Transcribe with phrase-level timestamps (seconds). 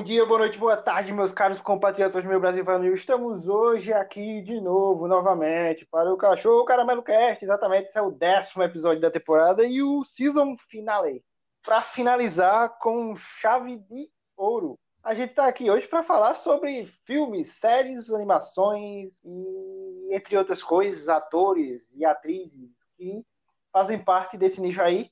[0.00, 2.94] Bom dia, boa noite, boa tarde, meus caros compatriotas meu Brasil Vanil.
[2.94, 7.44] Estamos hoje aqui de novo, novamente, para o Cachorro Caramelo Cast.
[7.44, 11.22] Exatamente, esse é o décimo episódio da temporada e o season finale.
[11.62, 14.08] Para finalizar com chave de
[14.38, 14.78] ouro.
[15.04, 21.10] A gente está aqui hoje para falar sobre filmes, séries, animações e, entre outras coisas,
[21.10, 23.22] atores e atrizes que
[23.70, 25.10] fazem parte desse nicho aí.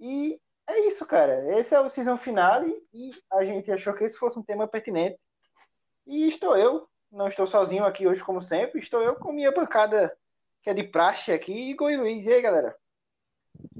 [0.00, 1.58] E é isso, cara.
[1.58, 5.18] Esse é o season finale e a gente achou que esse fosse um tema pertinente.
[6.06, 10.16] E estou eu, não estou sozinho aqui hoje, como sempre, estou eu com minha bancada
[10.62, 12.24] que é de praxe aqui, Igor e Luiz.
[12.24, 12.76] E aí, galera?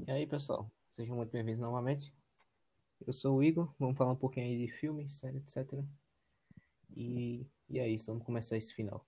[0.05, 0.69] E aí, pessoal?
[0.91, 2.13] Sejam muito bem-vindos novamente.
[3.05, 5.83] Eu sou o Igor, vamos falar um pouquinho aí de filmes, séries, etc.
[6.95, 9.05] E, e é isso, vamos começar esse final.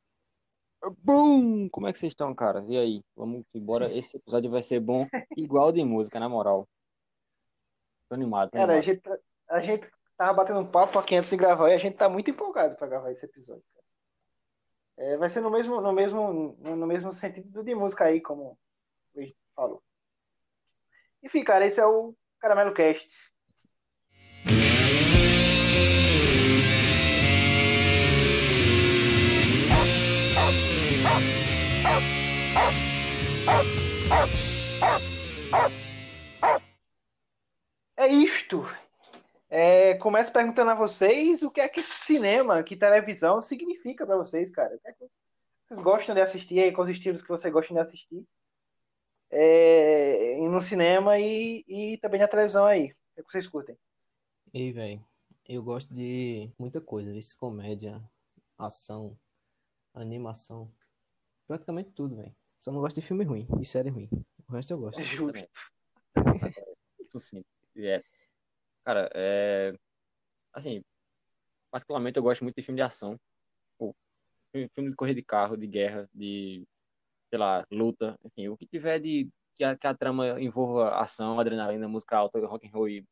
[1.04, 1.68] Bum!
[1.70, 2.70] Como é que vocês estão, caras?
[2.70, 3.02] E aí?
[3.16, 3.92] Vamos embora.
[3.92, 6.68] Esse episódio vai ser bom, igual de música, na moral.
[8.08, 8.52] Tô animado.
[8.52, 8.86] Tô Cara, a animado.
[8.86, 9.18] gente, tá,
[9.50, 12.30] a gente tava batendo um papo aqui antes de gravar e a gente tá muito
[12.30, 13.86] empolgado para gravar esse episódio, cara.
[14.98, 18.58] É, vai ser no mesmo, no mesmo, no mesmo sentido de música aí, como o
[19.16, 19.84] Luiz falou.
[21.24, 23.10] Enfim, cara, esse é o Caramelo Cast.
[37.98, 38.64] É isto.
[39.50, 44.52] É, começo perguntando a vocês o que é que cinema, que televisão significa para vocês,
[44.52, 44.76] cara.
[44.76, 45.06] O que é que
[45.68, 48.26] vocês gostam de assistir aí, quais os estilos que vocês gostam de assistir
[49.30, 52.86] é, no cinema e, e também na televisão aí.
[52.86, 53.78] O que, é que vocês curtem?
[54.54, 55.06] E aí, velho,
[55.48, 57.22] eu gosto de muita coisa, viu?
[57.38, 58.02] comédia,
[58.58, 59.18] ação,
[59.94, 60.72] animação,
[61.48, 62.36] praticamente tudo, velho.
[62.60, 64.10] Só não gosto de filme ruim e série ruim.
[64.48, 65.02] O resto eu gosto.
[65.04, 65.38] Juro.
[67.00, 67.46] Isso sim.
[67.78, 68.04] É.
[68.84, 69.74] Cara, é...
[70.54, 70.84] Assim,
[71.72, 73.20] particularmente eu gosto muito de filme de ação.
[73.78, 73.96] Pô,
[74.52, 76.66] filme de corrida de carro, de guerra, de,
[77.30, 78.18] sei lá, luta.
[78.24, 79.30] Enfim, o que tiver de...
[79.56, 83.06] Que a, que a trama envolva ação, adrenalina, música alta, rock and roll e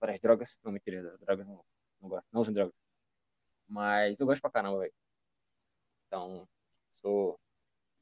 [0.00, 0.58] várias drogas.
[0.64, 1.62] Não, mentira, drogas não,
[2.00, 2.26] não gosto.
[2.32, 2.74] Não usem drogas.
[3.66, 4.94] Mas eu gosto pra caramba, velho.
[6.06, 6.48] Então,
[6.90, 7.38] sou...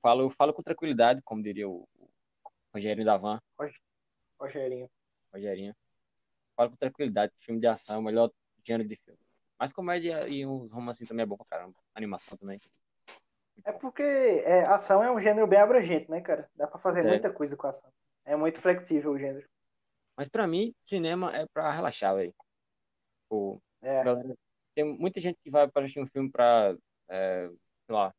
[0.00, 2.08] Falo, falo com tranquilidade, como diria o, o
[2.72, 3.41] Rogério da Van.
[4.38, 4.88] Rogerinho.
[5.36, 5.74] Rogerinho.
[6.56, 8.30] Fala com tranquilidade, filme de ação é o melhor
[8.64, 9.20] gênero de filme.
[9.58, 11.74] Mas comédia e um romance também é bom pra caramba.
[11.94, 12.58] Animação também.
[13.64, 16.48] É porque é, ação é um gênero bem abrangente, né, cara?
[16.54, 17.08] Dá pra fazer É.
[17.08, 17.91] muita coisa com ação.
[18.24, 19.47] É muito flexível o gênero.
[20.16, 22.34] Mas pra mim, cinema é pra relaxar, velho.
[23.28, 24.03] Pô, É.
[24.74, 26.76] tem muita gente que vai para assistir um filme pra,
[27.08, 28.14] é, sei lá,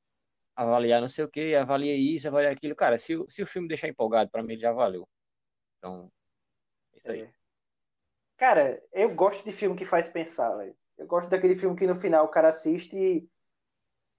[0.56, 2.76] avaliar não sei o que, avalia isso, avalia aquilo.
[2.76, 5.08] Cara, se, o- se o filme deixar empolgado, pra mim ele já valeu.
[5.78, 6.12] Então,
[6.98, 7.22] isso aí.
[7.22, 7.34] É.
[8.38, 10.76] Cara, eu gosto de filme que faz pensar, velho.
[10.98, 13.30] Eu gosto daquele filme que no final o cara assiste e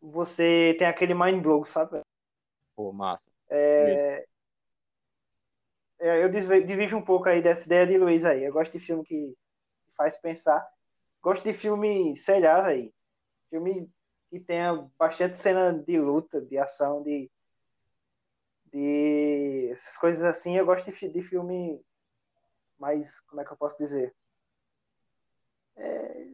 [0.00, 2.00] você tem aquele mind blow, sabe?
[2.76, 3.30] Pô, massa.
[3.48, 4.24] É,
[6.00, 8.44] é, eu divido um pouco aí dessa ideia de Luiz aí.
[8.44, 9.36] Eu gosto de filme que
[9.96, 10.66] faz pensar.
[11.20, 12.92] Gosto de filme, sei lá, velho.
[13.50, 13.90] Filme
[14.30, 17.30] que tenha bastante cena de luta, de ação, de,
[18.66, 20.56] de essas coisas assim.
[20.56, 21.80] Eu gosto de, de filme
[22.78, 24.14] mais, como é que eu posso dizer?
[25.76, 26.26] É,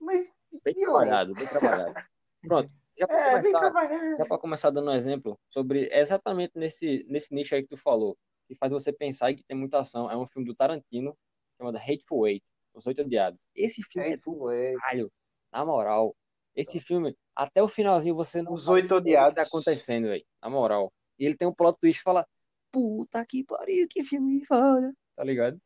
[0.00, 0.32] mas
[0.64, 0.84] Bem violento.
[0.84, 1.94] trabalhado, bem trabalhado.
[2.42, 2.70] Pronto.
[2.98, 4.16] Já pra É, bem começar, trabalhado.
[4.16, 8.16] Já para começar dando um exemplo sobre exatamente nesse, nesse nicho aí que tu falou,
[8.48, 11.16] que faz você pensar e que tem muita ação, é um filme do Tarantino,
[11.56, 13.46] chamado Hateful Eight, Os Oito Odiados.
[13.54, 14.80] Esse filme é do Hateful Eight.
[14.80, 15.12] caralho,
[15.52, 16.16] na moral.
[16.54, 19.34] Esse filme, até o finalzinho você não Os Oito o que Odiados.
[19.36, 20.92] tá acontecendo, velho, na moral.
[21.18, 22.26] E ele tem um plot twist fala,
[22.72, 25.58] puta que pariu, que filme foda, tá ligado?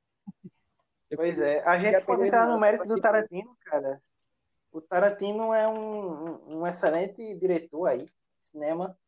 [1.14, 4.02] Pois é, a gente pode entrar no mérito do tipo- Tarantino, cara.
[4.72, 8.98] O Tarantino é um, um- excelente diretor aí, cinema.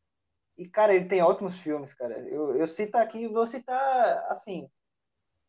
[0.57, 2.19] E, cara, ele tem ótimos filmes, cara.
[2.29, 4.71] Eu, eu cito aqui, vou citar, assim,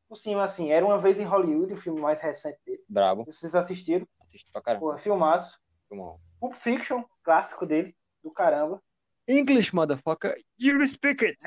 [0.10, 2.84] por cima, assim, Era Uma Vez em Hollywood, o filme mais recente dele.
[2.90, 4.08] Brabo, Vocês assistiram?
[4.22, 4.86] assisto pra caramba.
[4.86, 5.60] Porra, filmaço.
[5.88, 6.20] Filmão.
[6.40, 8.82] Pulp Fiction, clássico dele, do caramba.
[9.28, 11.38] English, motherfucker, you speak it.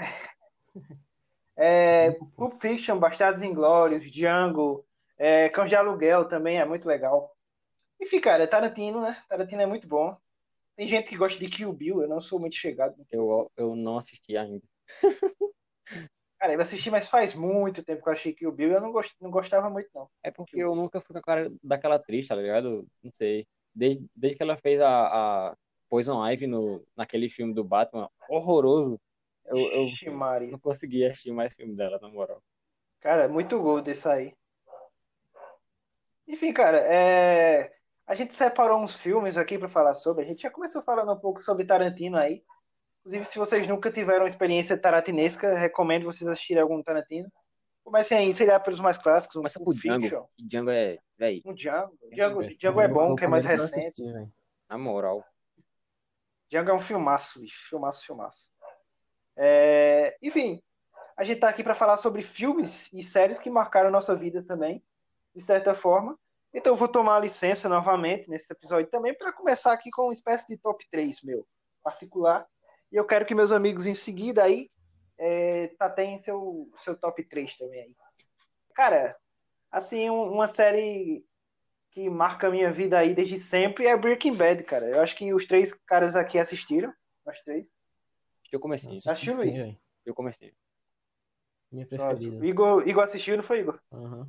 [1.57, 4.85] É, Pulp Fiction, Bastardos Inglórios, Django,
[5.19, 7.35] é, Cães de Aluguel também é muito legal.
[8.01, 9.23] Enfim, cara, Tarantino, né?
[9.29, 10.17] Tarantino é muito bom.
[10.77, 12.95] Tem gente que gosta de Kill Bill, eu não sou muito chegado.
[13.11, 14.63] Eu, eu não assisti ainda.
[16.41, 18.91] Cara, eu assisti, mas faz muito tempo que eu achei Kill Bill e eu não,
[18.91, 20.09] gost, não gostava muito, não.
[20.25, 22.87] É porque eu nunca fui com a cara daquela atriz, tá ligado?
[23.03, 23.47] Não sei.
[23.75, 24.89] Desde, desde que ela fez a,
[25.51, 25.57] a
[25.91, 28.99] Poison Ivy no, naquele filme do Batman, horroroso,
[29.51, 32.43] eu, eu não consegui assistir mais filme dela, na moral.
[33.01, 34.35] Cara, muito gol desse aí.
[36.29, 37.73] Enfim, cara, é...
[38.07, 40.25] a gente separou uns filmes aqui para falar sobre.
[40.25, 42.45] A gente já começou falando um pouco sobre Tarantino aí.
[43.01, 47.31] Inclusive, se vocês nunca tiveram experiência tarantinesca, recomendo vocês assistirem algum Tarantino.
[47.83, 49.35] Comecem aí, sei lá, pelos mais clássicos.
[49.37, 50.29] Um Começa com o Django.
[50.39, 51.99] Django é, véi, um Django.
[52.13, 54.03] Django, Django é bom, que é mais recente.
[54.69, 55.25] na moral.
[56.51, 57.69] Django é um filmaço, bicho.
[57.69, 58.53] Filmaço, filmaço.
[59.43, 60.63] É, Enfim,
[61.17, 64.85] a gente tá aqui para falar sobre filmes e séries que marcaram nossa vida também,
[65.35, 66.19] de certa forma.
[66.53, 70.47] Então eu vou tomar licença novamente nesse episódio também para começar aqui com uma espécie
[70.49, 71.47] de top 3 meu,
[71.83, 72.47] particular.
[72.93, 74.69] E eu quero que meus amigos em seguida aí
[75.19, 77.97] é, tateiem seu, seu top 3 também aí.
[78.75, 79.17] Cara,
[79.71, 81.25] assim, um- uma série
[81.93, 84.87] que marca a minha vida aí desde sempre é Breaking Bad, cara.
[84.87, 86.93] Eu acho que os três caras aqui assistiram.
[87.25, 87.67] Nós três.
[88.51, 88.91] Eu comecei.
[88.93, 89.57] Assisti Assistiu, sim, Luiz?
[89.57, 89.79] velho.
[90.05, 90.53] Eu comecei.
[91.71, 92.17] Minha Pronto.
[92.17, 92.47] preferida.
[92.47, 93.79] Igor, Igor assistiu, não foi, Igor?
[93.93, 94.29] Aham.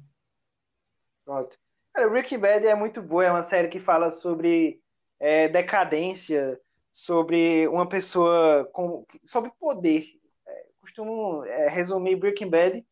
[1.25, 1.57] Pronto.
[1.93, 4.81] Cara, Breaking Bad é muito boa, é uma série que fala sobre
[5.19, 6.59] é, decadência,
[6.93, 10.05] sobre uma pessoa com, sobre poder.
[10.47, 12.85] É, costumo é, resumir Breaking Bad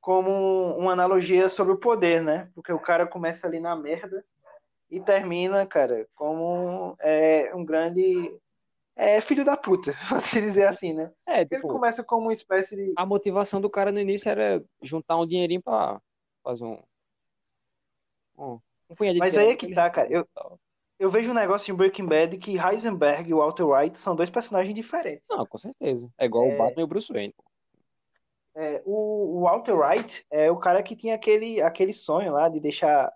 [0.00, 2.50] como uma analogia sobre o poder, né?
[2.54, 4.24] Porque o cara começa ali na merda
[4.90, 8.36] e termina, cara, como é, um grande
[8.94, 11.10] é, filho da puta, pode se dizer assim, né?
[11.26, 14.62] É, Ele tipo, começa como uma espécie de a motivação do cara no início era
[14.82, 16.00] juntar um dinheirinho pra
[16.42, 16.82] fazer um.
[18.36, 18.58] Um,
[18.90, 20.10] um punhado de Mas aí é que tá, cara.
[20.10, 20.26] Eu,
[20.98, 24.30] eu vejo um negócio em Breaking Bad que Heisenberg e o Walter White são dois
[24.30, 25.28] personagens diferentes.
[25.28, 26.08] Não, com certeza.
[26.18, 27.34] É igual o Batman e o Bruce Wayne.
[28.54, 32.60] É, o, o Walter White é o cara que tinha aquele, aquele sonho lá de
[32.60, 33.10] deixar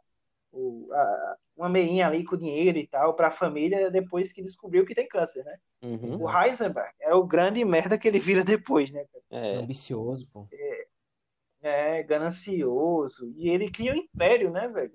[0.50, 4.94] o, a- uma meinha ali com dinheiro e tal pra família depois que descobriu que
[4.94, 5.56] tem câncer, né?
[5.82, 6.22] Uhum.
[6.22, 9.04] O Heisenberg é o grande merda que ele vira depois, né?
[9.10, 9.24] cara?
[9.30, 10.46] É, Ambicioso, pô.
[11.62, 13.32] É ganancioso.
[13.36, 14.94] E ele cria um império, né, velho?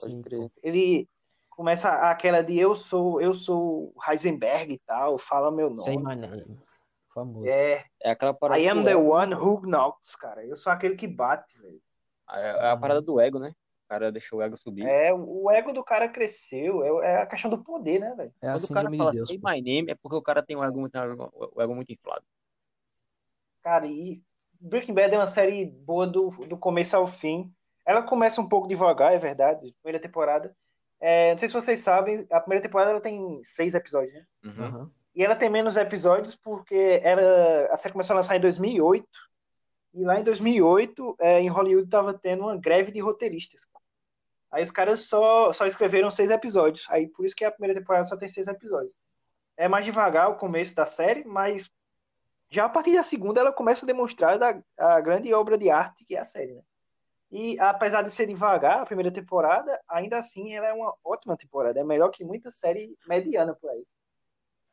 [0.00, 0.38] pode Sim, crer.
[0.40, 0.50] pô.
[0.62, 1.08] Ele
[1.50, 5.96] começa aquela de eu sou, eu sou Heisenberg e tal, fala meu nome.
[5.98, 6.58] My name.
[7.14, 7.46] Famoso.
[7.46, 10.44] É, É aquela parada I am the ego, one who knocks, cara.
[10.44, 11.80] Eu sou aquele que bate, velho.
[12.30, 13.54] É é a parada do ego, né?
[13.84, 14.86] O cara deixou o ego subir.
[14.86, 18.32] É, o ego do cara cresceu, é, é a questão do poder, né, velho?
[18.40, 20.42] É a Quando o cara fala de Deus, say my name, é porque o cara
[20.42, 22.24] tem o ego muito, o ego muito inflado.
[23.62, 24.22] Cara, e
[24.58, 27.52] Breaking Bad é uma série boa do, do começo ao fim.
[27.86, 30.54] Ela começa um pouco devagar, é verdade, primeira temporada.
[30.98, 34.24] É, não sei se vocês sabem, a primeira temporada ela tem seis episódios, né?
[34.44, 34.90] Uhum.
[35.14, 39.06] E ela tem menos episódios porque era, a série começou a lançar em 2008.
[39.94, 43.66] E lá em 2008, é, em Hollywood, tava tendo uma greve de roteiristas.
[44.50, 46.84] Aí os caras só, só escreveram seis episódios.
[46.88, 48.92] Aí por isso que a primeira temporada só tem seis episódios.
[49.56, 51.70] É mais devagar o começo da série, mas
[52.50, 56.04] já a partir da segunda ela começa a demonstrar da, a grande obra de arte
[56.04, 56.62] que é a série, né?
[57.30, 61.80] E apesar de ser devagar, a primeira temporada, ainda assim ela é uma ótima temporada.
[61.80, 63.84] É melhor que muita série mediana por aí.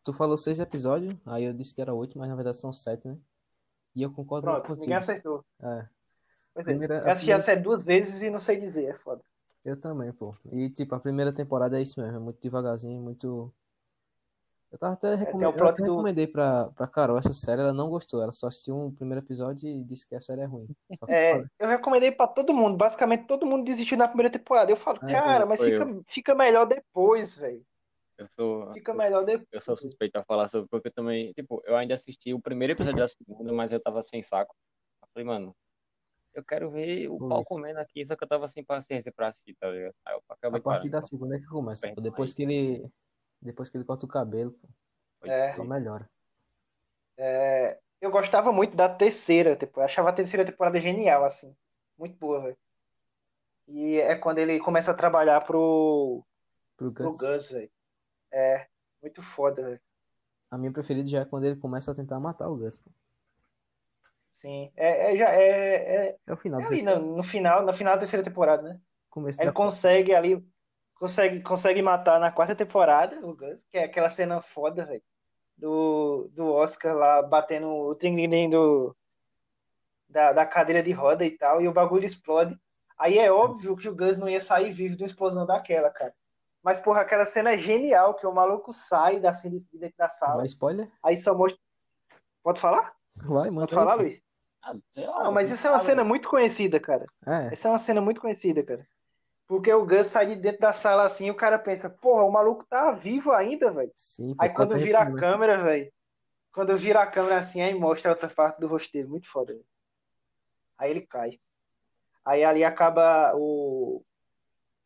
[0.03, 3.07] Tu falou seis episódios, aí eu disse que era oito, mas na verdade são sete,
[3.07, 3.18] né?
[3.96, 4.82] E eu concordo Pronto, contigo.
[4.82, 5.44] ninguém acertou.
[5.62, 5.86] É,
[6.54, 6.72] Pois é.
[6.72, 9.22] Primeira- eu a assisti primeira- a série duas vezes e não sei dizer, é foda.
[9.64, 10.36] eu também, pô.
[10.52, 13.54] E tipo, a primeira temporada é isso mesmo, é muito devagarzinho, muito.
[14.71, 17.62] Eu tava até o recomendando, plot eu até do- recomendei pra, pra Carol essa série,
[17.62, 20.45] ela não gostou, ela só assistiu um primeiro episódio e disse que a série é
[20.45, 20.68] ruim.
[20.94, 24.71] Só que É, eu recomendei pra todo mundo, basicamente todo mundo desistiu na primeira temporada.
[24.71, 27.62] Eu falo, É, cara, mas fica, fica melhor depois, velho.
[28.21, 29.47] Eu sou, Fica melhor depois.
[29.51, 32.73] eu sou suspeito a falar sobre, porque eu também, tipo, eu ainda assisti o primeiro
[32.73, 34.56] episódio da segunda, mas eu tava sem saco.
[35.01, 35.56] Eu falei, mano,
[36.33, 37.30] eu quero ver o Ui.
[37.30, 39.95] pau comendo aqui, só que eu tava sem paciência pra assistir, tá ligado?
[40.06, 41.01] Aí eu acabei a partir parando.
[41.01, 41.99] da segunda é que começa, pô.
[42.01, 42.87] Depois que ele.
[43.42, 45.51] Depois que ele corta o cabelo, pô, É.
[45.54, 46.07] só melhora.
[47.18, 51.56] É, eu gostava muito da terceira, tipo, eu achava a terceira temporada genial, assim.
[51.97, 52.57] Muito boa, velho.
[53.68, 56.23] E é quando ele começa a trabalhar pro,
[56.78, 56.92] Pro.
[56.92, 57.69] Gus, velho.
[58.31, 58.68] É,
[59.02, 59.81] muito foda, velho.
[60.50, 62.92] A minha preferida já é quando ele começa a tentar matar o Gus, pô.
[64.30, 64.71] Sim.
[64.76, 67.94] É, é, já, é, é, É o final é ali no, no final, no final
[67.94, 68.81] da terceira temporada, né?
[69.09, 70.44] começo Ele consegue ali,
[70.95, 75.04] consegue, consegue matar na quarta temporada o Gus, que é aquela cena foda, velho,
[75.56, 78.95] do, do Oscar lá batendo o tringuim do
[80.09, 82.57] da, da cadeira de roda e tal, e o bagulho explode.
[82.97, 86.14] Aí é óbvio que o Gus não ia sair vivo de uma explosão daquela, cara.
[86.63, 90.09] Mas, porra, aquela cena é genial, que o maluco sai da, assim, de dentro da
[90.09, 90.91] sala, Vai spoiler?
[91.03, 91.59] aí só mostra...
[92.44, 92.94] Pode falar?
[93.15, 94.03] Vai, manda Pode falar, aí, pô.
[94.03, 94.23] Luiz?
[94.63, 94.75] Ah,
[95.23, 97.06] Não, mas isso é uma cena muito conhecida, cara.
[97.25, 98.87] É, Essa é uma cena muito conhecida, cara.
[99.47, 102.31] Porque o Gus sai de dentro da sala assim e o cara pensa, porra, o
[102.31, 103.91] maluco tá vivo ainda, velho.
[104.39, 105.91] Aí quando vira a câmera, velho.
[106.53, 109.07] Quando vira a câmera assim, aí mostra a outra parte do rosto dele.
[109.07, 109.65] Muito foda, velho.
[110.77, 111.39] Aí ele cai.
[112.23, 114.03] Aí ali acaba o,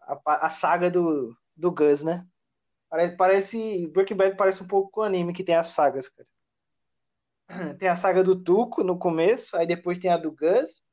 [0.02, 2.26] a, a saga do, do Gus, né?
[2.90, 3.88] Parece, parece.
[3.88, 6.28] Breaking Bad parece um pouco com o anime que tem as sagas, cara.
[7.78, 10.84] Tem a saga do Tuco no começo, aí depois tem a do Gus,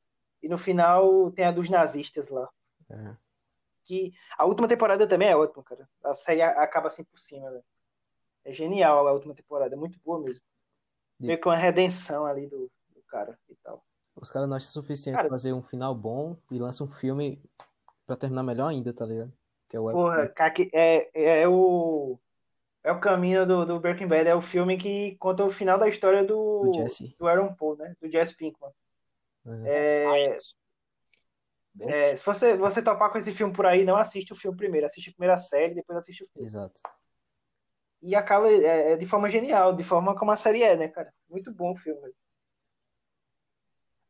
[0.41, 2.47] e no final tem a dos nazistas lá.
[2.91, 3.15] É.
[3.85, 5.89] Que a última temporada também é ótima, cara.
[6.03, 7.63] A série acaba assim por cima, velho.
[8.45, 10.43] É genial a última temporada, é muito boa mesmo.
[11.19, 13.83] E- Meio que uma redenção ali do, do cara e tal.
[14.15, 17.41] Os caras não acham suficiente Cara- fazer um final bom e lançam um filme
[18.05, 19.33] pra terminar melhor ainda, tá ligado?
[19.73, 22.19] Que é o Porra, cara, que é, é o.
[22.83, 25.87] É o caminho do, do Breaking Bad, é o filme que conta o final da
[25.87, 27.15] história do, do Jesse.
[27.17, 27.95] do Aaron Paul, né?
[27.99, 28.69] Do Jesse Pinkman.
[29.65, 30.37] É.
[31.79, 34.55] É, é, se você, você topar com esse filme por aí, não assiste o filme
[34.55, 36.47] primeiro, assiste a primeira série, depois assiste o filme.
[36.47, 36.79] Exato.
[38.03, 41.11] E acaba é, é de forma genial, de forma como a série é, né, cara?
[41.27, 42.13] Muito bom o filme.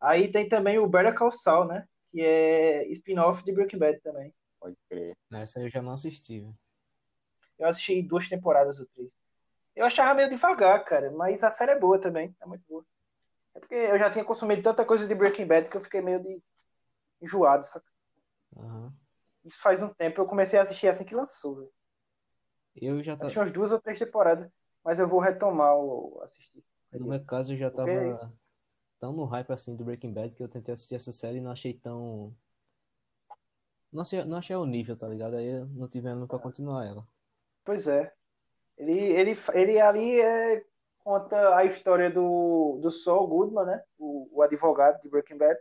[0.01, 1.87] Aí tem também o Better Call Saul, né?
[2.11, 4.33] Que é spin-off de Breaking Bad também.
[4.63, 5.17] Pode crer.
[5.33, 6.39] Essa eu já não assisti.
[6.39, 6.57] velho.
[7.59, 9.13] Eu assisti duas temporadas ou três.
[9.75, 12.85] Eu achava meio devagar, cara, mas a série é boa também, é muito boa.
[13.53, 16.21] É porque eu já tinha consumido tanta coisa de Breaking Bad que eu fiquei meio
[16.23, 16.41] de
[17.21, 17.85] enjoado, saca?
[18.55, 18.93] Aham.
[19.43, 21.71] Isso faz um tempo, eu comecei a assistir assim que lançou, velho.
[22.75, 23.23] Eu já tá...
[23.25, 24.49] Assisti umas duas ou três temporadas,
[24.81, 26.63] mas eu vou retomar o assistir.
[26.93, 28.33] No meu caso, eu já Porque- tava
[28.99, 31.51] tão no hype assim do Breaking Bad que eu tentei assistir essa série e não
[31.51, 32.33] achei tão.
[33.93, 35.35] Não achei, não achei o nível, tá ligado?
[35.35, 37.07] Aí não tive ânimo pra continuar ela.
[37.63, 38.11] Pois é.
[38.75, 40.63] Ele, ele, ele ali é,
[41.03, 43.83] conta a história do, do Saul Goodman, né?
[43.99, 45.59] O, o advogado de Breaking Bad.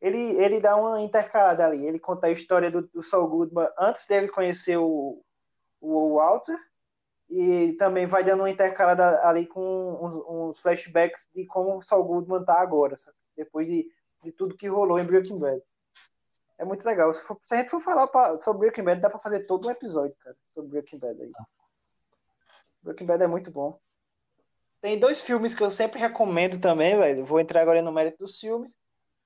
[0.00, 1.86] Ele, ele dá uma intercalada ali.
[1.86, 5.24] Ele conta a história do, do Saul Goodman antes dele conhecer o,
[5.80, 6.58] o Walter.
[7.30, 12.04] E também vai dando uma intercalada ali com uns, uns flashbacks de como o Saul
[12.04, 13.16] Goodman tá agora, sabe?
[13.34, 13.86] Depois de,
[14.22, 15.62] de tudo que rolou em Breaking Bad.
[16.58, 17.12] É muito legal.
[17.12, 19.68] Se, for- se a gente for falar pra- sobre Breaking Bad, dá pra fazer todo
[19.68, 21.32] um episódio, cara, sobre Breaking Bad aí.
[22.82, 23.78] Breaking Bad é muito bom.
[24.80, 27.24] Tem dois filmes que eu sempre recomendo também, velho.
[27.24, 28.76] Vou entrar agora no mérito dos filmes,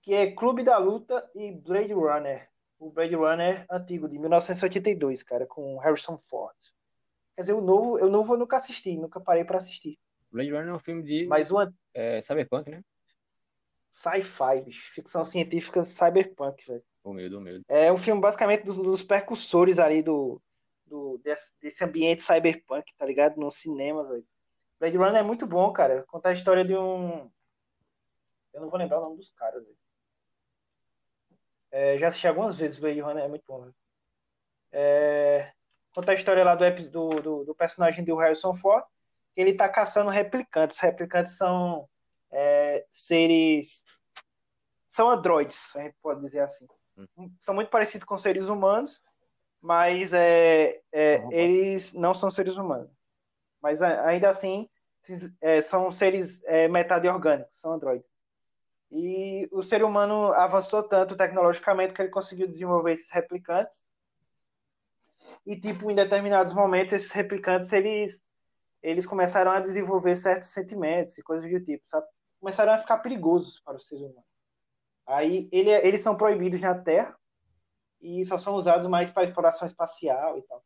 [0.01, 2.49] que é Clube da Luta e Blade Runner.
[2.79, 6.57] O Blade Runner antigo, de 1982, cara, com Harrison Ford.
[7.37, 9.99] Quer dizer, o novo, eu novo eu nunca assisti, nunca parei pra assistir.
[10.31, 12.83] Blade Runner é um filme de o an- é, cyberpunk, né?
[13.91, 16.83] sci-fi, bicho, ficção científica cyberpunk, velho.
[17.69, 20.41] É um filme basicamente dos, dos percussores ali do,
[20.87, 23.39] do desse, desse ambiente cyberpunk, tá ligado?
[23.39, 24.25] No cinema, velho.
[24.79, 26.05] Blade Runner é muito bom, cara.
[26.09, 27.31] Conta a história de um.
[28.53, 29.77] Eu não vou lembrar o nome dos caras, velho.
[31.71, 33.75] É, já assisti algumas vezes Blade Runner, é muito bom, velho.
[34.71, 35.53] É,
[35.95, 38.85] conta a história lá do, do, do, do personagem do Harrison Ford,
[39.35, 40.79] ele tá caçando replicantes.
[40.79, 41.89] Replicantes são
[42.31, 43.85] é, seres.
[44.91, 46.67] São androides, a gente pode dizer assim
[47.41, 49.03] são muito parecidos com seres humanos,
[49.61, 51.33] mas é, é, Uhum.
[51.33, 52.91] eles não são seres humanos.
[53.63, 54.69] Mas ainda assim,
[55.41, 58.11] é, são seres é, metade orgânicos, são androides.
[58.91, 63.87] E o ser humano avançou tanto tecnologicamente que ele conseguiu desenvolver esses replicantes.
[65.47, 68.23] E, tipo, em determinados momentos, esses replicantes, eles,
[68.83, 72.07] eles começaram a desenvolver certos sentimentos e coisas do tipo, sabe?
[72.39, 74.32] Começaram a ficar perigosos para os seres humanos.
[75.07, 77.17] Aí ele, eles são proibidos na Terra
[78.01, 80.65] e só são usados mais para exploração espacial e tal.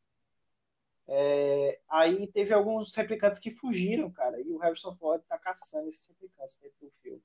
[1.08, 6.06] É, aí teve alguns replicantes que fugiram, cara, e o Harrison Ford tá caçando esses
[6.08, 7.22] replicantes dentro do filme.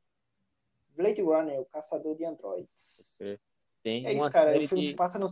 [0.95, 3.17] Blade Runner, o caçador de androides.
[3.81, 4.51] Tem É isso, cara.
[4.51, 5.27] série O filme que- se passa no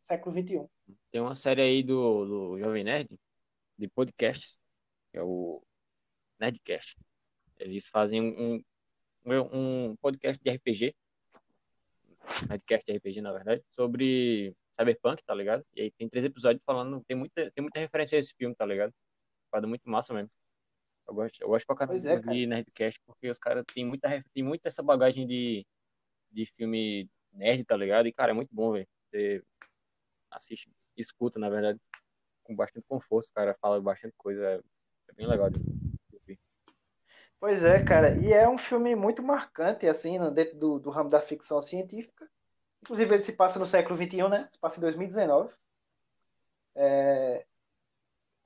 [0.00, 0.34] século.
[0.34, 0.68] XXI.
[1.10, 3.08] Tem uma série aí do, do Jovem Nerd,
[3.78, 4.58] de podcasts,
[5.10, 5.62] que é o
[6.38, 6.96] Nerdcast.
[7.58, 8.62] Eles fazem um,
[9.24, 10.94] um, podcast de RPG,
[12.48, 15.64] Nerdcast de RPG, na verdade, sobre Cyberpunk, tá ligado?
[15.74, 18.64] E aí tem três episódios falando, tem muita, tem muita referência a esse filme, tá
[18.64, 18.92] ligado?
[19.50, 20.30] Parada muito massa mesmo.
[21.06, 22.46] Eu gosto, eu gosto pra caramba é, de cara.
[22.46, 25.66] Nerdcast, porque os caras têm muita, tem muita essa bagagem de,
[26.30, 28.06] de filme nerd, tá ligado?
[28.06, 28.88] E, cara, é muito bom, velho.
[29.10, 29.42] Você
[30.30, 31.78] assiste, escuta, na verdade,
[32.44, 33.26] com bastante conforto.
[33.26, 34.44] Os caras falam bastante coisa.
[34.44, 34.60] É,
[35.08, 35.81] é bem legal de ouvir.
[37.42, 38.16] Pois é, cara.
[38.16, 42.30] E é um filme muito marcante, assim, no- dentro do, do ramo da ficção científica.
[42.82, 44.46] Inclusive, ele se passa no século XXI, né?
[44.46, 45.52] Se passa em 2019.
[46.76, 47.44] É...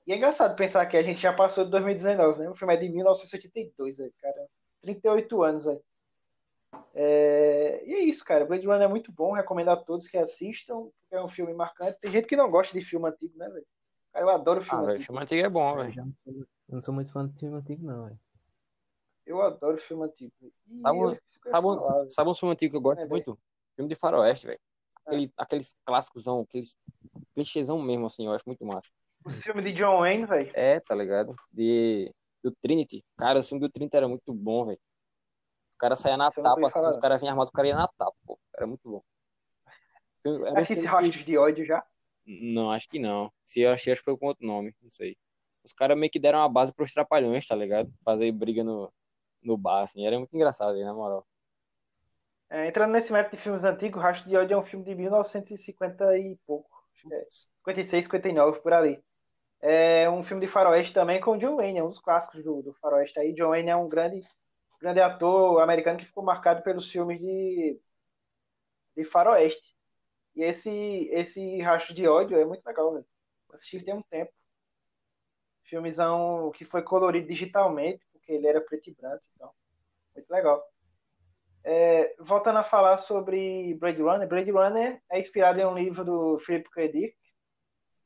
[0.07, 2.49] E é engraçado pensar que a gente já passou de 2019, né?
[2.49, 4.47] O filme é de 1982, velho, cara.
[4.81, 5.83] 38 anos, velho.
[6.95, 7.83] É...
[7.85, 8.45] E é isso, cara.
[8.45, 9.31] Blade Runner é muito bom.
[9.31, 11.99] Recomendo a todos que assistam, porque é um filme marcante.
[11.99, 13.65] Tem gente que não gosta de filme antigo, né, velho?
[14.11, 15.05] Cara, eu adoro Ah, filme velho, antigo.
[15.05, 16.15] filme antigo é bom, Eu velho.
[16.25, 18.19] eu não sou muito fã de filme antigo, não, velho.
[19.27, 20.31] Eu adoro filme antigo.
[20.81, 21.13] Sabe um-
[21.51, 23.37] Sabe, um- sabe um filme antigo que eu gosto É, muito?
[23.75, 24.59] Filme de faroeste, velho.
[25.05, 26.77] aquele, aqueles clássicos, aqueles
[27.33, 28.89] clichêzão mesmo, assim, eu acho muito massa.
[29.25, 30.51] O filme de John Wayne, velho.
[30.53, 31.35] É, tá ligado?
[31.51, 33.03] De, do Trinity.
[33.17, 34.79] Cara, o filme do Trinity era muito bom, velho.
[35.69, 37.87] Os caras saíam na não tapa, assim, os caras vinham armados, o cara ia na
[37.87, 38.39] tapa, pô.
[38.55, 39.03] Era muito bom.
[40.25, 41.85] Era Acho que esse rastros de ódio já.
[42.25, 43.31] Não, acho que não.
[43.45, 45.15] Se eu achei, acho que foi com outro nome, não sei.
[45.63, 47.89] Os caras meio que deram uma base pros trapalhões, tá ligado?
[48.03, 48.91] Fazer briga no,
[49.47, 50.05] no bar, assim.
[50.05, 51.25] Era muito engraçado aí, na moral.
[52.49, 56.17] É, entrando nesse método de filmes antigos, Rastro de ódio é um filme de 1950
[56.17, 56.69] e pouco.
[57.11, 57.25] É
[57.65, 59.03] 56, 59, por ali.
[59.61, 62.73] É um filme de faroeste também com John Wayne, é um dos clássicos do, do
[62.75, 63.33] faroeste aí.
[63.33, 64.23] John Wayne é um grande,
[64.79, 67.79] grande ator americano que ficou marcado pelos filmes de,
[68.95, 69.75] de faroeste.
[70.35, 73.05] E esse, esse Rastro de ódio é muito legal, velho.
[73.49, 74.31] Eu Assisti tem um tempo.
[75.63, 79.51] Filmezão que foi colorido digitalmente, porque ele era preto e branco, então.
[80.13, 80.61] Muito legal.
[81.63, 86.37] É, voltando a falar sobre Blade Runner, Blade Runner é inspirado em um livro do
[86.39, 86.89] Philip K.
[86.89, 87.17] Dick.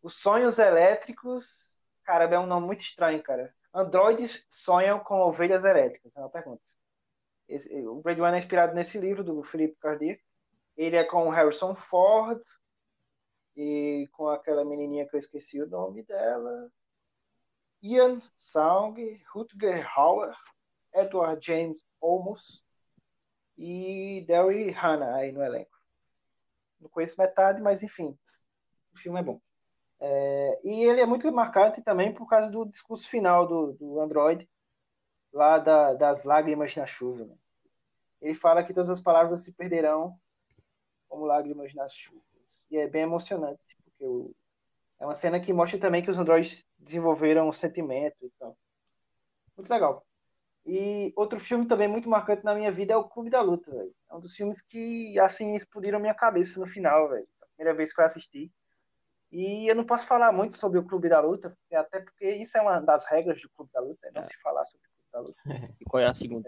[0.01, 1.48] Os sonhos elétricos,
[2.04, 3.54] cara, é um nome muito estranho, cara.
[3.74, 6.62] Androides sonham com ovelhas elétricas, é uma pergunta.
[7.48, 9.96] Esse- o Blade Runner é inspirado nesse livro do Philip K.
[9.96, 10.22] Dick.
[10.78, 12.42] Ele é com Harrison Ford
[13.56, 16.72] e com aquela menininha que eu esqueci o nome dela.
[17.82, 19.00] Ian Sound,
[19.34, 20.36] Rutger Hauer,
[20.94, 22.66] Edward James Olmos
[23.58, 25.72] e Derry Hannah aí no elenco.
[26.80, 28.18] Não conheço metade, mas enfim,
[28.94, 29.40] o filme é bom.
[30.00, 34.50] É, e ele é muito marcante também por causa do discurso final do, do Android,
[35.32, 37.26] lá da- das lágrimas na chuva.
[37.26, 37.36] né?
[38.22, 40.20] Ele fala que todas as palavras se perderão
[41.08, 42.24] como lágrimas nas chuvas.
[42.70, 44.34] E é bem emocionante, porque o-
[45.01, 48.55] é uma cena que mostra também que os androides desenvolveram um sentimento e tal.
[49.57, 50.05] Muito legal.
[50.64, 53.92] E outro filme também muito marcante na minha vida é o Clube da Luta, velho.
[54.11, 57.27] É um dos filmes que, assim, explodiram minha cabeça no final, velho.
[57.55, 58.51] Primeira vez que eu assisti.
[59.31, 62.61] E eu não posso falar muito sobre o Clube da Luta, até porque isso é
[62.61, 64.24] uma das regras do Clube da Luta, é não É.
[64.24, 65.42] se falar sobre o Clube da Luta.
[65.81, 66.48] E qual é a segunda?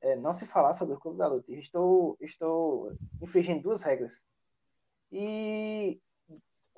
[0.00, 1.52] É não se falar sobre o Clube da Luta.
[1.52, 4.24] Estou, estou infringindo duas regras.
[5.12, 6.00] E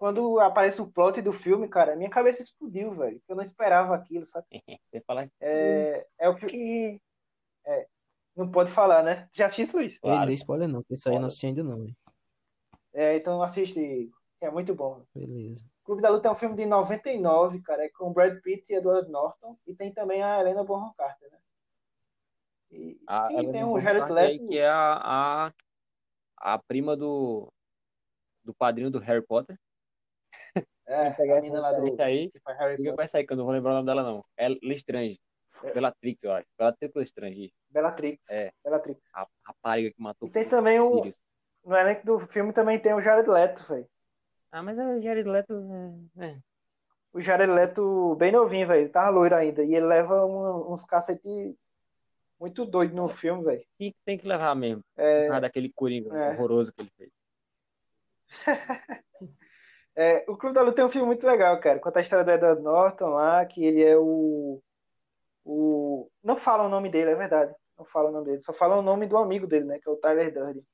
[0.00, 3.20] quando aparece o plot do filme, cara, minha cabeça explodiu, velho.
[3.28, 4.46] Eu não esperava aquilo, sabe?
[4.90, 7.00] Você fala É, é o que que.
[8.34, 9.28] não pode falar, né?
[9.30, 9.98] Já assiste, Luiz?
[9.98, 10.24] Claro.
[10.24, 11.96] dei spoiler não, porque isso aí eu não assisti ainda não, velho.
[12.94, 15.04] É, então assiste, que é muito bom.
[15.14, 15.62] Beleza.
[15.84, 19.10] Clube da Luta é um filme de 99, cara, é com Brad Pitt e Edward
[19.10, 21.38] Norton, e tem também a Helena Bonham Carter, né?
[22.70, 25.52] E, A, sim, ela tem o vou Jared Leto, que é a, a,
[26.38, 27.52] a prima do,
[28.42, 29.58] do padrinho do Harry Potter.
[30.86, 33.26] É, pegar a menina lá do, aí, que faz Harry liga Potter, pra essa aí,
[33.26, 34.24] que eu não vou lembrar o nome dela, não.
[34.36, 35.20] É Lestrange.
[35.62, 35.72] É.
[35.74, 36.46] Bellatrix, eu acho.
[36.58, 37.52] Bellatrix Lestrange.
[37.68, 38.50] Bellatrix, É.
[38.64, 39.10] Bellatrix.
[39.14, 41.14] A rapariga que matou E tem também o, Sirius.
[41.64, 43.86] no elenco do filme também tem o Jared Leto, velho.
[44.50, 45.52] Ah, mas o Jared Leto...
[46.18, 46.38] É, é.
[47.12, 50.84] O Jared Leto bem novinho, velho, ele tava loiro ainda, e ele leva um- uns
[50.84, 51.28] cacete
[52.38, 53.64] muito doido no filme, velho.
[53.78, 54.82] Tem, tem que levar mesmo.
[54.96, 56.30] É, Por causa daquele coringa É.
[56.30, 57.10] horroroso que ele fez.
[59.96, 61.78] É, o Clube da Luta é um filme muito legal, cara.
[61.78, 64.62] Conta a história do Edward Norton lá, que ele é o.
[65.44, 66.10] o...
[66.22, 67.54] Não fala o nome dele, é verdade.
[67.76, 69.78] Não fala o nome dele, só fala o nome do amigo dele, né?
[69.78, 70.64] Que é o Tyler Durden.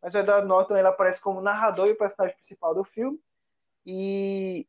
[0.00, 3.18] Mas o Edward Norton ele aparece como narrador e o personagem principal do filme.
[3.86, 4.66] E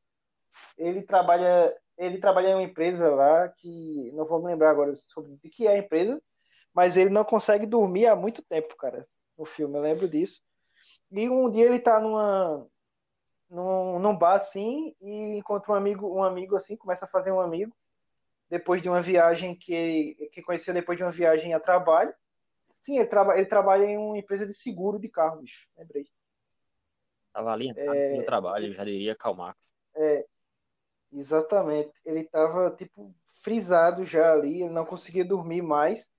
[0.77, 1.75] ele trabalha.
[1.97, 4.11] Ele trabalha em uma empresa lá que.
[4.13, 6.21] Não vou me lembrar agora sobre o que é a empresa.
[6.73, 9.07] Mas ele não consegue dormir há muito tempo, cara.
[9.37, 10.41] No filme, eu lembro disso.
[11.11, 12.67] E um dia ele tá numa
[13.53, 17.39] num, num bar assim e encontra um amigo, um amigo assim, começa a fazer um
[17.39, 17.71] amigo
[18.49, 22.13] depois de uma viagem que que conheceu depois de uma viagem a trabalho.
[22.71, 25.69] Sim, ele, traba, ele trabalha em uma empresa de seguro de carro, bicho.
[25.77, 26.05] Lembrei.
[27.31, 28.17] Tava ali É.
[28.17, 29.73] no trabalho, já diria Karl Marx.
[31.11, 31.93] Exatamente.
[32.03, 33.13] Ele tava tipo
[33.43, 36.11] frisado já ali, ele não conseguia dormir mais.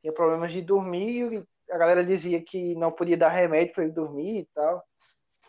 [0.00, 3.92] Tinha problemas de dormir e a galera dizia que não podia dar remédio para ele
[3.92, 4.84] dormir e tal.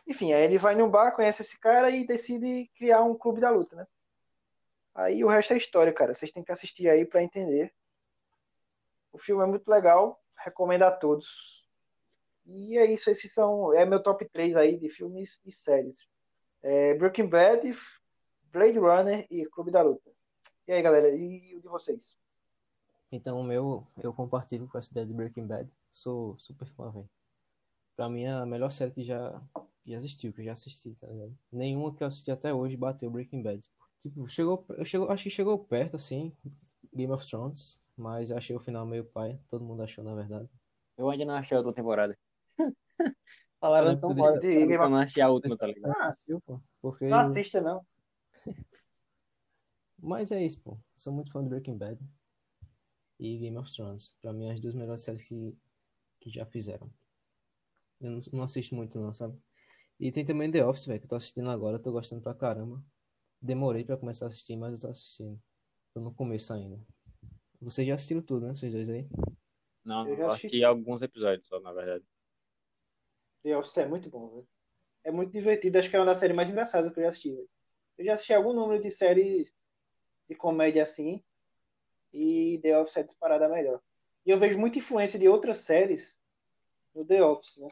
[0.10, 3.52] Enfim, aí ele vai num bar, conhece esse cara e decide criar um clube da
[3.52, 3.88] luta, né?
[4.96, 6.16] Aí o resto é história, cara.
[6.16, 7.72] Vocês têm que assistir aí para entender.
[9.14, 11.64] O filme é muito legal, recomendo a todos.
[12.44, 16.10] E é isso, esses são é meu top 3 aí de filmes e séries.
[16.64, 17.72] É Breaking Bad,
[18.52, 20.10] Blade Runner e Clube da Luta.
[20.68, 22.18] E aí, galera, e o de vocês?
[23.12, 25.72] Então, o meu, eu compartilho com essa ideia de Breaking Bad.
[25.92, 27.10] Sou super fã, velho.
[27.96, 29.40] Pra mim, é a melhor série que já,
[29.90, 31.36] já existiu, que eu já assisti, tá ligado?
[31.52, 33.68] Nenhuma que eu assisti até hoje bateu Breaking Bad.
[34.00, 36.32] Tipo, chegou, eu chegou, acho que chegou perto, assim,
[36.94, 39.40] Game of Thrones, mas eu achei o final meio pai.
[39.50, 40.54] Todo mundo achou, na verdade.
[40.98, 42.18] Eu ainda não achei a outra temporada.
[43.60, 45.94] Falaram Não, tão mal de eu não achei a última, tá ligado?
[45.98, 46.62] Ah, Assistiu, pô?
[46.82, 47.08] Porque...
[47.08, 47.86] não assista, não.
[50.02, 50.78] Mas é isso, pô.
[50.96, 52.00] Sou muito fã de Breaking Bad
[53.20, 54.14] e Game of Thrones.
[54.22, 55.58] Pra mim, as duas melhores séries que,
[56.22, 56.90] que já fizeram.
[58.00, 59.38] Eu não, não assisto muito, não, sabe?
[60.00, 61.78] E tem também The Office, velho, que eu tô assistindo agora.
[61.78, 62.82] Tô gostando pra caramba.
[63.42, 65.42] Demorei pra começar a assistir, mas eu tô assistindo.
[65.94, 66.80] Tô no começo ainda.
[67.62, 68.56] Vocês já assistiram tudo, né?
[68.56, 69.08] Vocês dois aí?
[69.84, 70.48] Não, Eu assisti.
[70.48, 72.06] assisti alguns episódios só, na verdade.
[73.44, 74.48] The Office é muito bom, velho.
[75.04, 75.78] É muito divertido.
[75.78, 77.50] Acho que é uma das séries mais engraçadas que eu já assisti, velho.
[77.98, 79.54] Eu já assisti algum número de séries
[80.30, 81.22] de comédia assim.
[82.14, 83.82] E The Office é disparada melhor.
[84.26, 86.18] E eu vejo muita influência de outras séries
[86.94, 87.70] no The Office, né?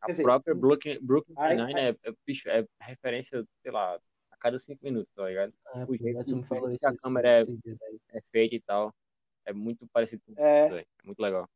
[0.00, 3.98] A dizer, própria Brooklyn, Brooklyn Nine-Nine é, é, bicho, é referência, sei lá,
[4.30, 5.52] a cada cinco minutos, tá ligado?
[5.74, 8.00] É, O jeito que- me falou isso a câmera é- dias aí.
[8.10, 8.94] É feita e tal.
[9.44, 10.66] É muito parecido com É.
[10.68, 10.82] isso.
[10.82, 11.48] É muito legal.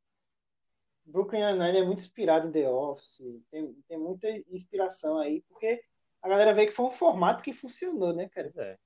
[1.05, 3.23] Brooklyn Nine-Nine é muito inspirado em The Office.
[3.51, 5.83] Tem, tem muita inspiração aí, porque
[6.21, 8.53] a galera vê que foi um formato que funcionou, né, cara?
[8.57, 8.79] É.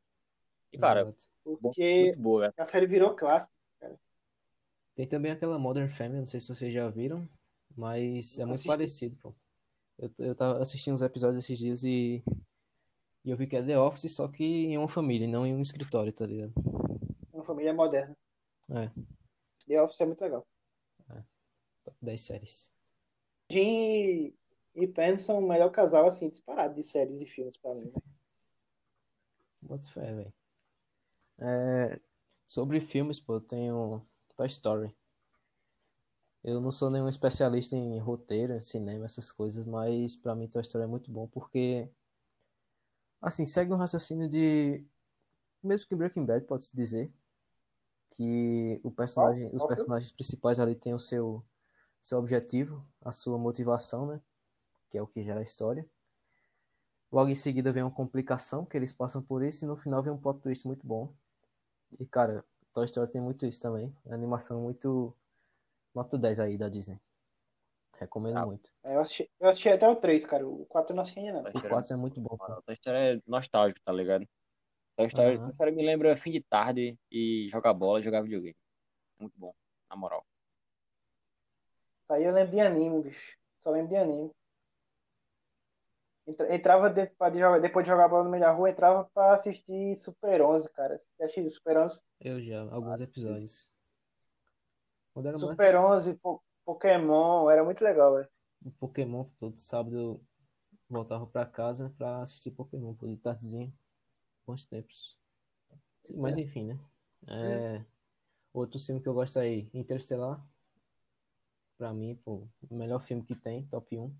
[0.73, 1.15] E, cara,
[1.45, 2.55] Porque muito boa, velho.
[2.59, 3.55] a série virou clássica.
[4.95, 7.29] Tem também aquela Modern Family, não sei se vocês já viram,
[7.77, 8.69] mas é muito assisti.
[8.69, 9.35] parecido, pô.
[9.99, 12.23] Eu, eu tava assistindo uns episódios esses dias e,
[13.25, 15.63] e eu vi que é The Office, só que em uma família, não em um
[15.63, 16.53] escritório, tá ligado?
[17.33, 18.17] Uma família moderna.
[18.71, 18.91] É,
[19.67, 20.47] The Office é muito legal.
[21.85, 22.73] top 10 séries.
[23.51, 24.35] Jim
[24.75, 27.87] e, Penn são o melhor casal, assim, disparado de séries e filmes pra mim.
[27.87, 28.03] né?
[29.63, 30.35] Boto fé, velho.
[31.39, 32.01] É,
[32.47, 34.07] sobre filmes, pô, eu tenho
[34.37, 34.95] Toy Story.
[36.47, 40.85] Eu não sou nenhum especialista em roteiro, cinema, essas coisas, mas pra mim Toy Story
[40.85, 41.91] é muito bom porque,
[43.21, 44.87] assim, segue um raciocínio de,
[45.61, 47.13] mesmo que Breaking Bad, pode-se dizer,
[48.13, 49.67] que o personagem, os filme?
[49.67, 51.45] personagens principais ali têm o seu,
[52.01, 54.21] seu objetivo, a sua motivação, né?
[54.89, 55.85] Que é o que gera a história.
[57.11, 60.13] Logo em seguida vem uma complicação que eles passam por isso e no final vem
[60.13, 61.13] um plot twist muito bom.
[61.99, 63.93] E cara, Toy Story tem muito isso também.
[64.07, 65.13] É animação muito
[65.97, 67.01] nota 10 aí da Disney.
[67.99, 68.71] Recomendo Ah, muito.
[68.85, 70.47] É, Eu assisti, eu assisti até o 3, cara.
[70.47, 71.45] O 4 eu não assisti ainda, não.
[71.45, 72.37] O Story 4 é muito bom.
[72.37, 72.63] pô.
[72.63, 74.29] Toy Story é nostálgico, tá ligado?
[74.97, 75.45] Toy Story, Aham.
[75.45, 78.55] Toy Story me lembra fim de tarde e jogar bola, jogar videogame.
[79.19, 79.55] Muito bom,
[79.89, 80.25] na moral.
[82.03, 83.37] Isso aí eu lembro de anime, bicho.
[83.59, 84.31] Só lembro de anime.
[86.27, 89.05] Entra- Entrava de- pra de jogar- depois de jogar bola no meio da rua, entrava
[89.15, 90.99] pra assistir Super 11, cara.
[91.19, 92.03] Já assisti Super 11?
[92.21, 93.71] Eu já, alguns episódios.
[95.17, 98.29] Quando era mais Super 11, Po- Pokémon, era muito legal, velho.
[98.79, 100.21] Pokémon, todo sábado eu
[100.91, 103.73] voltava pra casa pra assistir Pokémon, por de tardezinha.
[104.47, 105.17] Bons tempos.
[106.19, 106.79] Mas enfim, né?
[107.27, 107.83] É,
[108.53, 110.47] outro filme que eu gosto aí, Interstellar.
[111.79, 114.15] Pra mim, pô, o melhor filme que tem, top 1.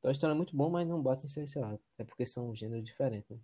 [0.00, 1.78] Toy Story é muito bom, mas não bate em Interstellar.
[1.94, 3.38] Até porque são gêneros diferentes, né?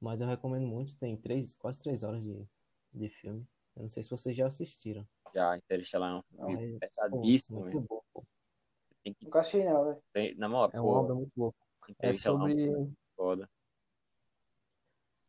[0.00, 2.44] Mas eu recomendo muito, tem três, quase três horas de,
[2.92, 3.46] de filme.
[3.76, 5.06] Eu não sei se vocês já assistiram.
[5.34, 8.24] Já Interestelar é um filme Mas, pô, pesadíssimo, muito bom, pô.
[9.02, 10.02] Tem que Nunca assisti, não, velho.
[10.12, 11.54] tem- na moral, É uma obra muito boa.
[12.00, 13.48] É é sobre filme foda.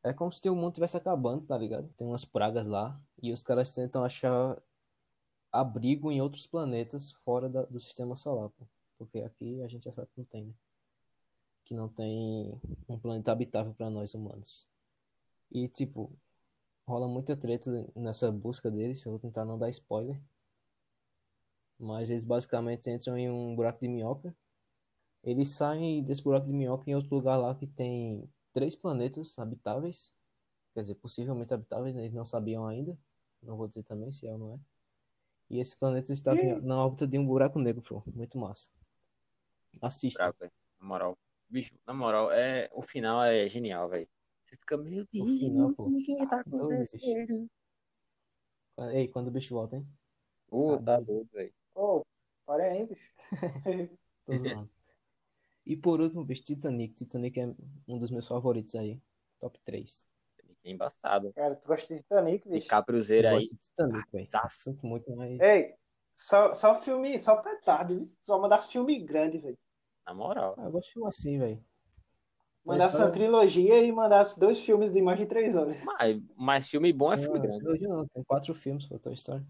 [0.04, 1.90] É como se o mundo estivesse acabando, tá ligado?
[1.98, 4.62] Tem umas pragas lá e os caras tentam achar
[5.52, 8.66] abrigo em outros planetas fora da- do sistema solar, pô.
[8.98, 10.54] Porque aqui a gente já sabe que não tem, né?
[11.66, 14.68] Que não tem um planeta habitável para nós humanos.
[15.52, 16.12] E, tipo,
[16.90, 19.06] rola muita treta nessa busca deles.
[19.06, 20.20] Eu vou tentar não dar spoiler.
[21.78, 24.36] Mas eles basicamente entram em um buraco de minhoca.
[25.24, 30.14] Eles saem desse buraco de minhoca em outro lugar lá que tem três planetas habitáveis.
[30.74, 32.02] Quer dizer, possivelmente habitáveis, né?
[32.02, 32.98] eles não sabiam ainda.
[33.42, 34.60] Não vou dizer também se é ou não é.
[35.50, 36.60] E esse planeta está Ih.
[36.62, 38.04] na órbita de um buraco negro, pô.
[38.14, 38.70] Muito massa.
[39.82, 40.34] Assista.
[40.40, 40.52] Velho.
[40.80, 41.18] Na moral.
[41.48, 44.08] Bicho, na moral, é, o final é genial, velho.
[44.50, 46.96] Você fica, meu Deus, final, o que tá Doido, bicho.
[46.98, 47.48] acontecendo?
[48.94, 49.88] Ei, quando o bicho volta, hein?
[50.52, 51.54] Ô, Tá tá doido, velho.
[51.76, 52.04] Ô,
[52.46, 53.12] parei aí, bicho.
[54.26, 54.70] Tô zoando.
[55.66, 56.94] E por último, bicho, Titanic.
[56.96, 57.46] Titanic é
[57.88, 59.00] um dos meus favoritos aí.
[59.40, 60.08] Top 3.
[60.64, 61.32] É embaçado.
[61.36, 62.70] Cara, tu gosta de Titanic, bicho?
[62.86, 64.30] Cruzeiro Eu aí, gosto de Titanic, velho.
[64.30, 64.58] zaço.
[64.64, 65.40] Sinto muito, mas.
[65.42, 65.76] Ei,
[66.14, 69.58] só, só filme, só petardo, só mandasse filme grande, velho.
[70.06, 70.56] na moral.
[70.58, 71.66] Ah, eu gosto de filme assim, velho.
[72.66, 75.84] Mandasse uma trilogia e mandasse dois filmes de mais de três horas.
[75.84, 77.60] Mas, mas filme bom é filme Não, grande.
[77.60, 79.44] trilogia não, tem quatro filmes, pô, Toy Story.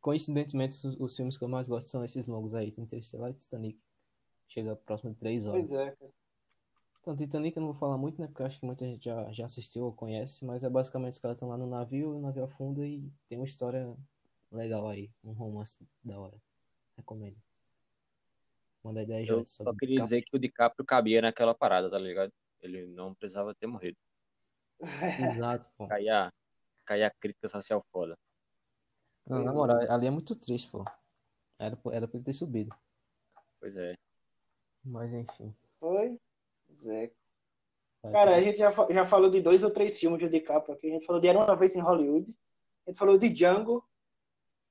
[0.00, 3.78] Coincidentemente, os, os filmes que eu mais gosto são esses longos aí, Interstellar e Titanic.
[4.48, 5.68] Chega próximo de três horas.
[5.68, 6.10] Pois é, cara.
[7.00, 8.26] Então, Titanic eu não vou falar muito, né?
[8.26, 11.18] Porque eu acho que muita gente já, já assistiu ou conhece, mas é basicamente os
[11.18, 13.94] caras estão lá no navio, o navio afunda e tem uma história
[14.50, 16.36] legal aí, um romance da hora.
[16.96, 17.36] Recomendo.
[18.82, 20.04] Manda ideia, Eu só queria DiCaprio.
[20.04, 22.32] dizer que o DiCaprio cabia naquela parada, tá ligado?
[22.64, 23.96] Ele não precisava ter morrido.
[25.38, 25.86] Exato, pô.
[26.84, 28.18] Caía a crítica social foda.
[29.26, 30.84] Não, na moral, ali é muito triste, pô.
[31.58, 32.74] Era, pra- era pra ele ter subido.
[33.60, 33.94] Pois é.
[34.84, 35.54] Mas enfim.
[35.78, 36.18] Foi?
[36.72, 37.10] Zé.
[38.12, 40.88] Cara, a gente já, já falou de dois ou três filmes de DiCaprio aqui.
[40.90, 42.34] A gente falou de Era Uma Vez em Hollywood.
[42.86, 43.82] A gente falou de Django.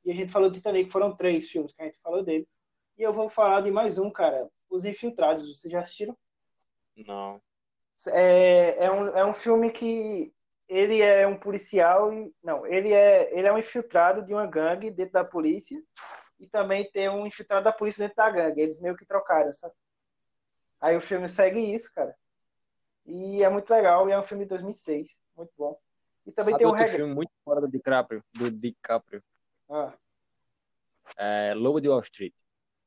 [0.06, 0.91] E a gente falou de Titanic.
[0.91, 2.47] Foram três filmes que a gente falou dele.
[2.95, 4.47] E eu vou falar de mais um, cara.
[4.69, 5.47] Os Infiltrados.
[5.47, 6.15] Vocês já assistiram?
[6.95, 7.41] Não.
[8.08, 10.34] É, é, um, é um filme que
[10.67, 14.89] ele é um policial e não, ele é ele é um infiltrado de uma gangue
[14.89, 15.82] dentro da polícia
[16.39, 18.62] e também tem um infiltrado da polícia dentro da gangue.
[18.62, 19.73] Eles meio que trocaram, sabe?
[20.82, 22.13] Aí o filme segue isso, cara.
[23.06, 25.77] E é muito legal e é um filme de 2006, muito bom.
[26.25, 28.23] E também Sabe tem um outro filme muito fora do DiCaprio?
[28.34, 29.23] Do DiCaprio.
[29.69, 29.93] Ah,
[31.17, 32.34] É Lobo de Wall Street.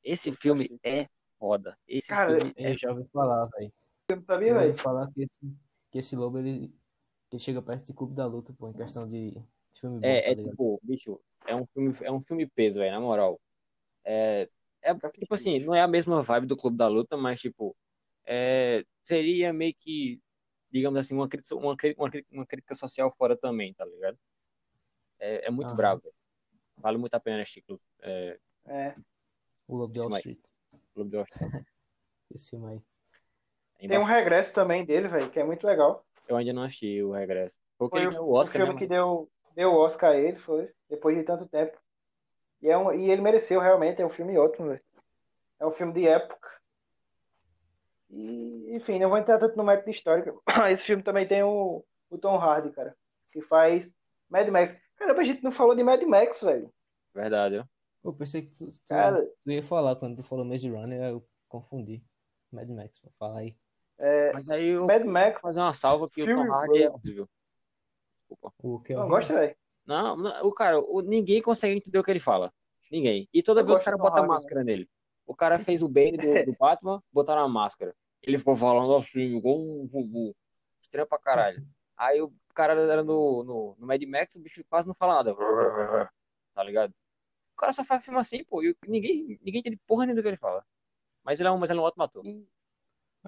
[0.02, 1.06] Esse filme é
[1.38, 1.76] foda.
[1.86, 3.72] Esse Cara, filme é Eu já ouvi falar, velho.
[4.20, 4.70] Sabia, Eu já velho?
[4.70, 5.56] ouvi falar que esse,
[5.90, 6.68] que esse lobo, ele,
[7.28, 9.42] que ele chega perto de Clube da Luta, pô, em questão de
[9.74, 12.92] filme bom, É, tá é tipo, bicho, é um filme, é um filme peso, velho,
[12.92, 13.40] na moral.
[14.04, 14.48] É,
[14.82, 17.76] é, tipo assim, não é a mesma vibe do Clube da Luta, mas, tipo,
[18.24, 20.20] é, seria meio que,
[20.70, 24.18] digamos assim, uma crítica, uma, uma, uma crítica social fora também, tá ligado?
[25.18, 25.76] É, é muito Aham.
[25.76, 26.14] bravo, velho.
[26.78, 28.94] Vale muito a pena assistir Clube, é, É.
[29.66, 30.38] O Lobo de Wall Street.
[30.94, 31.50] Clube de Wall Street.
[32.30, 32.95] Esse filme aí.
[33.78, 36.04] É Tem um regresso também dele, velho, que é muito legal.
[36.28, 37.56] Eu ainda não assisti o Regresso.
[37.78, 40.12] Porque Foi ele o, ganhou o o Oscar, filme né, que deu deu o Oscar
[40.12, 41.76] a ele, foi depois de tanto tempo.
[42.60, 44.82] E, é um, e ele mereceu realmente, é um filme ótimo, velho.
[45.58, 46.48] É um filme de época.
[48.10, 50.32] E, enfim, não vou entrar tanto no mérito de história.
[50.70, 52.94] Esse filme também tem o, o Tom Hardy, cara,
[53.32, 53.96] que faz
[54.28, 54.78] Mad Max.
[54.96, 56.72] Caramba, a gente não falou de Mad Max, velho.
[57.14, 57.64] Verdade, ó.
[58.04, 61.26] Eu pensei que tu, tu, Cara, tu ia falar quando tu falou Maze Runner, eu
[61.48, 62.04] confundi.
[62.52, 63.56] Mad Max, fala aí.
[64.34, 67.28] Mas aí eu Mad vou Max, fazer uma salva que o Tom Hardy é horrível.
[68.18, 68.52] Desculpa.
[68.62, 69.56] O que é não gosta, velho?
[69.86, 72.52] Não, não, o cara, o, ninguém consegue entender o que ele fala.
[72.90, 73.28] Ninguém.
[73.32, 74.88] E toda Eu vez o cara bota Hardy, máscara nele.
[75.24, 77.94] O cara fez o Bane do, do Batman, botaram a máscara.
[78.22, 80.34] Ele ficou falando assim, igual um vovô.
[80.82, 81.64] Estranho pra caralho.
[81.96, 85.34] Aí o cara era no, no, no Mad Max, o bicho quase não fala nada.
[86.54, 86.92] Tá ligado?
[87.52, 88.62] O cara só faz filme assim, pô.
[88.62, 90.64] E ninguém, ninguém entende porra nenhuma do que ele fala.
[91.24, 92.22] Mas ele é um, mas ele é um ótimo ator.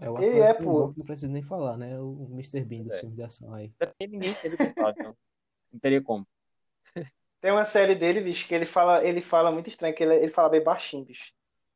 [0.00, 0.86] É, o Ele é, pô.
[0.86, 1.98] Não precisa nem falar, né?
[1.98, 2.64] O Mr.
[2.64, 3.00] Bean dos É.
[3.00, 3.72] filmes de ação aí.
[4.00, 5.16] Ninguém entende o que ele fala, então.
[5.72, 6.26] Não teria como.
[7.40, 10.32] Tem uma série dele, bicho, que ele fala, ele fala muito estranho, que ele, ele
[10.32, 11.32] fala bem baixinho, bicho.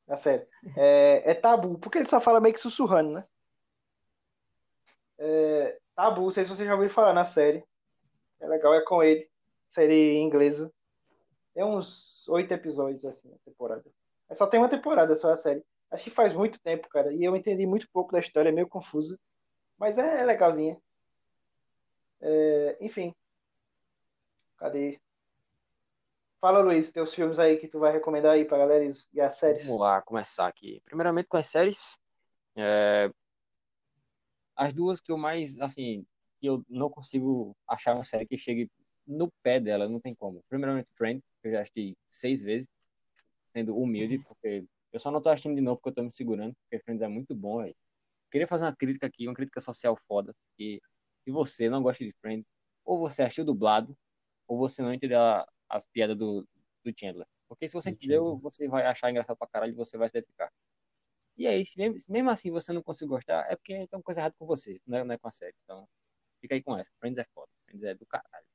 [0.06, 0.46] Na série.
[0.76, 3.24] É, é tabu, porque ele só fala meio que sussurrando, né?
[5.18, 7.64] É, tabu, não sei se vocês já ouviram falar na série.
[8.40, 9.28] É legal, é com ele.
[9.68, 10.72] Série inglesa.
[11.54, 13.84] Tem uns oito episódios, assim, na temporada.
[14.28, 15.62] É só tem uma temporada, só a série.
[15.92, 17.12] Acho que faz muito tempo, cara.
[17.12, 19.18] E eu entendi muito pouco da história, é meio confusa.
[19.78, 20.76] Mas é, é legalzinha.
[22.20, 23.14] É, enfim.
[24.56, 24.98] Cadê?
[26.40, 29.66] Fala, Luiz, teus filmes aí que tu vai recomendar aí pra galera e as séries.
[29.66, 30.80] Vamos lá, começar aqui.
[30.84, 31.98] Primeiramente com as séries.
[32.56, 33.10] É,
[34.56, 36.06] As duas que eu mais, assim,
[36.40, 38.70] que eu não consigo achar uma série que chegue
[39.06, 40.42] no pé dela, não tem como.
[40.48, 42.68] Primeiramente Friends, que eu já assisti seis vezes,
[43.52, 46.54] sendo humilde, porque eu só não tô assistindo de novo porque eu tô me segurando,
[46.62, 47.74] porque Friends é muito bom, velho.
[48.30, 50.80] Queria fazer uma crítica aqui, uma crítica social foda, que
[51.24, 52.46] se você não gosta de Friends,
[52.84, 53.96] ou você achou dublado,
[54.46, 55.18] ou você não entendeu
[55.68, 56.46] as piadas do,
[56.84, 57.26] do Chandler.
[57.48, 60.50] Porque se você entendeu, você vai achar engraçado pra caralho e você vai se identificar.
[61.36, 64.02] E aí, se mesmo, se mesmo assim você não conseguir gostar, é porque tem uma
[64.02, 65.54] coisa errada com você, não é, não é com a série.
[65.64, 65.88] Então,
[66.40, 66.90] fica aí com essa.
[66.98, 67.50] Friends é foda.
[67.64, 68.46] Friends é do caralho.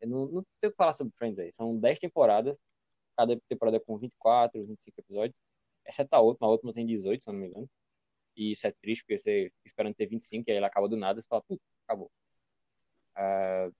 [0.00, 1.52] Eu não, não tenho o que falar sobre Friends aí.
[1.52, 2.58] São 10 temporadas,
[3.16, 5.40] cada temporada com 24, 25 episódios.
[5.90, 7.70] Exceto a última, a última tem 18, se não me engano.
[8.36, 10.96] E isso é triste, porque você fica esperando ter 25, e aí ela acaba do
[10.96, 12.10] nada, você fala, putz, acabou.
[13.14, 13.70] Ah,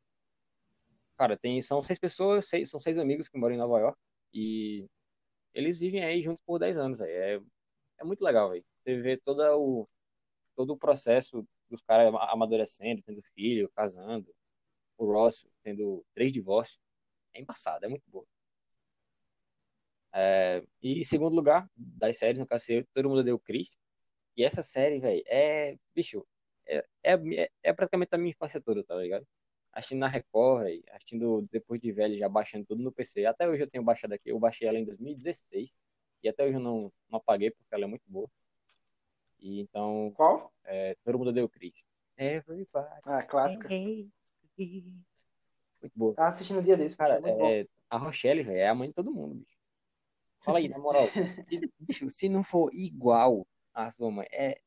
[1.17, 3.99] cara, tem, são seis pessoas, seis, são seis amigos que moram em Nova York,
[4.33, 4.87] e
[5.55, 7.01] eles vivem aí juntos por 10 anos.
[7.01, 7.41] É,
[7.99, 8.65] é muito legal, velho.
[8.83, 9.89] Você vê todo o,
[10.57, 14.29] todo o processo dos caras ama- amadurecendo, tendo filho, casando.
[14.99, 16.81] O Ross tendo três divórcios.
[17.35, 18.25] É embaçado, é muito bom.
[20.13, 23.79] É, e em segundo lugar, das séries, no caso, eu, todo mundo deu Chris.
[24.37, 25.77] E essa série, velho, é.
[25.95, 26.27] Bicho,
[26.67, 29.27] é, é, é praticamente a minha infância toda, tá ligado?
[29.73, 33.25] Assistindo na Record, véio, assistindo depois de velho, já baixando tudo no PC.
[33.27, 34.31] Até hoje eu tenho baixado aqui.
[34.31, 35.75] Eu baixei ela em 2016.
[36.23, 38.29] E até hoje eu não, não apaguei, porque ela é muito boa.
[39.39, 40.53] E então, Qual?
[40.65, 41.85] é, todo mundo deu Chris.
[42.17, 42.69] Everybody
[43.05, 43.69] Ah, clássica.
[43.69, 44.11] Muito
[45.95, 46.15] boa.
[46.15, 48.95] Tava assistindo um dia desse, Cara, é é, a Rochelle, velho, é a mãe de
[48.95, 49.60] todo mundo, bicho.
[50.41, 51.07] Fala aí, na moral.
[51.09, 51.21] Se,
[51.79, 54.61] bicho, se não for igual a sua mãe, é,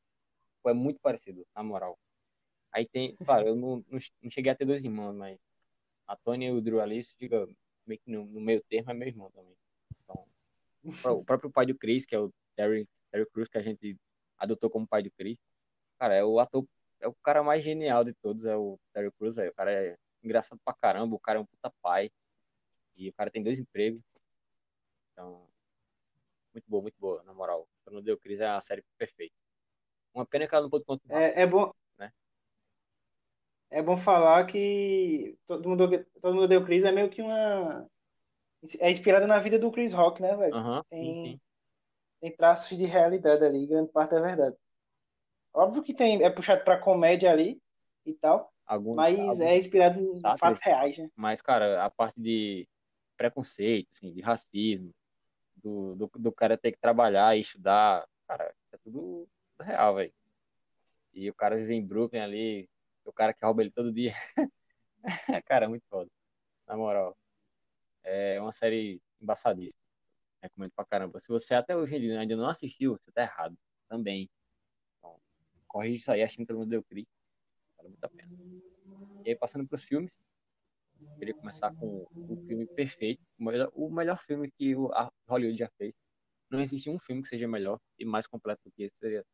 [0.66, 1.98] é muito parecido, na moral.
[2.72, 5.38] Aí tem, claro, eu não, não, cheguei a ter dois irmãos, mas
[6.06, 7.48] a Tony e o Drew Alice fica
[7.86, 9.54] meio que no, no meio termo, é meu irmão também.
[10.84, 13.96] Então, o próprio pai do Chris, que é o Terry, Terry Crews, que a gente
[14.36, 15.38] adotou como pai do Chris,
[15.98, 16.66] cara, é o ator,
[17.00, 19.50] é o cara mais genial de todos, é o Terry Crews, velho.
[19.50, 22.10] O cara é engraçado pra caramba, o cara é um puta pai.
[22.96, 24.02] E o cara tem dois empregos.
[25.12, 25.48] Então,
[26.54, 27.68] muito boa, muito boa, na moral.
[27.84, 29.34] Quando deu Cris é a série perfeita.
[30.14, 31.20] Uma pena que ela não pôde continuar.
[31.20, 31.72] É, é bom.
[31.98, 32.12] Né?
[33.70, 35.88] É bom falar que todo mundo,
[36.22, 37.86] todo mundo deu Chris é meio que uma.
[38.78, 40.56] É inspirada na vida do Chris Rock, né, velho?
[40.56, 41.40] Uhum, tem, sim.
[42.20, 44.56] tem traços de realidade ali, grande parte é verdade.
[45.52, 47.60] Óbvio que tem, é puxado pra comédia ali
[48.06, 51.10] e tal, Algum, mas algum- é inspirado em fatos reais, né?
[51.14, 52.66] Mas, cara, a parte de
[53.16, 54.94] preconceito, assim, de racismo,
[55.64, 59.26] do, do, do cara ter que trabalhar e estudar, cara, é tudo
[59.58, 60.12] real, velho.
[61.14, 62.68] E o cara vive em Brooklyn ali,
[63.04, 64.12] o cara que rouba ele todo dia.
[65.46, 66.10] cara, é muito foda.
[66.66, 67.16] Na moral.
[68.02, 69.82] É uma série embaçadíssima.
[70.42, 71.18] Recomendo pra caramba.
[71.18, 73.56] Se você até hoje em dia ainda não assistiu, você tá errado.
[73.88, 74.28] Também.
[74.98, 75.18] Então,
[75.66, 77.10] corrige isso aí, achando que todo mundo deu clique.
[77.78, 78.30] Vale muito a pena.
[79.24, 80.18] E aí, passando pros filmes.
[81.18, 85.58] Queria começar com o filme perfeito, o melhor, o melhor filme que o a Hollywood
[85.58, 85.94] já fez.
[86.50, 89.24] Não existe um filme que seja melhor e mais completo do que esse, seria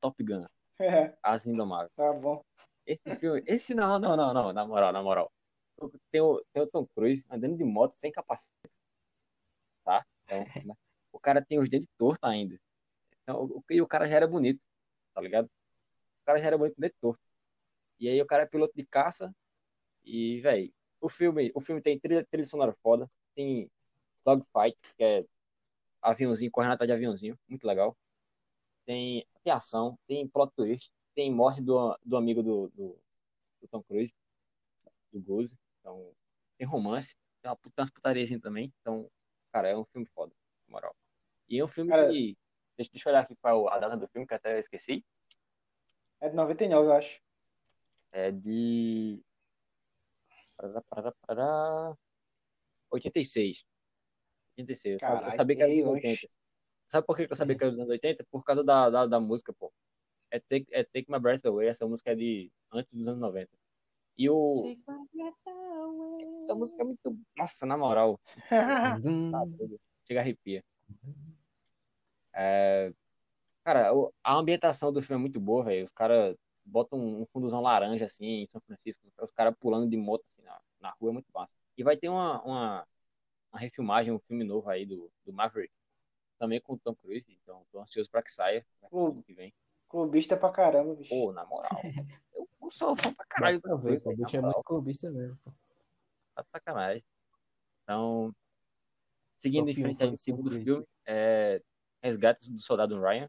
[0.00, 0.46] Top Gun,
[1.22, 1.92] As Indomáveis.
[1.94, 2.42] tá bom.
[2.86, 5.32] Esse filme, esse não, não, não, não, na moral, na moral.
[6.10, 8.52] Tem o, tem o Tom Cruise andando de moto sem capacete,
[9.84, 10.06] tá?
[10.24, 10.74] Então, né?
[11.12, 12.58] o cara tem os dentes tortos ainda.
[13.22, 14.60] Então, o, e o cara já era bonito,
[15.12, 15.46] tá ligado?
[15.46, 17.20] O cara já era bonito, dente torto.
[17.98, 19.34] E aí o cara é piloto de caça
[20.04, 20.72] e, velho,
[21.06, 23.70] o filme, o filme tem trilha, trilha sonora foda, tem
[24.24, 25.24] dogfight, que é
[26.02, 27.96] aviãozinho, correndo atrás de aviãozinho, muito legal.
[28.84, 32.98] Tem, tem ação, tem plot twist, tem morte do, do amigo do, do,
[33.60, 34.12] do Tom Cruise,
[35.12, 35.56] do Goose.
[35.80, 36.12] Então,
[36.58, 38.72] tem romance, tem uma, puta- umas putariazinhas também.
[38.80, 39.08] Então,
[39.52, 40.32] cara, é um filme foda,
[40.66, 40.94] na moral.
[41.48, 42.36] E é um filme Cara- que.
[42.76, 45.04] Deixa, deixa eu olhar aqui qual a data do filme, que até eu esqueci.
[46.20, 47.20] É de 99, eu acho.
[48.12, 49.22] É de.
[50.56, 51.96] Parará, parará, parará.
[52.90, 53.64] 86.
[54.58, 54.94] 86.
[54.94, 56.06] Eu sabia- eu Caralho, sabia que era dos longe.
[56.08, 56.32] 80.
[56.88, 58.24] Sabe por que eu sabia que era dos anos 80?
[58.30, 59.72] Por causa da, da, da música, pô.
[60.30, 61.68] É Take, é Take My Breath Away.
[61.68, 63.50] Essa música é de antes dos anos 90.
[64.18, 64.74] E o.
[66.40, 67.18] Essa música é muito.
[67.36, 68.18] Nossa, na moral.
[69.32, 69.42] Tá.
[70.06, 70.64] Chega a arrepia.
[72.34, 72.92] É,
[73.64, 73.90] Cara,
[74.22, 75.84] a ambientação do filme é muito boa, velho.
[75.84, 76.36] Os caras
[76.66, 79.06] botam um fundozão laranja, assim, em São Francisco.
[79.20, 81.10] Os caras pulando de moto, assim, na, na rua.
[81.10, 81.52] É muito massa.
[81.78, 82.86] E vai ter uma, uma,
[83.52, 85.72] uma refilmagem, um filme novo aí do, do Maverick.
[86.38, 87.26] Também com o Tom Cruise.
[87.42, 88.66] Então, tô ansioso pra que saia.
[88.92, 89.54] Ano que vem.
[89.88, 91.10] Clubista pra caramba, bicho.
[91.10, 91.70] Pô, na moral.
[92.34, 95.10] Eu, eu sou fã pra caralho do Dá Tom Cruise, o bicho é muito clubista
[95.10, 95.38] mesmo.
[96.34, 97.04] Tá de sacanagem.
[97.82, 98.34] Então,
[99.38, 100.64] seguindo em um frente aí, foi o segundo Cruise.
[100.64, 101.62] filme, é
[102.02, 103.28] Resgate do Soldado Ryan.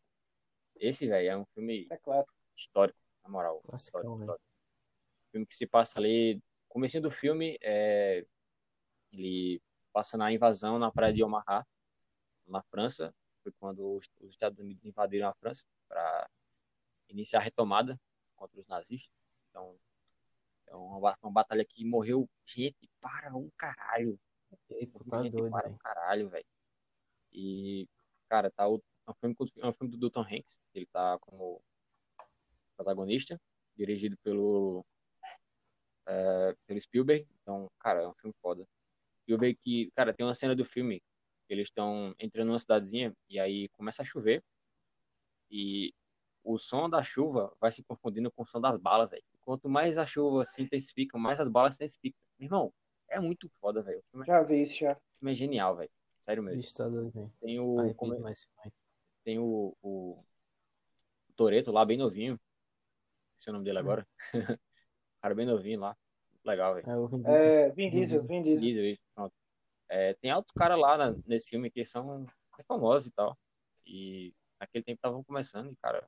[0.75, 2.27] Esse, velho, é um filme É claro.
[2.55, 3.61] histórico, na moral.
[3.61, 4.45] Classicão, histórico.
[5.31, 8.25] Filme que se passa ali, comecinho do filme, é,
[9.11, 9.61] ele
[9.91, 11.65] passa na invasão na praia de Omaha,
[12.47, 13.13] na França.
[13.43, 16.29] Foi quando os, os Estados Unidos invadiram a França para
[17.09, 17.99] iniciar a retomada
[18.35, 19.11] contra os nazistas.
[19.49, 19.77] Então,
[20.67, 24.19] é uma, uma batalha que morreu gente para um caralho.
[24.69, 26.45] Eita, tá gente doido, para um caralho, velho.
[27.31, 27.87] E,
[28.29, 30.57] cara, tá o, é um filme, é um filme do, do Tom Hanks.
[30.73, 31.61] Ele tá como
[32.77, 33.41] protagonista,
[33.75, 34.85] dirigido pelo,
[36.07, 37.27] é, pelo Spielberg.
[37.41, 38.65] Então, cara, é um filme foda.
[39.23, 41.01] Spielberg que, cara, tem uma cena do filme
[41.47, 44.43] que eles estão entrando numa cidadezinha e aí começa a chover
[45.49, 45.93] e
[46.43, 49.23] o som da chuva vai se confundindo com o som das balas, velho.
[49.41, 52.19] Quanto mais a chuva se intensifica, mais as balas se intensificam.
[52.37, 52.73] Meu irmão,
[53.09, 54.03] é muito foda, velho.
[54.15, 54.93] É- Já vi isso já.
[54.93, 55.89] o filme é genial, velho.
[56.19, 56.61] Sério mesmo.
[56.61, 57.33] Bicho, tá doido, velho.
[57.39, 58.71] Tem o, Arrepio como é- demais, pai.
[59.23, 60.19] tem o, o,
[61.29, 62.39] o Toreto lá, bem novinho.
[63.37, 64.07] Esse é o nome dele agora.
[65.21, 65.95] cara bem novinho lá.
[66.43, 66.89] Legal, velho.
[66.89, 67.35] É o Vin Diesel.
[67.35, 68.27] É, Vin Vin Diesel.
[68.27, 68.61] Vin Diesel.
[68.61, 69.33] Diesel, isso, pronto.
[69.89, 72.25] É, tem altos caras lá na- nesse filme que são
[72.67, 73.37] famosos e tal.
[73.85, 76.07] E naquele tempo estavam começando, e, cara,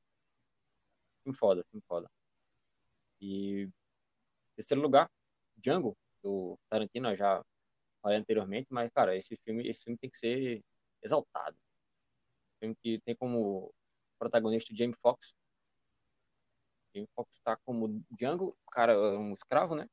[1.23, 2.09] filme foda, filme foda.
[3.21, 3.69] E
[4.55, 5.09] terceiro lugar,
[5.57, 7.43] Django, do Tarantino, eu já
[8.01, 10.63] falei anteriormente, mas, cara, esse filme, esse filme tem que ser
[11.03, 11.57] exaltado.
[12.59, 13.73] Filme que tem como
[14.17, 15.33] protagonista o Jamie Foxx.
[17.15, 19.87] Foxx está como Django, cara, um escravo, né?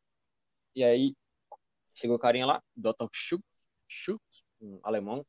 [0.74, 1.14] E aí
[1.94, 3.08] chegou o carinha lá, Dr.
[3.12, 3.46] Schultz,
[3.88, 5.24] Schultz, um alemão,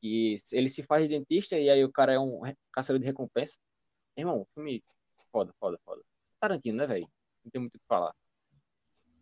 [0.00, 2.40] que ele se faz de dentista e aí o cara é um
[2.72, 3.58] caçador de recompensa.
[4.16, 4.84] Irmão, filme
[5.32, 6.02] foda, foda, foda.
[6.38, 7.08] Tarantino, né, velho?
[7.44, 8.14] Não tem muito o que falar.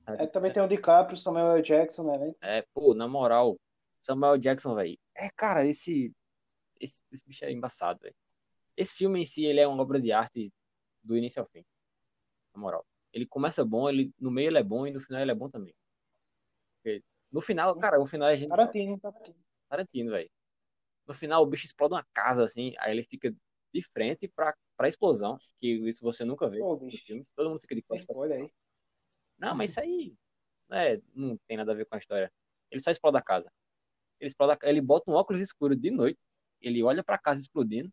[0.07, 1.63] É, também tem o DiCaprio, Samuel L.
[1.63, 2.35] Jackson, né?
[2.41, 3.59] É, pô, na moral,
[4.01, 4.99] Samuel Jackson, velho.
[5.15, 6.13] É, cara, esse,
[6.81, 8.15] esse, esse bicho é embaçado, velho.
[8.77, 10.53] Esse filme em si, ele é uma obra de arte
[11.03, 11.65] do início ao fim.
[12.55, 12.87] Na moral.
[13.13, 15.49] Ele começa bom, ele no meio ele é bom e no final ele é bom
[15.49, 15.75] também.
[16.77, 18.49] Porque no final, cara, o final é gente.
[18.49, 19.39] Tarantino, Tarantino.
[19.69, 20.31] Tarantino, velho.
[21.07, 23.35] No final o bicho explode uma casa assim, aí ele fica
[23.73, 27.31] de frente pra, pra explosão, que isso você nunca vê Pô, nos filmes.
[27.31, 28.07] Todo mundo fica de costas.
[28.07, 28.53] pra Olha aí.
[29.39, 30.15] Não, mas isso aí
[30.71, 32.33] é, não tem nada a ver com a história.
[32.71, 33.53] Ele só explode a casa.
[34.21, 36.21] Ele explode a, ele bota um óculos escuro de noite,
[36.61, 37.93] ele olha pra casa explodindo,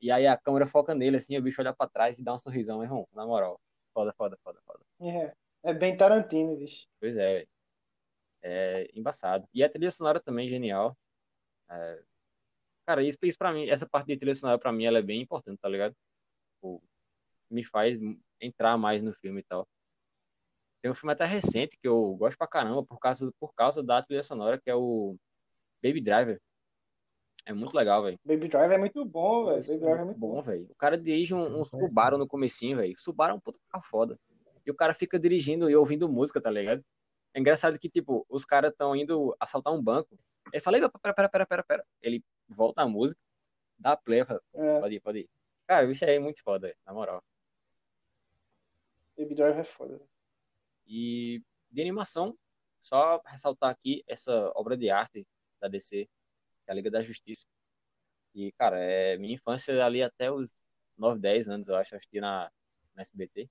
[0.00, 2.38] e aí a câmera foca nele assim, o bicho olha pra trás e dá um
[2.38, 3.60] sorrisão, irmão, na moral.
[3.92, 4.80] Foda, foda, foda, foda.
[5.00, 6.86] É, é bem Tarantino, bicho.
[7.00, 7.46] Pois é.
[8.42, 9.46] É embaçado.
[9.52, 10.96] E a trilha sonora também é genial.
[11.70, 12.02] É,
[12.86, 15.20] Cara, isso, isso pra mim, essa parte de trilha sonora pra mim, ela é bem
[15.22, 15.94] importante, tá ligado?
[16.56, 16.82] Tipo,
[17.50, 17.96] me faz
[18.40, 19.68] entrar mais no filme e tal.
[20.82, 24.02] Tem um filme até recente que eu gosto pra caramba por causa, por causa da
[24.02, 25.16] trilha sonora, que é o
[25.82, 26.40] Baby Driver.
[27.46, 28.18] É muito legal, velho.
[28.24, 29.60] Baby Driver é muito bom, velho.
[29.62, 30.42] Baby Driver é muito bom.
[30.42, 30.66] velho.
[30.70, 32.94] O cara dirige um, não um Subaru no comecinho, velho.
[32.98, 34.18] Subaru é um puta carro foda.
[34.64, 36.84] E o cara fica dirigindo e ouvindo música, tá ligado?
[37.32, 40.18] É engraçado que, tipo, os caras estão indo assaltar um banco.
[40.52, 41.86] Ele fala, "Ei, pera, pera, pera, pera, pera.
[42.02, 43.20] Ele volta a música,
[43.78, 45.30] dá play, fala, É, pode ir, pode ir.
[45.66, 47.22] Cara, o bicho aí é muito foda, velho, na moral.
[49.16, 49.92] Baby Driver é foda.
[49.96, 50.08] velho.
[50.86, 52.36] E de animação,
[52.80, 55.26] só ressaltar aqui essa obra de arte
[55.60, 56.08] da DC,
[56.70, 57.46] que é a Liga da Justiça.
[58.34, 60.50] E, cara, é minha infância ali até os
[60.96, 62.50] 9, 10 anos, eu acho, assisti na,
[62.94, 63.50] na SBT.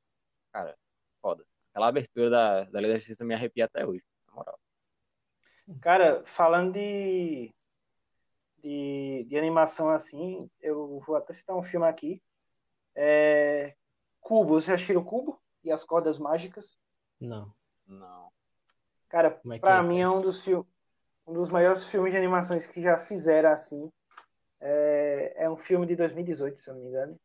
[0.52, 0.78] Cara,
[1.22, 1.46] foda.
[1.72, 4.60] Aquela abertura da, da Liga da Justiça me arrepia até hoje, na moral.
[5.82, 7.54] Cara, falando de,
[8.64, 12.22] de, de animação assim, eu vou até citar um filme aqui.
[12.96, 13.76] É,
[14.22, 16.78] Cubo, você assistiu o Cubo e as Cordas Mágicas?
[17.20, 17.54] Não.
[17.86, 18.32] Não.
[19.10, 20.68] Cara, é pra é, mim é um dos, fil-
[21.30, 23.92] um dos maiores filmes de animações que já fizeram assim.
[24.60, 27.20] É, é um filme de 2018, se eu não me engano.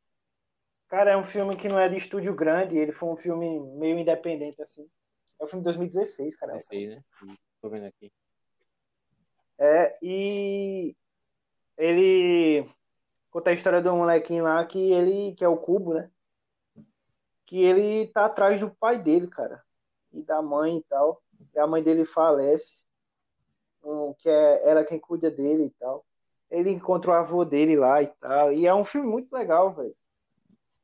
[0.88, 3.98] Cara, é um filme que não é de estúdio grande, ele foi um filme meio
[3.98, 4.86] independente, assim.
[5.40, 6.52] É um filme de 2016, cara.
[6.52, 7.02] 16, né?
[7.62, 8.12] Tô vendo aqui.
[9.58, 10.94] É, e
[11.78, 12.68] ele
[13.30, 16.10] conta a história de um molequinho lá que ele, que é o Cubo, né?
[17.46, 19.64] Que ele tá atrás do pai dele, cara.
[20.12, 21.22] E da mãe e tal.
[21.54, 22.84] E a mãe dele falece.
[23.84, 26.04] Um, que é ela quem cuida dele e tal.
[26.50, 28.52] Ele encontra o avô dele lá e tal.
[28.52, 29.94] E é um filme muito legal, velho.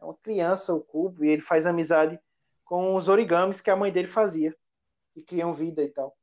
[0.00, 2.18] É uma criança, o Cubo, e ele faz amizade
[2.64, 4.56] com os origamis que a mãe dele fazia.
[5.12, 6.16] Que criam vida e tal.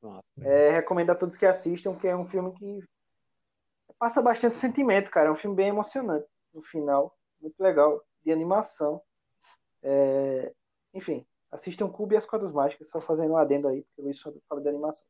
[0.00, 0.28] Nossa.
[0.42, 2.80] É, recomendo a todos que assistam, que é um filme que
[3.98, 5.28] passa bastante sentimento, cara.
[5.28, 7.16] É um filme bem emocionante no final.
[7.40, 9.00] Muito legal, de animação.
[9.82, 10.52] É,
[10.94, 14.18] enfim, assistam Cubo e as Quadras Mágicas, só fazendo um adendo aí, porque o Luiz
[14.18, 15.06] só fala de animação.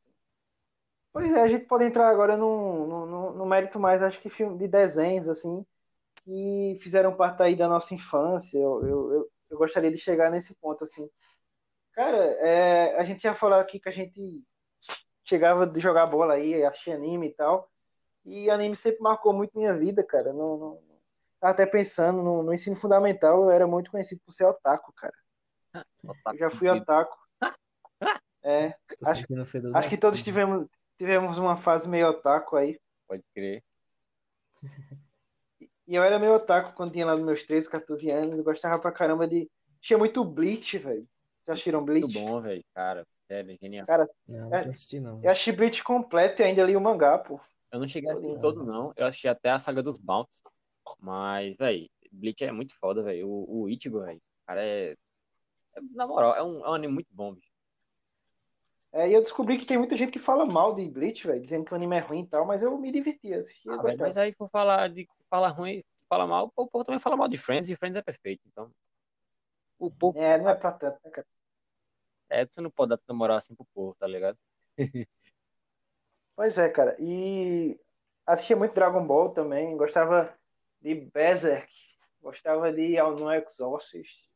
[1.13, 4.31] Pois é, a gente pode entrar agora no, no, no- no mérito mais, acho que
[4.31, 5.65] filme de desenhos, assim,
[6.25, 8.59] que fizeram parte aí da nossa infância.
[8.59, 11.09] Eu, eu, eu, eu gostaria de chegar nesse ponto, assim.
[11.93, 14.43] Cara, é, a gente já falou aqui que a gente
[15.25, 17.71] chegava de jogar bola aí, assistir anime e tal.
[18.25, 20.33] E anime sempre marcou muito minha vida, cara.
[20.33, 20.83] No, no-
[21.39, 25.13] tava até pensando, no, no ensino fundamental eu era muito conhecido por ser otaku, cara.
[26.33, 27.17] Eu já fui otaku.
[28.45, 28.75] É,
[29.13, 29.27] Acho-
[29.77, 30.67] acho que todos tivemos,
[31.03, 32.79] tivemos uma fase meio otaku aí.
[33.09, 33.61] Pode crer.
[35.61, 38.39] E eu era meio otaku quando tinha lá nos meus 13, 14 anos.
[38.39, 39.51] Eu gostava pra caramba de.
[39.81, 41.05] Tinha muito Bleach, velho.
[41.45, 42.03] Já assistiram Bleach?
[42.07, 42.65] Muito bom, velho.
[42.73, 43.85] Cara, sério, genial.
[43.85, 45.21] Cara, Não, não É, assisti não.
[45.25, 47.41] eu achei Bleach completo e ainda li o mangá, pô.
[47.73, 48.39] Eu não cheguei Não.
[48.39, 48.93] todo, não.
[48.97, 50.41] Eu assisti até a saga dos Bounties.
[51.01, 53.29] Mas, velho, Bleach é muito foda, velho.
[53.29, 54.21] O, o Ichigo, velho.
[54.47, 57.51] Cara, é, é- Na moral, é um, é um anime muito bom, bicho.
[58.93, 61.65] É, e eu descobri que tem muita gente que fala mal de Bleach, velho, dizendo
[61.65, 64.35] que o anime é ruim e tal, mas eu me divertia, assistia Ah, mas aí,
[64.35, 67.77] por falar de falar ruim, falar mal, o povo também fala mal de Friends e
[67.77, 68.43] Friends é perfeito.
[68.47, 68.71] Então,
[69.79, 70.19] o povo.
[70.19, 71.27] É, não é pra tanto, né, cara?
[72.29, 74.39] É, você não pode dar tanta moral assim pro povo, tá ligado?
[76.37, 76.97] Pois é, cara.
[76.99, 77.79] E
[78.27, 80.35] assistia muito Dragon Ball também, gostava
[80.81, 81.73] de Berserk,
[82.21, 84.29] gostava de All Exorcist.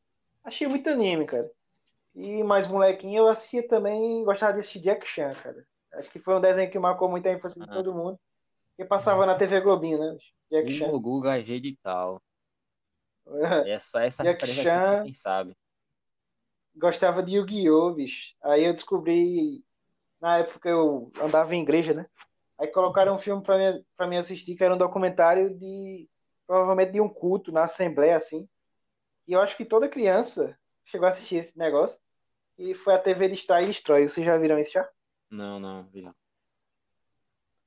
[0.43, 1.49] Assistia muito anime, cara.
[2.17, 5.63] E mais molequinho eu assistia também, gostava de assistir Jack Chan, cara.
[5.93, 8.19] Acho que foi um desenho que marcou muito a infância de todo mundo.
[8.75, 10.17] Que passava na TV Globinho, né?
[10.51, 10.87] Jack Chan.
[10.87, 12.19] Gugu, Guga, Gede e tal.
[13.67, 14.93] Essa, essa Jack Chan.
[14.93, 15.55] aqui, quem sabe.
[16.75, 18.33] Gostava de Yu-Gi-Oh, bicho.
[18.41, 19.63] Aí eu descobri,
[20.19, 22.07] na época eu andava em igreja, né?
[22.57, 26.09] Aí colocaram um filme pra mim, pra mim assistir, que era um documentário de.
[26.47, 28.47] Provavelmente de um culto na Assembleia, assim.
[29.27, 31.99] E eu acho que toda criança chegou a assistir esse negócio.
[32.57, 34.07] E foi a TV Destrói e Destrói.
[34.07, 34.89] Vocês já viram isso já?
[35.29, 36.09] Não, não, vi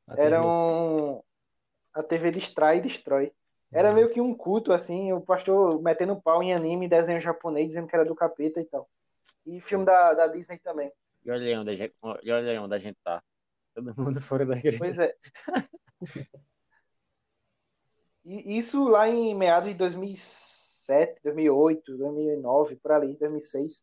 [0.08, 0.46] Era TV.
[0.46, 1.22] um.
[1.92, 3.32] A TV Distrai e Destrói.
[3.72, 7.86] Era meio que um culto, assim, o pastor metendo pau em anime, desenho japonês, dizendo
[7.86, 8.90] que era do capeta e tal.
[9.46, 10.90] E filme da, da Disney também.
[11.24, 13.22] E olha aí onde a gente, olha aí onde a gente tá.
[13.72, 14.78] Todo mundo fora da igreja.
[14.78, 15.14] Pois é.
[18.22, 23.82] E isso lá em meados de 2007, 2008, 2009, por ali, 2006.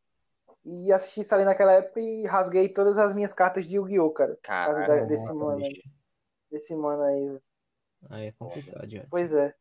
[0.70, 4.36] E assisti isso ali naquela época e rasguei todas as minhas cartas de Yu-Gi-Oh, cara.
[4.36, 5.82] Por causa Cara, da- desse mano aí.
[6.52, 7.40] Desse mano aí.
[8.10, 9.06] Aí é complicado, já.
[9.10, 9.56] Pois é.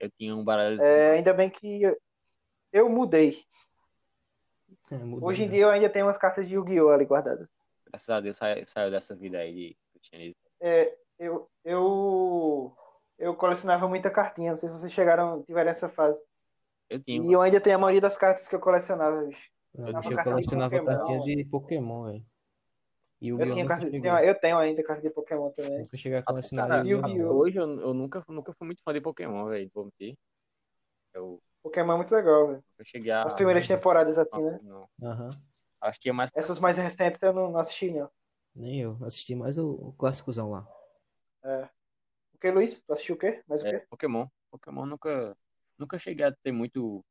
[0.00, 0.82] eu tinha um baralho.
[0.82, 1.96] É, ainda bem que eu,
[2.72, 3.38] eu mudei.
[4.90, 5.52] É, mudou, Hoje em né?
[5.52, 7.46] dia eu ainda tenho umas cartas de Yu-Gi-Oh ali guardadas.
[7.86, 10.40] Graças a Deus saiu, saiu dessa vida aí de cristianismo.
[10.60, 12.76] É, eu, eu,
[13.18, 14.50] eu colecionava muita cartinha.
[14.50, 16.22] Não sei se vocês chegaram, tiveram essa fase.
[16.88, 17.22] Eu tinha.
[17.22, 19.50] E eu ainda tenho a maioria das cartas que eu colecionava, bicho.
[19.78, 22.26] Não, Eu eu carta de colecionava Pokémon, cartinha de Pokémon, velho.
[23.20, 25.78] E o Eu carta, nunca, tenho- eu tenho ainda carta de Pokémon também.
[25.80, 27.08] nunca cheguei a colecionar Cara, Yu-Gi-Oh!
[27.08, 27.28] Yu-Gi-Oh!
[27.28, 27.36] não.
[27.36, 29.64] hoje eu, eu nunca, nunca fui muito fã de Pokémon, velho.
[29.64, 30.16] não Vou mentir.
[31.14, 32.64] Eu Pokémon é muito legal, velho.
[32.72, 33.22] nunca cheguei a.
[33.24, 34.58] As primeiras temporadas assim, né?
[34.62, 34.88] Não.
[35.02, 35.30] Aham.
[35.80, 36.30] Assistia mais.
[36.34, 38.08] Essas mais recentes eu não, não assisti, não.
[38.54, 38.98] Nem eu.
[39.04, 40.66] Assisti mais o, o clássicozão lá.
[41.44, 41.68] É.
[42.34, 42.80] O que, Luiz?
[42.82, 43.42] Tu assistiu o quê?
[43.48, 43.86] Mais o É, quê?
[43.90, 44.26] Pokémon.
[44.50, 45.36] Pokémon nunca,
[45.78, 47.04] nunca cheguei a ter muito,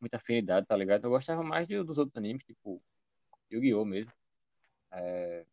[0.00, 1.04] muita afinidade, tá ligado?
[1.04, 2.80] Eu gostava mais de- dos outros animes, tipo
[3.50, 3.84] Yu-Gi-Oh!
[3.84, 4.12] mesmo.
[4.92, 5.44] É,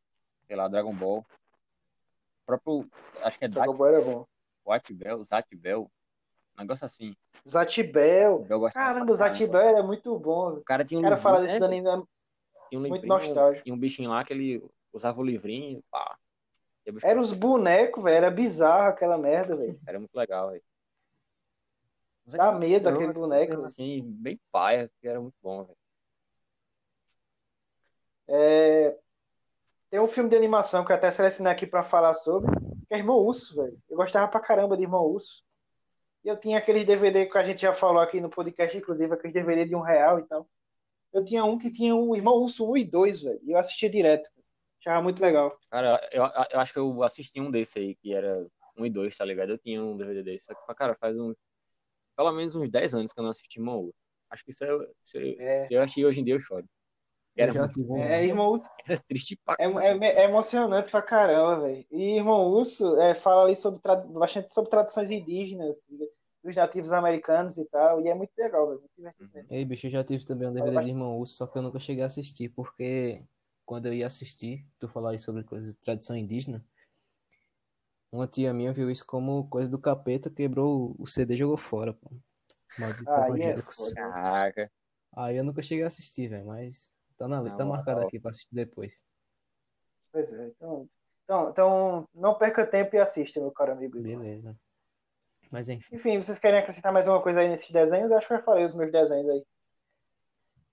[0.48, 1.20] sei lá, Dragon Ball.
[1.20, 2.90] O próprio,
[3.24, 4.26] acho que é Dragon Ball era bom.
[4.66, 5.90] White Bell, Zat Bell.
[6.58, 7.16] Um negócio assim.
[7.48, 8.40] Zatibel.
[8.44, 9.16] Gostava Caramba, o.
[9.16, 10.56] Zatibel era muito bom.
[10.56, 11.66] O cara tinha um cara fala desses né?
[11.66, 11.92] animes.
[12.70, 13.64] Tinha um muito nostálgico.
[13.64, 14.64] Tinha um bichinho lá que ele
[14.94, 16.18] usava o livrinho, pá.
[17.04, 18.16] Era os bonecos, velho.
[18.16, 19.80] Era bizarro aquela merda, velho.
[19.88, 20.64] era muito legal, velho.
[22.32, 23.52] Mas Dá medo jogo, aquele boneco.
[23.54, 23.66] velho.
[23.66, 25.78] Assim, bem paia, que era muito bom, velho.
[28.28, 28.98] É,
[29.90, 32.50] Tem um filme de animação que eu até selecionei aqui pra falar sobre,
[32.88, 33.78] que é Irmão Urso, velho.
[33.90, 35.44] Eu gostava pra caramba de Irmão Urso.
[36.24, 39.34] E eu tinha aqueles DVD que a gente já falou aqui no podcast, inclusive, aqueles
[39.34, 40.48] DVD de um real e tal.
[41.12, 43.40] Eu tinha um que tinha o Irmão Urso 1 e 2, velho.
[43.44, 44.30] E eu assistia direto.
[44.80, 45.58] Achava muito legal.
[45.70, 49.16] Cara, eu, eu acho que eu assisti um desse aí, que era um e dois,
[49.18, 49.50] tá ligado?
[49.50, 50.46] Eu tinha um DVD desse.
[50.46, 51.36] Só que, cara, faz uns.
[52.16, 53.92] Pelo menos uns 10 anos que eu não assisti Mão
[54.30, 54.68] Acho que isso, é,
[55.04, 56.66] isso é- É, eu achei hoje em dia eu choro.
[57.36, 57.98] Era já muito bom.
[57.98, 61.86] é Irmão Urso Era triste pra é, é, é emocionante pra caramba, velho.
[61.92, 65.80] E Irmão Urso é, fala ali sobre trad- bastante sobre tradições indígenas,
[66.44, 68.02] dos nativos americanos e tal.
[68.02, 68.80] E é muito legal, velho.
[68.80, 69.48] Muito divertido mesmo.
[69.54, 71.80] Ei, bicho, eu já tive também um DVD de Irmão Urso, só que eu nunca
[71.80, 73.24] cheguei a assistir, porque
[73.66, 76.66] quando eu ia assistir, tu falar aí sobre coisas de tradição indígena,
[78.12, 81.94] uma tia minha viu isso como coisa do capeta, quebrou o CD e jogou fora,
[81.94, 82.12] pô.
[82.80, 83.76] É evangélicos.
[83.76, 83.96] foda.
[83.96, 84.72] Caraca.
[85.16, 88.08] Aí eu nunca cheguei a assistir, velho, mas tá na Na tá marcado moral.
[88.08, 89.04] aqui pra assistir depois.
[90.12, 90.90] Pois é, então,
[91.24, 94.02] então, então não perca tempo e assista, meu caro amigo.
[94.02, 94.56] Beleza.
[95.50, 95.96] Mas enfim.
[95.96, 98.10] Enfim, vocês querem acrescentar mais alguma coisa aí nesses desenhos?
[98.10, 99.46] Eu acho que eu já falei os meus desenhos aí.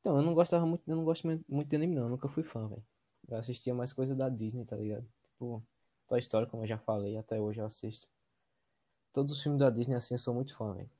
[0.01, 2.05] Então, eu não gostava muito, eu não gosto muito muito de anime, não.
[2.05, 2.85] Eu nunca fui fã, velho.
[3.29, 5.07] Eu assistia mais coisa da Disney, tá ligado?
[5.33, 5.63] Tipo,
[6.09, 8.09] Toy Story, como eu já falei, até hoje eu assisto.
[9.13, 10.91] Todos os filmes da Disney, assim, eu sou muito fã, velho.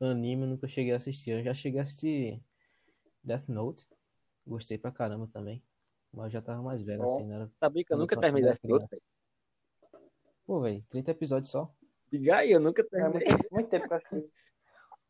[0.00, 1.30] Anime eu nunca cheguei a assistir.
[1.30, 2.40] Eu já cheguei a assistir
[3.22, 3.86] Death Note.
[4.46, 5.62] Gostei pra caramba também.
[6.12, 7.16] Mas eu já tava mais velho, Bom.
[7.16, 7.50] assim, não era.
[7.58, 9.02] Sabia que eu nunca terminei Death Note, criança.
[10.46, 11.74] Pô, velho, 30 episódios só.
[12.12, 13.28] Diga aí, eu nunca É terminei.
[13.28, 14.32] muito, muito tempo que eu assisti.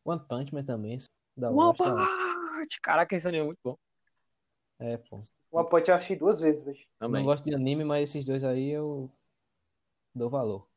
[0.03, 0.97] One Punch Man também.
[1.37, 1.77] Da One?
[1.77, 2.79] Punch!
[2.81, 3.77] Caraca, esse anime é muito bom.
[4.81, 5.21] É, pô.
[5.51, 6.79] Uma Punch eu assisti duas vezes, velho.
[6.99, 7.23] Também.
[7.23, 9.09] Não gosto de anime, mas esses dois aí eu
[10.15, 10.67] dou valor.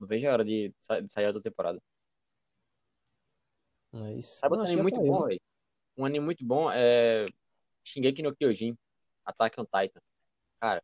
[0.00, 1.80] Não vejo a hora de, sa- de sair a outra temporada.
[3.92, 4.26] Mas.
[4.26, 5.40] Sabe Não, outro acho anime muito saiu, bom, velho?
[5.96, 7.26] Um anime muito bom é
[7.84, 8.76] Shingeki no Kyojin.
[9.24, 10.00] Attack on Titan.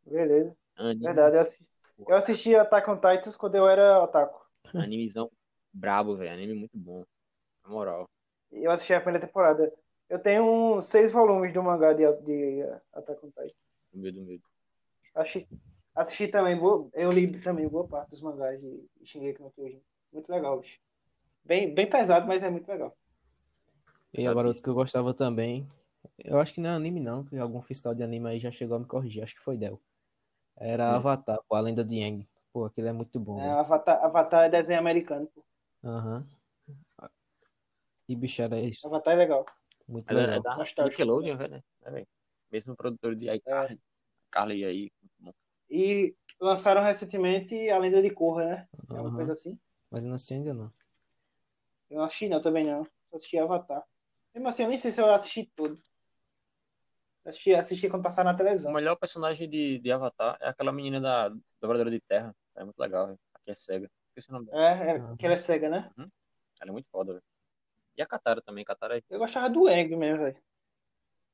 [0.07, 0.57] Beleza.
[0.77, 1.67] Anime, Verdade, eu assisti.
[2.09, 4.41] Eu assisti Attack on Titans quando eu era otaku.
[4.75, 5.31] animezão
[5.73, 6.33] brabo, velho.
[6.33, 7.05] Anime muito bom.
[7.65, 8.09] Na moral.
[8.53, 9.73] Eu assisti a primeira temporada.
[10.09, 13.55] Eu tenho uns seis volumes do mangá de, de Attack on Titan.
[13.93, 14.45] Humilde, humilde.
[15.15, 15.49] Assisti,
[15.95, 16.59] assisti também,
[16.95, 19.83] eu li também boa parte dos mangás de Shingeki no Kyojin.
[20.13, 20.79] Muito legal, bicho.
[21.45, 22.97] Bem, bem pesado, mas é muito legal.
[24.15, 25.67] E agora outro que eu gostava também.
[26.19, 28.77] Eu acho que não é anime, não, que algum fiscal de anime aí já chegou
[28.77, 29.23] a me corrigir.
[29.23, 29.81] Acho que foi Del.
[30.57, 30.97] Era Hum.
[30.97, 32.29] Avatar, pô, a lenda de Aang.
[32.53, 33.39] Pô, aquele é muito bom.
[33.39, 33.59] É, velho.
[33.59, 35.27] Avatar, Avatar é desenho americano.
[35.35, 35.43] pô.
[35.85, 36.27] Aham.
[38.09, 38.87] E bicho, era isso.
[38.87, 39.47] Avatar é legal.
[39.89, 40.43] Muito É, da- é legal.
[40.43, 40.85] da.
[40.85, 41.65] Nickelodeon, velho.
[41.83, 42.09] É, velho.
[42.51, 43.81] Mesmo produtor de iCarly.
[44.31, 44.93] Carly aí.
[45.01, 45.33] Muito bom.
[45.71, 48.69] E Lançaram recentemente A Lenda de Korra, né?
[48.91, 49.57] É uma coisa assim.
[49.91, 50.73] Mas eu não assisti ainda não.
[51.89, 52.85] Eu não assisti não, também não.
[53.11, 53.85] Só assisti Avatar.
[54.35, 55.81] Mesmo assim, eu nem sei se eu assisti tudo.
[57.25, 58.73] Assisti, assisti quando passaram na O televisão.
[58.73, 61.29] melhor personagem de, de Avatar é aquela menina da
[61.61, 62.35] Dobradora de Terra.
[62.57, 63.19] É muito legal, velho.
[63.35, 63.89] Aqui é cega.
[64.09, 64.69] Esqueci o nome dela.
[64.69, 65.91] É, é que ela é cega, né?
[65.97, 67.25] Ela é muito foda, velho.
[67.97, 68.65] E a Katara também.
[68.65, 69.03] Katara é...
[69.11, 70.37] Eu gostava do Eng mesmo, velho.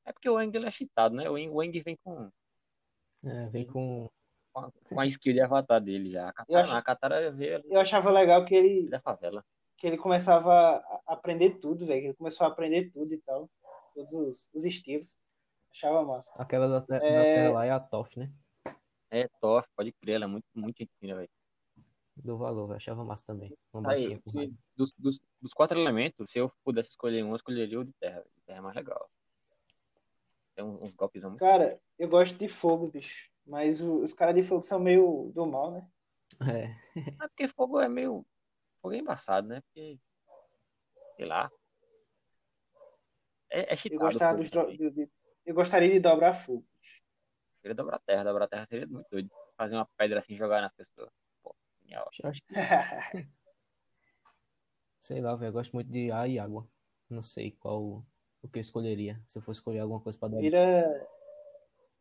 [0.05, 1.29] é porque o Aang ele é cheatado, né?
[1.29, 2.29] O Aang, o Aang vem com,
[3.23, 4.09] É, vem com.
[4.53, 6.25] com a, com a skill de Avatar dele já.
[6.25, 9.43] A Eu Katara, acho- não, a Katara veio Eu achava legal que ele, da favela.
[9.77, 10.53] que ele começava
[11.07, 12.01] a aprender tudo, velho.
[12.01, 13.49] que Ele começou a aprender tudo e tal.
[13.95, 15.17] Todos os, os estilos.
[15.71, 16.33] Achava massa.
[16.35, 17.33] Aquela da, te- da É.
[17.35, 18.31] terra lá é a Toff, né?
[19.11, 21.29] É, Toff, pode crer, ela é muito, muito fina, velho.
[22.23, 22.77] Do valor, velho.
[22.77, 23.55] Achava massa também.
[23.73, 27.79] Uma Aí, se- dos, dos, dos quatro elementos, se eu pudesse escolher um, eu escolheria
[27.79, 28.19] o de terra.
[28.19, 28.31] velho.
[28.35, 29.09] De terra é mais legal.
[30.55, 31.39] Tem uns, uns golpes muito.
[31.39, 33.29] Cara, eu gosto de fogo, bicho.
[33.45, 35.87] Mas o- os caras de fogo são meio do mal, né?
[36.41, 36.65] É.
[37.23, 38.25] É porque fogo é meio.
[38.81, 39.61] Fogo é embaçado, né?
[39.61, 39.97] Porque.
[41.15, 41.49] Sei lá.
[43.49, 44.49] É, é Eu gostava dos
[45.45, 46.65] Eu gostaria de dobrar fogo.
[47.61, 48.23] Queria dobrar terra.
[48.23, 49.29] Dobrar terra seria muito doido.
[49.57, 51.09] Fazer uma pedra assim e jogar nas pessoas.
[51.89, 52.09] Genial.
[52.23, 52.53] Acho- que,
[54.99, 55.49] sei lá, velho.
[55.49, 56.67] Eu gosto muito de ar e água.
[57.09, 58.05] Não sei qual
[58.41, 59.19] o que eu escolheria.
[59.27, 60.37] Se eu fosse escolher alguma coisa pra dar.
[60.39, 61.07] Vira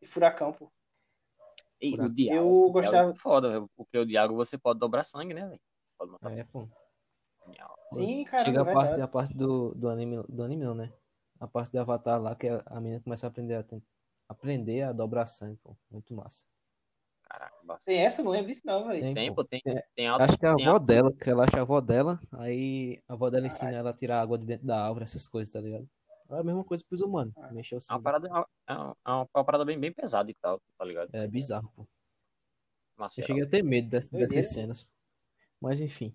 [0.00, 0.70] de furacão, pô.
[1.80, 2.36] E Por o diabo.
[2.36, 3.70] Eu o diabo gostava- É foda, velho.
[3.76, 5.60] Porque o diabo você pode dobrar sangue, né, velho?
[5.96, 6.36] Pode matar.
[6.36, 6.68] É, pô.
[7.46, 7.78] Genial.
[7.94, 9.02] Sim, cara, Chega é a parte, verdade.
[9.02, 10.92] a parte do, do anime, do anime não, né?
[11.40, 13.64] A parte de Avatar lá, que a, menina começa a aprender a,
[14.28, 15.76] aprender a dobrar sangue, pô.
[15.90, 16.44] Muito massa.
[17.28, 17.84] Caraca, bastante.
[17.84, 18.20] Tem essa?
[18.20, 19.00] Eu não lembro disso não, velho.
[19.00, 19.44] Tem, Tem, pô.
[19.44, 20.22] tem, É, tem alto.
[20.22, 23.12] Acho que é a avó alto- dela, que ela acha a avó dela, aí a
[23.12, 25.88] avó dela ensina ela a tirar água de dentro da árvore, essas coisas, tá ligado?
[26.30, 27.50] É a mesma coisa pros humanos, Ah.
[27.52, 28.72] mexer o É uma parada, é uma, é
[29.12, 31.10] uma, uma parada bem, bem pesada e tal, tá ligado?
[31.12, 31.86] É bizarro, pô.
[32.98, 34.86] Eu cheguei a ter medo dessas, dessas cenas.
[35.60, 36.14] Mas enfim.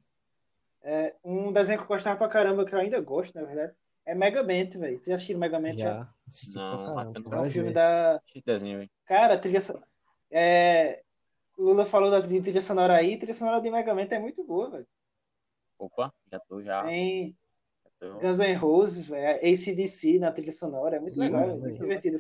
[0.82, 3.74] É, um desenho que eu gostava pra caramba, que eu ainda gosto, na verdade,
[4.06, 4.98] é Megamente, velho.
[4.98, 5.80] Vocês já assistiram Megamente?
[5.80, 5.94] Já?
[6.00, 7.36] Já assisti Não, pra caramba.
[7.38, 8.22] É um filme da.
[8.28, 8.90] Esse desenho, velho.
[9.06, 9.60] Cara, a trilha.
[10.30, 11.03] É...
[11.58, 14.70] O Lula falou da trilha sonora aí, a trilha sonora de Megamente é muito boa,
[14.70, 14.88] velho.
[15.78, 16.84] Opa, já tô, já.
[16.84, 17.38] Tem
[17.84, 18.20] já tô.
[18.20, 22.18] Guns N' Roses, velho, ACDC na trilha sonora, é muito Sim, legal, é muito divertido.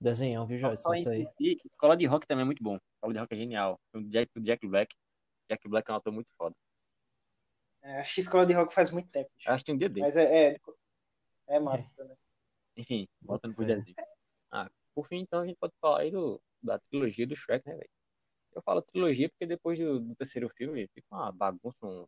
[0.00, 0.82] Desenhão, viu, Joyce?
[0.94, 1.26] Isso aí.
[1.40, 2.76] E Escola de Rock também é muito bom.
[2.94, 3.80] Escola de Rock é genial.
[3.94, 4.94] O Jack, o Jack Black.
[5.50, 6.54] Jack Black é um ator muito foda.
[7.82, 10.04] É, a X-Escola de Rock faz muito tempo, acho que tem um dia dele.
[10.06, 10.56] mas é, é,
[11.48, 12.16] é massa também.
[12.76, 13.94] Enfim, voltando pro desenho.
[14.50, 17.74] Ah, por fim, então, a gente pode falar aí do, da trilogia do Shrek, né,
[17.74, 17.90] velho?
[18.56, 22.06] Eu falo trilogia porque depois do, do terceiro filme fica uma bagunça, um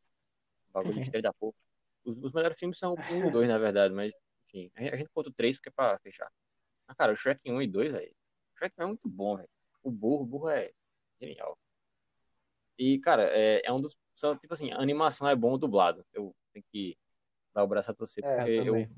[0.72, 1.54] bagulho de estrela da porra.
[2.02, 4.14] Os, os melhores filmes são o 1 e 2, na verdade, mas,
[4.46, 6.32] enfim, a gente, a gente conta o 3 porque é pra fechar.
[6.96, 8.10] Cara, o Shrek 1 e 2, velho.
[8.54, 9.48] O Shrek é muito bom, velho.
[9.82, 10.72] O burro, o burro é
[11.20, 11.58] genial.
[12.78, 13.94] E, cara, é, é um dos.
[14.14, 16.02] São, tipo assim, animação é bom dublado.
[16.14, 16.96] Eu tenho que
[17.52, 18.88] dar o braço a torcer, É, porque Eu eu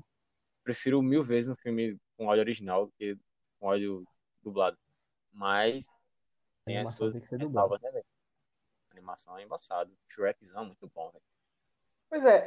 [0.63, 3.17] prefiro mil vezes um filme com áudio original do que
[3.59, 4.05] com áudio
[4.41, 4.77] dublado.
[5.33, 5.85] Mas
[6.71, 7.75] tem as animação suas tem que ser dublada.
[7.75, 8.01] ressalvas, né?
[8.89, 9.91] A animação é embaçado.
[10.07, 11.23] Shrekzão, muito bom, velho.
[12.09, 12.45] Pois é,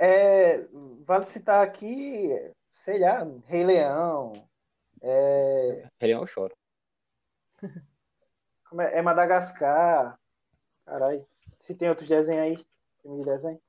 [0.58, 0.68] é,
[1.04, 2.28] vale citar aqui,
[2.72, 4.46] sei lá, Rei Leão,
[5.00, 6.54] é, Rei Leão eu choro.
[8.68, 10.18] como é, é Madagascar,
[10.84, 11.26] caralho.
[11.54, 12.66] Se tem outros desenhos aí,
[13.00, 13.60] filme de desenho.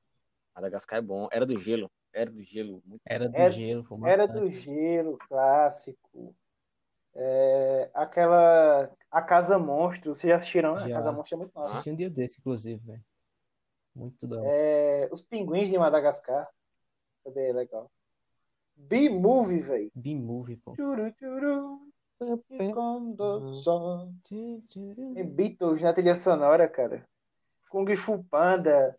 [0.54, 1.28] Madagascar é bom.
[1.30, 1.90] Era do Gelo.
[2.12, 2.82] Era do Gelo.
[2.84, 3.86] Muito Era do Era- gelo.
[4.04, 6.34] Era do Gelo, clássico.
[7.18, 10.74] É, aquela, A Casa Monstro, vocês já assistiram?
[10.74, 10.82] né?
[10.82, 10.94] A Já.
[10.96, 11.72] Casa Monstro é muito massa.
[11.72, 13.04] Assisti um dia desse, inclusive, velho.
[13.94, 14.46] Muito da hora.
[14.48, 16.46] É, Os Pinguins de Madagascar,
[17.24, 17.90] também é legal.
[18.76, 19.90] B-Movie, velho.
[19.94, 20.74] B-Movie, pô.
[20.76, 21.80] Churu, churu,
[22.20, 22.36] e
[25.14, 27.06] Tem Beatles na trilha sonora, cara.
[27.70, 28.96] Kung Fu Panda,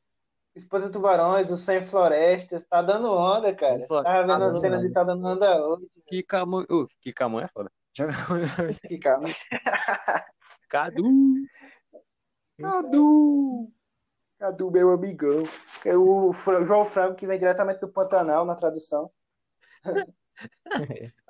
[0.56, 3.86] Esposa Tubarões, o Sem Florestas, tá dando onda, cara.
[3.88, 5.88] Tava vendo tá a dando cena de tá dando onda hoje.
[6.06, 6.66] Que camão.
[6.70, 7.72] Uh, que camão é foda.
[7.98, 8.14] Joga.
[10.70, 11.04] Cadu.
[12.62, 13.72] Cadu!
[14.40, 15.44] Cadu, meu amigão.
[15.86, 16.32] É o
[16.64, 19.10] João Frango, que vem diretamente do Pantanal na tradução.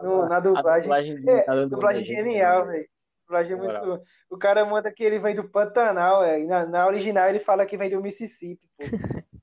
[0.02, 0.82] No- na A dublagem.
[0.82, 2.72] dublagem de É, tá dublagem genial, gente.
[2.74, 2.90] velho.
[3.26, 4.04] Dublagem muito.
[4.30, 6.46] O cara manda que ele vem do Pantanal, velho.
[6.46, 8.84] Na, na original ele fala que vem do Mississippi, pô.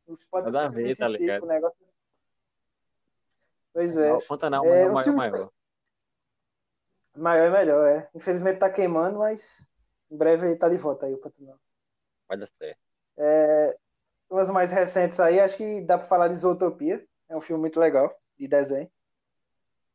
[0.07, 1.45] Os a Pantanal do ver, tá Mississippi, ligado?
[1.45, 1.97] o negócio assim.
[3.73, 4.13] Pois é.
[4.13, 5.51] O Pantanal É, é o maior, filmes- maior.
[7.17, 8.09] Maior é melhor, é.
[8.15, 9.69] Infelizmente tá queimando, mas
[10.11, 11.59] em breve ele tá de volta aí, o Pantanal.
[12.29, 12.79] Vai dar certo.
[13.17, 13.77] É,
[14.29, 17.07] umas mais recentes aí, acho que dá pra falar de Zootopia.
[17.29, 18.91] É um filme muito legal, de desenho.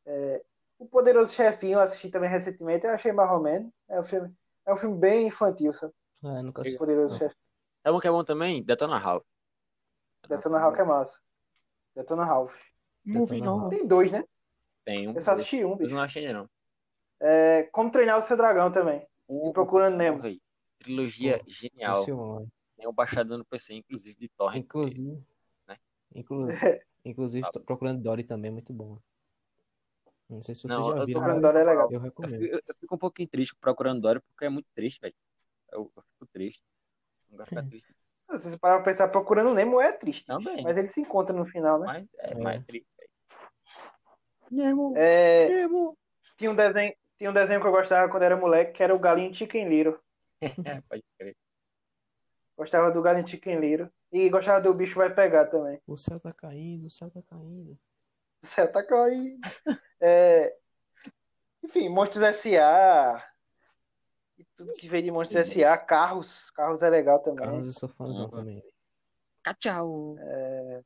[0.06, 0.42] É,
[0.78, 3.70] o Poderoso Chefinho eu assisti também recentemente, eu achei menos.
[3.88, 4.34] É um filme,
[4.66, 5.92] é um filme bem infantil, sabe?
[6.24, 6.78] É, nunca assisti.
[6.78, 7.18] Poderoso não.
[7.18, 7.36] Chefão.
[7.82, 8.62] Sabe um que é bom também?
[8.62, 9.24] Detona Ralph.
[10.28, 11.20] Detona Ralph é massa.
[11.94, 12.62] Detona Ralph.
[13.04, 13.70] Detona Ralph.
[13.70, 14.24] Tem dois, né?
[14.84, 15.14] Tem um.
[15.14, 15.94] Eu só assisti um, Eu bicho.
[15.94, 16.50] não achei ainda, não.
[17.20, 19.06] É, Como Treinar o Seu Dragão também.
[19.28, 20.20] E Procurando Nemo.
[20.78, 22.02] Trilogia genial.
[22.10, 22.46] Um.
[22.76, 24.64] Tem o baixador no PC, inclusive, de Torrent.
[24.64, 25.22] Inclusive,
[25.68, 25.76] né?
[26.14, 26.46] inclu-
[27.04, 27.50] inclusive Ah.
[27.52, 28.98] tô procurando Dory também, muito bom.
[30.28, 31.88] Não sei se vocês Não, já eu viram, Procurando Dory é legal.
[31.90, 32.40] eu Eu recomendo.
[32.40, 35.14] fico, eu fico um pouquinho triste procurando Dory porque é muito triste, velho.
[35.72, 36.62] Eu, eu fico triste.
[37.28, 37.94] Não gosto de ficar triste.
[38.36, 40.24] Se você parar pra pensar, Procurando Nemo é triste.
[40.24, 40.62] Também.
[40.62, 41.86] Mas ele se encontra no final, né?
[41.86, 42.34] Mas é, É.
[42.42, 43.10] mais triste, velho.
[44.50, 45.96] Nemo, É, Nemo.
[46.38, 48.98] tinha, um desenho, tinha um desenho que eu gostava quando era moleque, que era o
[48.98, 50.00] Galinho Chicken Little.
[50.64, 51.36] É, pode crer.
[52.56, 53.90] Gostava do Galinho Chicken Little.
[54.10, 55.78] E gostava do Bicho Vai Pegar também.
[55.86, 57.78] O céu tá caindo, o céu tá caindo.
[58.42, 59.38] Você tá caindo.
[60.02, 60.56] É,
[61.62, 63.22] Enfim, Monstros S.A.
[64.38, 65.76] E tudo que veio de Monstros S.A.
[65.76, 66.50] Carros.
[66.52, 67.44] Carros é legal também.
[67.44, 68.30] Carlos eu sou fãzão Uhum.
[68.30, 68.64] também.
[69.58, 70.16] Tchau.
[70.18, 70.82] É,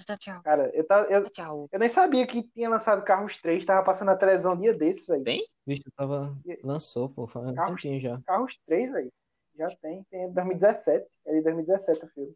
[0.00, 0.42] Tchau, tchau.
[0.42, 1.68] Cara, eu, tava, eu, Tchau.
[1.70, 3.64] eu nem sabia que tinha lançado Carros 3.
[3.64, 5.24] Tava passando na televisão um dia desses, velho.
[5.24, 5.46] Tem?
[5.66, 6.36] Bicho, tava.
[6.62, 8.20] Lançou, pô, faz um Carros- tempinho já.
[8.26, 9.12] Carros 3, velho.
[9.56, 10.02] Já tem.
[10.10, 11.06] Tem 2017.
[11.26, 12.34] É de 2017 o filme.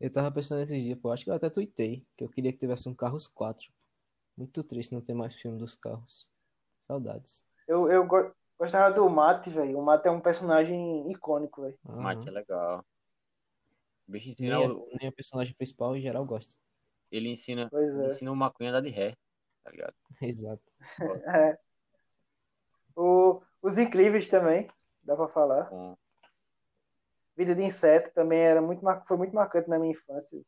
[0.00, 2.58] Eu tava pensando esses dias, pô, acho que eu até tuitei, que eu queria que
[2.58, 3.70] tivesse um Carros 4.
[4.36, 6.26] Muito triste não ter mais filme dos carros.
[6.80, 7.44] Saudades.
[7.68, 9.78] Eu, eu go- gostava do Mate, velho.
[9.78, 11.78] O Mate é um personagem icônico, velho.
[11.88, 12.00] Aham.
[12.02, 12.84] Mate é legal.
[14.10, 16.56] O bicho Nem, ensina, é- o- nem o personagem principal em geral gosta.
[17.12, 18.06] ele ensina, Pois é.
[18.08, 19.16] ensina o maconha a dar de ré,
[19.62, 19.94] tá ligado?
[20.20, 20.62] Exato.
[21.54, 21.58] É.
[22.96, 24.68] O, os Incríveis também,
[25.04, 25.66] dá pra falar.
[25.66, 25.96] Com
[27.36, 30.40] Vida de Inseto também era muito, foi muito marcante na minha infância.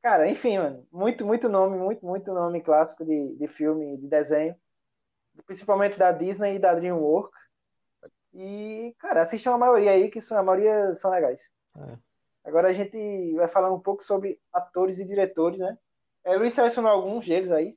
[0.00, 4.54] Cara, enfim, mano, muito, muito nome, muito, muito nome clássico de, de filme, de desenho,
[5.44, 7.38] principalmente da Disney e da DreamWorks.
[8.32, 11.50] E, cara, assistam a maioria aí, que são, a maioria são legais.
[11.76, 11.98] É.
[12.44, 15.76] Agora a gente vai falar um pouco sobre atores e diretores, né?
[16.24, 17.76] É, Luiz selecionou alguns deles aí.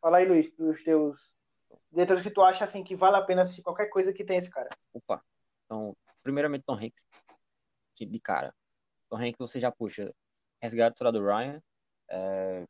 [0.00, 1.32] Fala aí, Luiz, dos teus
[1.90, 4.50] diretores que tu acha assim que vale a pena assistir qualquer coisa que tem esse
[4.50, 4.68] cara.
[4.92, 5.22] Opa.
[5.64, 7.06] Então, primeiramente Tom Hanks.
[7.94, 8.54] Sim, De cara.
[9.08, 10.14] Tom Hanks você já puxa
[10.62, 11.62] Resgate do Soldado Ryan,
[12.08, 12.66] é,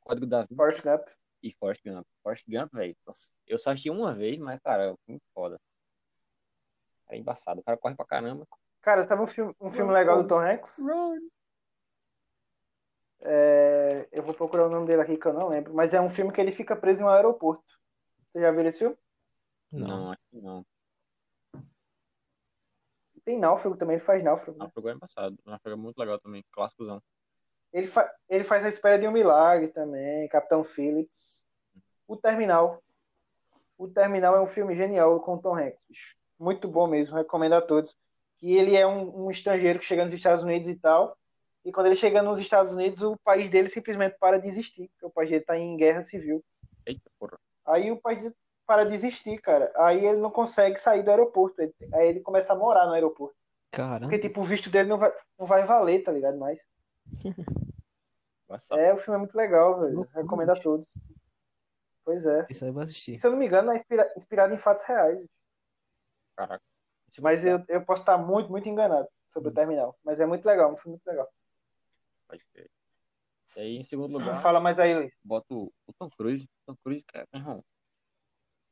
[0.00, 1.06] Código da Vida Forrest Gump.
[1.42, 2.06] e Forrest Gump.
[2.22, 2.96] Forrest Gump, velho.
[3.06, 5.60] nossa, Eu só assisti uma vez, mas, cara, é filme foda.
[7.08, 7.60] É embaçado.
[7.60, 8.46] O cara corre pra caramba.
[8.86, 10.78] Cara, sabe um filme, um filme legal do Tom Hanks?
[13.20, 16.08] É, eu vou procurar o nome dele aqui que eu não lembro, mas é um
[16.08, 17.64] filme que ele fica preso em um aeroporto.
[18.30, 18.96] Você já viu esse filme?
[19.72, 20.12] Não.
[20.12, 20.64] Acho que não.
[23.24, 24.56] Tem Náufrago também, ele faz Náufrago.
[24.56, 24.66] né?
[24.66, 25.36] Náufrago é embaçado.
[25.44, 26.44] Náufrago é muito legal também.
[26.52, 27.02] Clássicozão.
[27.72, 31.44] Ele, fa ele faz A Espera de um Milagre também, Capitão Phillips.
[32.06, 32.80] O Terminal.
[33.76, 35.80] O Terminal é um filme genial com o Tom Hanks.
[35.88, 36.14] bicho.
[36.38, 37.96] Muito bom mesmo, recomendo a todos.
[38.38, 41.16] Que ele é um, um estrangeiro que chega nos Estados Unidos e tal.
[41.64, 45.06] E quando ele chega nos Estados Unidos, o país dele simplesmente para de existir, porque
[45.06, 46.44] o país dele está em guerra civil.
[46.84, 47.38] Eita, porra.
[47.64, 48.30] Aí o país
[48.66, 49.72] para de existir, cara.
[49.76, 51.60] Aí ele não consegue sair do aeroporto.
[51.62, 53.34] Ele- Aí ele começa a morar no aeroporto.
[53.72, 54.08] Caramba.
[54.10, 56.36] Porque, tipo, o visto dele não vai, não vai valer, tá ligado?
[56.38, 56.60] Mais.
[58.78, 60.02] É, o filme é muito legal, velho.
[60.14, 60.86] Recomendo a todos.
[62.04, 62.46] Pois é.
[62.48, 63.18] Isso aí eu vou assistir.
[63.18, 65.18] Se eu não me engano, é inspira- inspirado em fatos reais.
[66.36, 66.62] Caraca.
[67.20, 69.98] Mas eu, eu posso estar muito, muito enganado sobre o terminal.
[70.04, 71.28] Mas é muito legal, um filme muito legal.
[72.28, 72.70] Pode crer.
[73.56, 75.12] E aí, em segundo lugar, Fala mais aí, Luiz.
[75.24, 76.48] boto o Tom Cruise.
[76.66, 77.64] Tom Cruise, cara, irmão.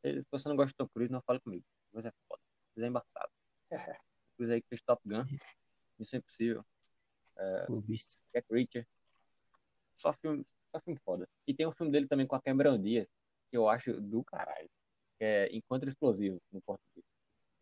[0.03, 1.65] Se você não gosta de Tom Cruise, não fala comigo.
[1.93, 2.43] Você é foda.
[2.75, 3.31] Você é embaçado.
[3.71, 5.25] Tom Cruise aí que fez Top Gun.
[5.99, 6.65] Missão Impossível.
[7.67, 8.19] Clubista.
[8.35, 8.87] Jack Reacher.
[9.97, 11.29] Só filme, só filme foda.
[11.47, 13.09] E tem um filme dele também com a Cameron Diaz,
[13.51, 14.69] que eu acho do caralho.
[15.19, 17.07] Que é Encontro Explosivo, no português.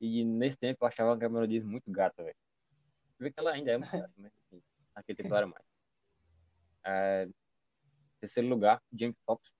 [0.02, 2.36] E nesse tempo eu achava a Cameron Diaz muito gata, velho.
[3.20, 4.60] Vê que ela ainda é muito gata, mas enfim,
[4.96, 5.64] naquele tempo era mais.
[6.84, 7.28] É,
[8.20, 9.54] terceiro lugar, James Foxx.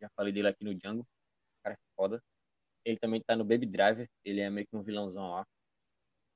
[0.00, 1.02] Já falei dele aqui no Django.
[1.02, 2.20] O cara é foda.
[2.84, 4.10] Ele também tá no Baby Driver.
[4.24, 5.46] Ele é meio que um vilãozão lá.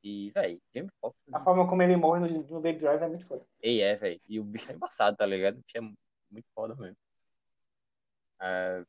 [0.04, 1.24] E, velho, James Foxx.
[1.32, 3.44] A forma como ele morre no, no Baby Drive é muito foda.
[3.60, 4.20] E é, velho.
[4.28, 5.56] E o bicho é embaçado, tá ligado?
[5.56, 6.96] O bicho é muito foda mesmo.
[8.40, 8.84] É,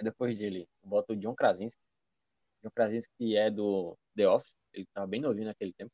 [0.00, 1.91] depois dele, eu boto o John Krasinski.
[2.62, 4.56] John Krasinski é do The Office.
[4.72, 5.92] Ele tava bem novinho naquele tempo.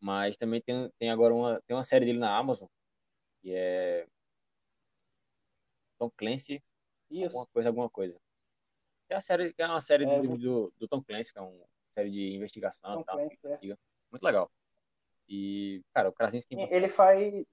[0.00, 2.68] Mas também tem, tem agora uma, tem uma série dele na Amazon.
[3.42, 4.06] Que é
[5.98, 6.62] Tom Clancy,
[7.10, 7.26] Isso.
[7.26, 8.16] alguma coisa, alguma coisa.
[9.08, 11.66] É, a série, é uma série É, do, do, do Tom Clancy, que é uma
[11.90, 13.16] série de investigação e tal.
[13.16, 13.76] Clancy, é.
[14.10, 14.50] Muito legal.
[15.28, 17.44] E, cara, o Krasinski Ele faz,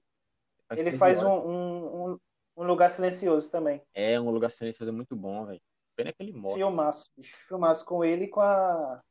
[0.68, 2.18] faz ele faz um, um, um,
[2.56, 3.82] um lugar silencioso também.
[3.92, 5.60] É um lugar silencioso muito bom, velho.
[5.96, 6.56] Pena que ele morre.
[6.60, 7.36] Filmaço, bicho.
[7.48, 9.02] Filmaço com ele e com a.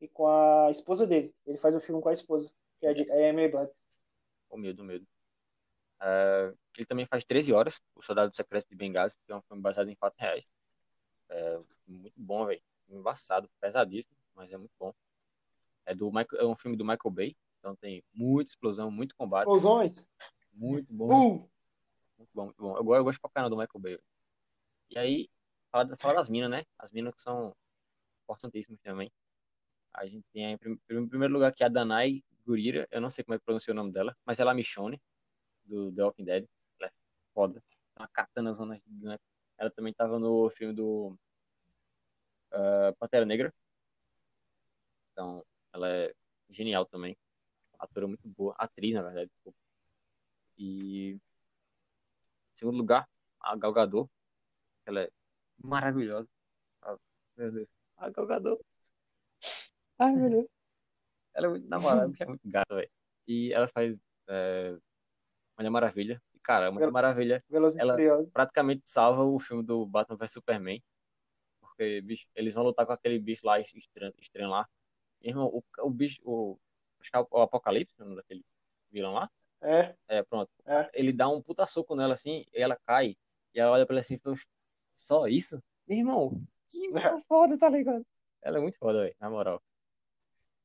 [0.00, 1.34] e com a esposa dele.
[1.46, 3.70] Ele faz o filme com a esposa, que é a de- é Emily Blunt.
[4.48, 5.06] O medo, o medo.
[6.00, 9.60] É, ele também faz 13 horas, O Soldado Secreto de Benghazi, que é um filme
[9.62, 10.46] baseado em fatos reais.
[11.28, 12.62] É muito bom, velho.
[12.88, 14.92] Embaçado, pesadíssimo, mas é muito bom.
[15.84, 19.40] É, do Michael, é um filme do Michael Bay, então tem muita explosão, muito combate,
[19.48, 20.10] Explosões.
[20.52, 21.50] muito bom, Uh!
[22.16, 22.76] muito bom, muito bom.
[22.76, 23.98] Eu, eu gosto pra caramba do Michael Bay.
[24.90, 25.28] E aí,
[25.70, 26.64] fala, da- fala das minas, né?
[26.78, 27.54] As minas que são
[28.24, 29.10] importantíssimas também.
[29.94, 33.10] A gente tem aí, em prim- em primeiro lugar aqui a Danai Gurira, eu não
[33.10, 35.00] sei como é que pronuncia o nome dela, mas ela é a Michonne,
[35.64, 36.46] do The Walking Dead.
[36.80, 36.92] Ela é
[37.34, 37.62] foda.
[37.96, 39.22] É Uma katana zona gigante.
[39.58, 41.18] Ela também tava no filme do
[42.52, 43.52] ah, Pantera Negra.
[45.12, 46.14] Então, ela é
[46.48, 47.16] genial também.
[47.78, 48.54] Atora muito boa.
[48.58, 49.30] Atriz, na verdade.
[49.30, 49.58] desculpa.
[50.56, 51.20] E em
[52.54, 53.08] segundo lugar,
[53.40, 54.10] a Gal Gadot.
[54.86, 55.10] Ela é
[55.62, 56.28] maravilhosa.
[56.82, 56.96] Ah,
[57.36, 57.68] meu Deus.
[57.96, 58.64] A Gal Gadot.
[59.98, 60.48] Ai, meu Deus.
[61.34, 62.90] Ela é muito namorada, é muito gata, velho.
[63.26, 63.96] E ela faz
[64.28, 64.76] é,
[65.56, 66.22] Mulher Maravilha.
[66.34, 68.30] E, cara, a Mulher Ela- Maravilha Velozes e Ela- Furiosos.
[68.32, 70.82] praticamente salva o filme do Batman vs Superman.
[71.60, 74.68] Porque bicho, eles vão lutar com aquele bicho lá estranho, estranho lá.
[75.20, 76.58] Irmão, o, o bicho, o,
[77.00, 78.44] acho que é o Apocalipse, o nome daquele
[78.90, 79.30] vilão lá.
[79.60, 80.50] É, É, pronto.
[80.64, 80.88] É.
[80.94, 83.16] Ele dá um puta soco nela assim, e ela cai.
[83.54, 84.36] E ela olha pra ele assim e fala,
[84.98, 85.62] só isso?
[85.86, 86.78] Meu irmão, que
[87.16, 87.20] É.
[87.28, 88.04] foda, tá ligado?
[88.42, 89.62] Ela é muito foda, velho, na moral.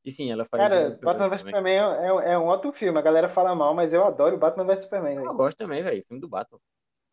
[0.06, 0.62] E sim, ela faz.
[0.62, 1.40] cara, Batman vs.
[1.40, 3.00] Superman é, é um ótimo filme.
[3.00, 5.34] A galera fala mal, mas eu adoro Batman vs Superman, Eu velho.
[5.34, 6.60] gosto também, velho, filme do Batman.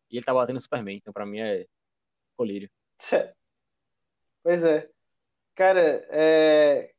[0.09, 1.65] E ele tá batendo no Superman, então pra mim é
[2.35, 2.69] colírio.
[4.43, 4.89] Pois é.
[5.55, 6.91] Cara, é...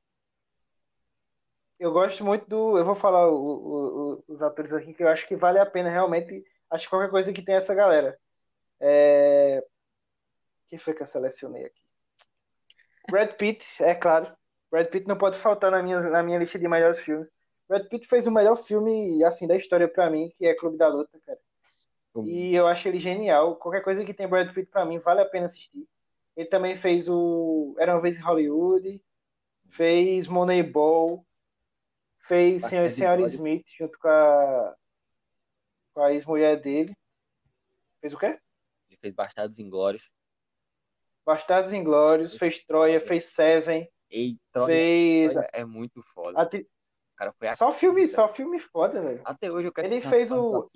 [1.78, 2.78] eu gosto muito do.
[2.78, 5.66] Eu vou falar o- o- o- os atores aqui que eu acho que vale a
[5.66, 6.42] pena realmente.
[6.70, 8.18] Acho que qualquer coisa que tem essa galera.
[8.80, 9.62] É...
[10.72, 11.82] Quem foi que eu selecionei aqui?
[13.10, 14.34] Brad Pitt, é claro.
[14.70, 17.30] Brad Pitt não pode faltar na minha, na minha lista de melhores filmes.
[17.68, 20.88] Brad Pitt fez o melhor filme assim da história pra mim, que é Clube da
[20.88, 21.38] Luta, cara.
[22.24, 23.56] E eu acho ele genial.
[23.56, 25.86] Qualquer coisa que tem Brad Pitt pra mim vale a pena assistir.
[26.34, 28.98] Ele também fez o Era uma vez em Hollywood,
[29.68, 31.22] fez Moneyball,
[32.18, 33.20] fez Senhor, Senhora.
[33.26, 34.74] Smith junto com a,
[35.92, 36.96] com a ex-mulher dele.
[38.00, 38.38] Fez o quê?
[38.88, 40.10] Ele fez Bastardos Inglórios.
[41.24, 45.34] Bastardos Inglórios, fez Troia, fez Seven, Eita, fez.
[45.52, 46.48] é muito foda.
[47.16, 49.20] cara foi Só filme, só filme foda, velho.
[49.24, 50.68] Até hoje eu quero Ele fez o-.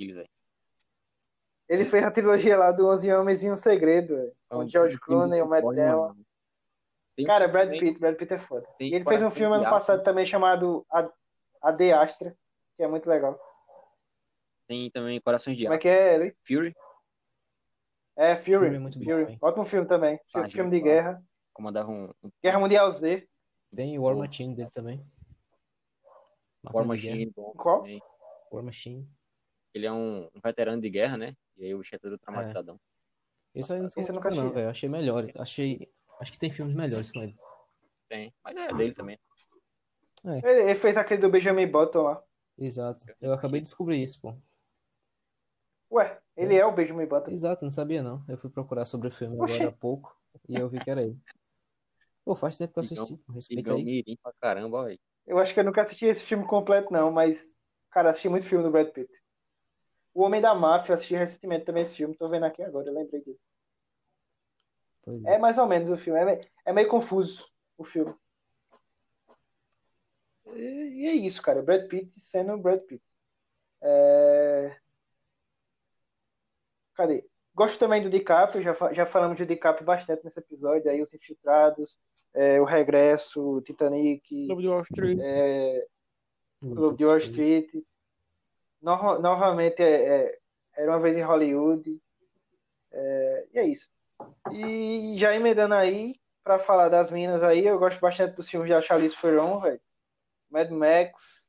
[1.69, 4.33] Ele fez a trilogia lá do Onze Homens e um Segredo, velho.
[4.49, 5.65] Com o George Clooney, o Matt.
[7.17, 8.69] Tem Cara, Brad Pitt, Brad Pitt é foda.
[8.79, 11.09] E ele fez um filme ano passado também chamado A,
[11.63, 12.37] a De Astra,
[12.77, 13.41] que é muito legal.
[14.69, 16.37] Tem também Corações de Como é que é ele?
[16.47, 16.75] Fury,
[18.17, 18.59] É, Fury.
[18.59, 19.33] Fury é muito bom, Fury.
[19.33, 19.39] hein?
[19.41, 20.19] Ótimo filme também.
[20.25, 21.23] Sargento filme de guerra.
[21.53, 22.13] comandava um,
[22.43, 23.29] Guerra Mundial Z.
[23.75, 24.21] Tem o War Bom.
[24.23, 25.07] Machine dele também.
[26.65, 26.87] War.
[26.87, 27.31] Machine.
[27.37, 27.81] bom Qual?
[27.81, 28.01] também.
[28.51, 29.09] War Machine.
[29.75, 31.37] Ele é um, um veterano de guerra, né?
[31.57, 32.81] E aí o bicho é todo traumatizadão.
[33.55, 34.69] Isso aí não Esse nunca não, velho.
[34.71, 35.31] Achei melhor.
[35.37, 35.91] Achei.
[36.21, 37.37] Acho que tem filmes melhores com ele.
[38.09, 38.35] Tem.
[38.43, 39.19] Mas é dele também.
[40.25, 42.23] Ele, ele fez aquele do Benjamin Button lá.
[42.59, 43.07] Exato.
[43.21, 44.35] Eu acabei de descobrir isso, pô.
[45.91, 47.31] Ué, ele é o Benjamin Button.
[47.31, 48.25] Exato, não sabia não.
[48.29, 49.55] Eu fui procurar sobre o filme Oxi.
[49.57, 50.17] agora há pouco
[50.49, 51.19] e eu vi que era ele.
[52.25, 53.19] Pô, faz tempo que eu assisti.
[53.33, 53.85] Respeita aí.
[53.85, 54.99] mirim pra caramba, velho.
[55.27, 57.57] Eu acho que eu nunca assisti esse filme completo, não, mas,
[57.91, 59.11] cara, assisti muito filme do Brad Pitt.
[60.15, 62.95] O Homem da Máfia, eu assisti recentemente também esse filme, tô vendo aqui agora, eu
[62.95, 63.39] lembrei dele.
[65.03, 65.39] Pois É é.
[65.39, 68.15] mais ou menos o filme, é meio, é meio confuso o filme.
[70.47, 73.03] E, e é isso, cara, Brad Pitt sendo Brad Pitt.
[73.83, 74.77] É...
[76.97, 77.25] Cadê?
[77.55, 81.99] Gosto também do DiCaprio, já, já falamos de DiCaprio bastante nesse episódio, aí Os Infiltrados,
[82.35, 85.19] é, O Regresso, Titanic, Lobo de Wall Street.
[85.23, 85.87] é,
[86.61, 87.71] Clube de Wall Street.
[88.83, 90.39] No- novamente, é, é,
[90.75, 91.99] Era uma vez em Hollywood.
[92.93, 93.91] É, e é isso.
[94.53, 98.81] E já emendando aí, pra falar das minas aí, eu gosto bastante dos filmes da
[98.83, 99.81] Charlize Theron, velho.
[100.51, 101.47] Mad Max.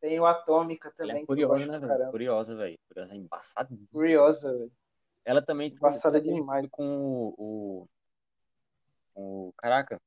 [0.00, 1.22] Tem o Atômica Ela também.
[1.22, 2.10] é curiosa, né, velho?
[2.10, 2.78] Curiosa, velho.
[2.88, 3.68] Curiosa, é embaçada.
[3.90, 4.72] Curiosa, velho.
[5.26, 6.68] Ela também ela teve demais.
[6.70, 6.86] com
[7.36, 7.88] o,
[9.16, 9.48] o.
[9.48, 10.00] o- Caraca.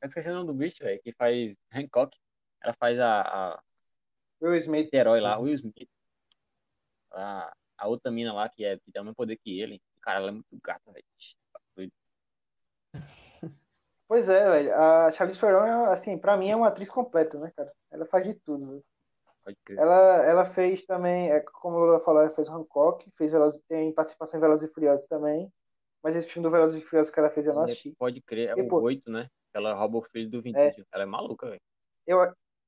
[0.00, 2.16] Eu esqueci o nome do bicho, velho, que faz Hancock.
[2.62, 3.62] Ela faz a, a
[4.40, 4.88] Will Smith.
[4.90, 5.88] herói lá, Will Smith.
[7.12, 9.82] A, a outra mina lá, que, é, que tem o mesmo poder que ele.
[10.00, 11.92] Cara, ela é muito gata, velho.
[14.08, 14.74] Pois é, velho.
[14.74, 17.72] A Charlize Theron, é, assim, pra mim é uma atriz completa, né, cara?
[17.90, 18.84] Ela faz de tudo, velho.
[19.76, 24.38] Ela, ela fez também, é, como eu falou, ela fez Hancock, fez Veloz, tem participação
[24.38, 25.52] em Velozes e Furiosos também.
[26.02, 27.94] Mas esse filme do Velozes e Furiosos que ela fez eu não assisti.
[27.98, 28.50] Pode crer.
[28.50, 29.28] É E, o pô, 8, né?
[29.52, 30.68] ela rouba o filho do Vin É.
[30.92, 31.60] Ela é maluca, velho.
[32.06, 32.18] Eu,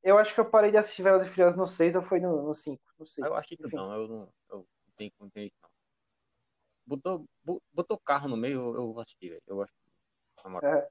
[0.02, 2.42] eu acho que eu parei de assistir Velozes e Furiosos no 6 ou foi no,
[2.42, 3.24] no 5, não sei.
[3.24, 3.76] Eu acho que Enfim.
[3.76, 4.66] não, eu não, eu não
[4.96, 5.70] tenho como ter isso, não.
[6.86, 9.42] Botou, bo- botou carro no meio, eu, eu vou assistir, velho.
[9.46, 9.66] Eu
[10.48, 10.74] moral.
[10.74, 10.88] É.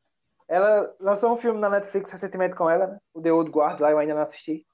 [0.48, 3.00] Ela lançou um filme na Netflix recentemente com ela, né?
[3.14, 4.66] O The Old Guard, lá eu ainda não assisti.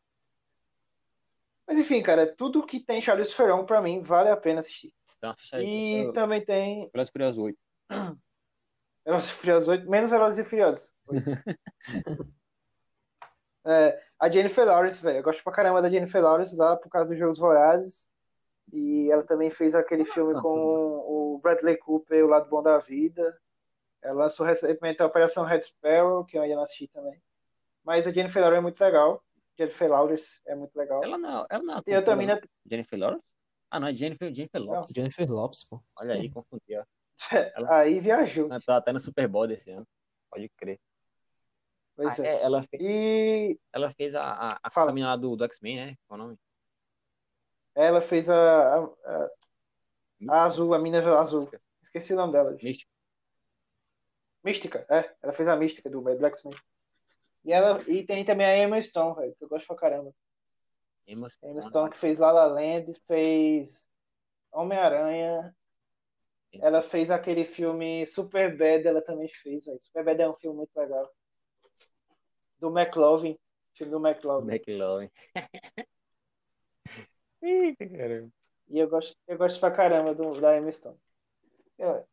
[1.72, 4.94] Mas enfim, cara, tudo que tem Charlize Theron, pra mim, vale a pena assistir.
[5.18, 5.62] Então.
[5.62, 7.58] E Eu- também tem Velozes e Furiosos 8.
[9.06, 10.94] Velozes e Furiosos 8, menos Velozes e Furiosos.
[13.64, 15.20] É, a Jennifer Lawrence, velho.
[15.20, 18.10] Eu gosto pra caramba da Jennifer Lawrence lá por causa dos Jogos Vorazes.
[18.74, 23.40] E ela também fez aquele filme com o Bradley Cooper, O Lado Bom da Vida.
[24.02, 27.22] Ela lançou recentemente a Operação Red Sparrow, que eu ainda não assisti também.
[27.84, 29.24] Mas a Jennifer Lawrence é muito legal.
[29.62, 31.04] Jennifer Lawrence é muito legal.
[31.04, 33.36] Ela não, ela não é E eu também ator, Jennifer Lawrence?
[33.70, 34.94] Ah, não, é Jennifer, Jennifer Lopes.
[34.94, 35.82] Jennifer Lopes, pô.
[35.98, 36.76] Olha aí, confundi.
[36.78, 36.84] ó.
[37.72, 38.48] Aí viajou.
[38.48, 39.88] Ela tá até no Super Bowl desse ano.
[40.32, 40.80] Pode crer.
[41.96, 42.28] Pois Ah, é.
[42.38, 44.88] é, ela, fez, E ela fez a, a, a Fala.
[44.88, 45.96] caminhada do, do X-Men, né?
[46.08, 46.40] Qual é o nome?
[47.76, 48.36] ela fez a,
[48.76, 49.30] a, a,
[50.30, 51.48] a azul, a mina azul.
[51.84, 52.52] Esqueci o nome dela.
[52.62, 52.92] Místico.
[54.44, 55.14] Mística, é.
[55.22, 56.58] Ela fez a mística do do X-Men.
[57.44, 60.14] E, ela, e tem também a Emma Stone, velho, que eu gosto pra caramba.
[61.08, 61.64] Emma A Emma Stone.
[61.64, 63.90] Stone que fez La La Land, fez
[64.52, 65.56] Homem-Aranha.
[66.54, 69.82] Ela fez aquele filme Super Bad, ela também fez, velho.
[69.82, 71.10] Super Bad é um filme muito legal.
[72.60, 73.38] Do McLovin.
[73.74, 74.48] Filme do McLovin.
[74.52, 75.10] McLovin.
[77.42, 78.30] Eita, caramba.
[78.70, 80.98] E eu gosto, eu gosto pra caramba do, da Emma Stone.
[81.78, 82.06] Eu-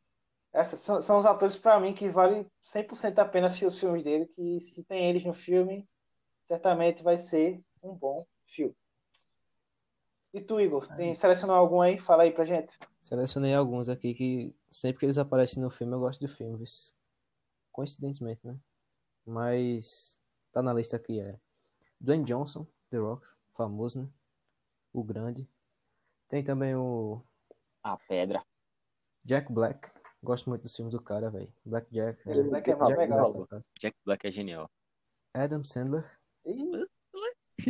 [0.59, 4.03] essas são, são os atores pra mim que vale 100% a pena assistir os filmes
[4.03, 5.89] dele, que se tem eles no filme,
[6.45, 8.75] certamente vai ser um bom filme.
[10.35, 11.99] E tu, Igor, tem, selecionou algum aí?
[11.99, 12.77] Fala aí pra gente.
[13.03, 16.63] Selecionei alguns aqui que sempre que eles aparecem no filme eu gosto do filme.
[17.71, 18.59] Coincidentemente, né?
[19.25, 20.19] Mas
[20.53, 21.39] tá na lista aqui é
[22.01, 24.09] Dwayne Johnson, The Rock, famoso, né?
[24.93, 25.49] O grande.
[26.29, 27.23] Tem também o
[27.83, 28.45] A pedra.
[29.25, 29.97] Jack Black.
[30.23, 31.53] Gosto muito dos filmes do cara, velho.
[31.64, 32.23] Black Jack.
[32.25, 33.47] Jack Black é mal Jack pegado.
[33.49, 33.66] Black.
[33.79, 34.71] Jack Black é genial.
[35.33, 36.05] Adam Sandler.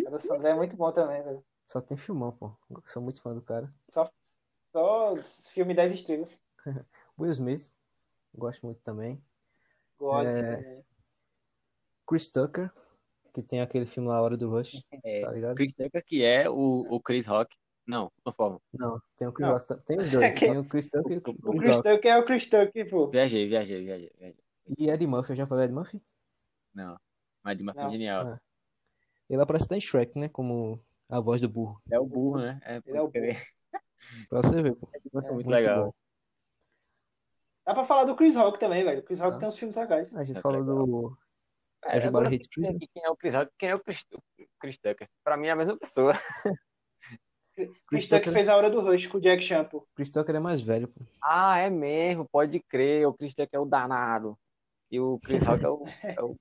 [0.06, 1.44] Adam Sandler é muito bom também, velho.
[1.66, 2.56] Só tem filmão, pô.
[2.86, 3.72] Sou muito fã do cara.
[3.88, 4.10] Só
[5.52, 6.42] filme 10 estrelas.
[7.18, 7.70] Will Smith.
[8.34, 9.22] Gosto muito também.
[9.98, 10.26] God.
[10.26, 10.56] É.
[10.56, 10.84] também.
[12.08, 12.72] Chris Tucker.
[13.34, 14.82] Que tem aquele filme lá, A Hora do Rush.
[15.04, 15.56] É, Tá ligado?
[15.56, 17.54] Chris Tucker, que é o, o Chris Rock.
[17.88, 18.60] Não, não forma.
[18.72, 19.48] Não, tem o Chris.
[19.48, 19.82] Rock.
[19.86, 20.30] Tem os dois.
[20.32, 21.88] Que- Tem o Chris Tucker e o O Chris Chris Rock.
[21.88, 23.08] Tucker é o Chris Tucker, pô.
[23.08, 24.12] Viajei, viajei, viajei.
[24.18, 24.38] viajei.
[24.76, 25.32] E Eddie Murphy.
[25.32, 26.02] Eu já falei Eddie Murphy?
[26.74, 27.00] Não.
[27.42, 27.88] Mas de uma Não.
[27.90, 28.26] genial.
[28.26, 28.40] Ah.
[29.30, 30.28] Ele aparece até em Shrek, né?
[30.28, 30.78] Como
[31.08, 31.80] a voz do burro.
[31.90, 32.60] É o burro, né?
[32.62, 33.42] É, Ele é o crer.
[34.28, 34.88] Pra você ver, pô.
[35.12, 35.86] muito, Muito legal.
[35.86, 35.94] bom.
[37.66, 39.00] Dá pra falar do Chris Rock também, velho.
[39.00, 39.38] O Chris Rock Ah.
[39.38, 40.14] tem uns filmes legais.
[40.16, 40.86] A gente É falou legal.
[40.86, 41.18] do
[41.84, 42.70] É, Everybody agora, Hates Chris.
[42.70, 42.78] né?
[42.92, 43.52] quem é o Chris Rock?
[43.58, 44.20] Quem é o Chris, o
[44.60, 45.08] Chris Tucker?
[45.24, 46.12] Pra mim é a mesma pessoa.
[47.86, 49.86] Chris Tucker fez a hora do Rush com o Jack Chan, pô.
[49.94, 51.00] Chris Tucker é mais velho, pô.
[51.22, 53.06] Ah, é mesmo, pode crer.
[53.06, 54.38] O Chris Tucker é o danado.
[54.90, 56.36] E o Chris Rock é o, é o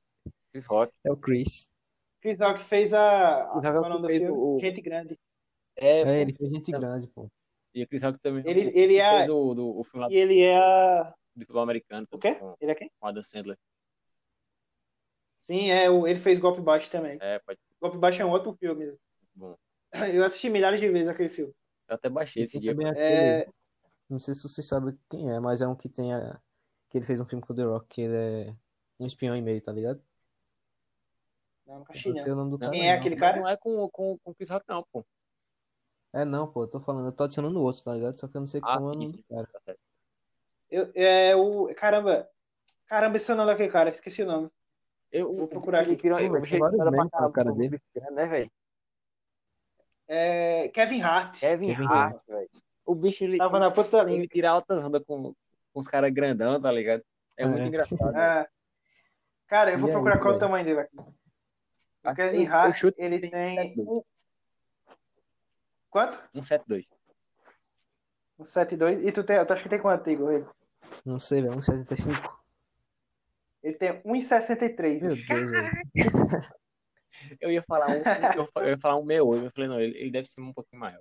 [0.51, 0.93] Chris Rock.
[1.05, 1.69] É o Chris.
[2.21, 3.49] Chris Rock fez a.
[3.53, 4.37] Chris Rock é o nome do fez filme?
[4.37, 5.19] o- Gente Grande.
[5.75, 7.27] É, É, ele fez gente grande, pô.
[7.73, 10.11] e o Chris Rock também Ele- o- ele é- fez o, do, o filme lá
[10.11, 11.13] E ele é a.
[11.35, 12.07] do futebol americano.
[12.11, 12.35] O quê?
[12.35, 12.89] Com Ele é quem?
[12.99, 13.57] com Adam Sandler.
[15.37, 15.89] Sim, é.
[15.89, 17.17] o- Ele fez Golpe Baixo também.
[17.21, 18.95] É, pode Golpe Baixo é um outro filme.
[19.35, 19.55] bom.
[20.13, 21.53] Eu assisti milhares de vezes aquele filme.
[21.87, 22.71] Eu até baixei esse dia.
[22.71, 22.89] aquele.
[22.97, 23.47] É.
[24.09, 26.39] Não sei se você sabe quem é, mas é um que tem a...
[26.89, 28.55] Que ele fez um filme com o The Rock, que ele é
[28.99, 30.01] um espião e meio, tá ligado?
[31.65, 32.71] Não, nunca assisti, Não sei o nome do cara.
[32.71, 32.99] Quem é não.
[32.99, 33.37] aquele cara?
[33.37, 35.05] Não é com, com, com o Chris Rock, não, pô.
[36.13, 38.17] É não, pô, eu tô falando, eu tô adicionando o outro, tá ligado?
[38.17, 39.47] Só que eu não sei Ah, como é o nome do cara.
[39.65, 39.75] Tá.
[40.69, 41.73] Eu, é o.
[41.75, 42.29] Caramba.
[42.87, 43.89] Caramba, esse é o nome daquele cara.
[43.89, 44.49] Esqueci o nome.
[45.11, 45.97] Eu, Vou procurar aqui.
[46.07, 47.81] Eu achei vários que era pra memes com a caralho, cara pô, dele.
[47.93, 48.51] grande, né, velho?
[50.07, 50.69] É.
[50.69, 51.39] Kevin Hart.
[51.39, 52.49] Kevin Kevin Hart, velho.
[52.85, 54.19] O bicho, ele, Tava na ponta da língua.
[54.21, 55.33] ele tira alta onda com,
[55.73, 57.03] com os caras grandão, tá ligado?
[57.35, 57.45] É, É.
[57.45, 58.15] muito engraçado.
[58.17, 58.47] É.
[59.47, 60.97] Cara, eu vou E é procurar isso, qual é o tamanho dele aqui.
[60.97, 63.49] O Kevin eu- eu Hart, que ele tem tem.
[63.49, 63.87] 172.
[63.89, 64.03] um-
[65.89, 66.17] Quanto?
[66.33, 66.89] 172.
[68.39, 69.03] Um 7,2.
[69.03, 70.31] E tu, tem, tu acha que tem quanto, Igor?
[70.31, 70.45] Ele,
[71.05, 72.39] Não sei, velho, 1,75.
[73.63, 75.01] ele tem 1,63.
[75.01, 75.15] Meu.
[75.15, 75.71] Deus, velho.
[77.41, 78.01] Eu ia falar um,
[78.61, 79.45] eu, ia falar um meu hoje.
[79.45, 80.99] Eu falei, não, ele, ele deve ser um pouquinho maior.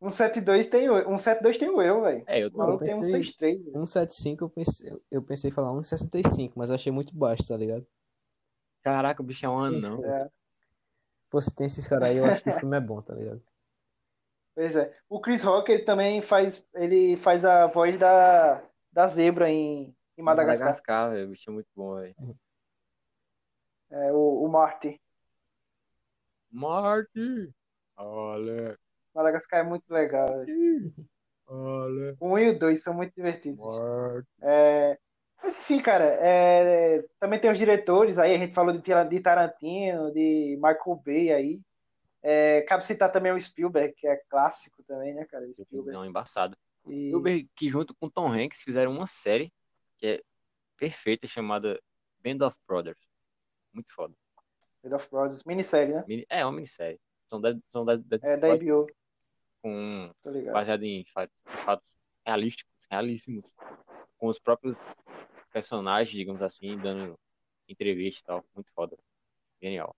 [0.00, 0.94] Um 7,2 tem o.
[1.08, 2.24] Um 7,2 tem o eu, velho.
[2.26, 2.58] É, eu O tô.
[2.58, 3.64] maluco tem um pensei- 6,3.
[3.64, 3.72] velho.
[3.84, 7.86] 1,75 eu pensei, eu pensei em falar 1,65, mas eu achei muito baixo, tá ligado?
[8.82, 10.04] Caraca, o bicho é um anão.
[10.04, 10.28] É.
[11.30, 13.40] Pô, se tem esses caras aí, eu acho que o filme é bom, tá ligado?
[14.56, 14.92] Pois é.
[15.08, 16.62] O Chris Rock, ele também faz.
[16.74, 18.60] Ele faz a voz da,
[18.92, 20.66] da zebra em, em Madagascar.
[20.66, 21.26] Madagascar, velho.
[21.26, 22.14] O bicho é muito bom, velho.
[23.92, 24.98] É, o, o Marty.
[26.50, 27.52] Marty!
[27.96, 28.78] Olha,
[29.14, 30.44] Madagascar é muito legal.
[31.46, 33.62] olha, 1 e o 2 são muito divertidos.
[33.62, 34.28] Marty.
[34.40, 34.98] É,
[35.42, 40.10] Mas enfim, cara, é, também tem os diretores aí, a gente falou de, de Tarantino,
[40.10, 41.62] de Michael Bay aí.
[42.22, 45.46] É, cabe citar também o Spielberg, que é clássico também, né, cara?
[45.52, 45.92] Spielberg.
[45.92, 46.56] Não, embaçado.
[46.86, 49.52] E, Spielberg, que junto com Tom Hanks fizeram uma série
[49.98, 50.22] que é
[50.78, 51.80] perfeita, chamada
[52.22, 53.11] Band of Brothers.
[53.72, 54.14] Muito foda.
[54.82, 56.04] Band of Brothers, minissérie, né?
[56.06, 57.00] Mini- É uma minissérie.
[57.28, 58.86] São dez, são dez, dez É da HBO,
[59.62, 60.10] com
[60.52, 61.92] baseado em fatos, fatos
[62.26, 63.54] realísticos, realíssimos,
[64.18, 64.76] com os próprios
[65.52, 67.18] personagens, digamos assim, dando
[67.68, 68.44] entrevista e tal.
[68.54, 68.98] Muito foda.
[69.62, 69.94] Genial.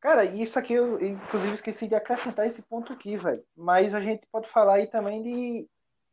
[0.00, 3.44] Cara, isso aqui eu, inclusive, esqueci de acrescentar esse ponto aqui, velho.
[3.56, 5.68] Mas a gente pode falar aí também de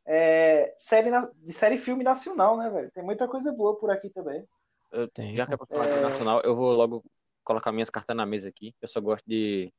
[0.05, 2.91] é, série, na- de série filme nacional, né, velho?
[2.91, 4.43] Tem muita coisa boa por aqui também.
[4.91, 6.01] Eu- Tem, já que é pra falar É.
[6.01, 7.03] nacional, eu vou logo
[7.43, 8.75] colocar minhas cartas na mesa aqui.
[8.81, 9.71] Eu só gosto de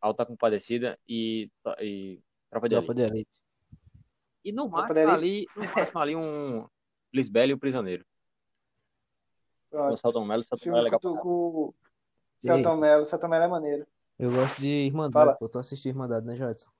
[0.00, 2.20] Alta Compadecida e, e
[2.50, 3.40] Tropa de Tropa Elite.
[4.44, 6.68] E no máximo ali, no máximo ali um
[7.12, 8.04] Lisbela e o Prisioneiro.
[9.70, 9.96] Pronto.
[10.00, 11.74] Celton Mello, o Celton Mello é legal com?
[12.36, 13.04] Celton Mello.
[13.06, 13.86] Celton Mello é maneiro.
[14.18, 15.36] Eu gosto de Irmandade, Fala.
[15.36, 15.48] pô.
[15.48, 16.70] Tu assistiu Irmandade, né, Jadson?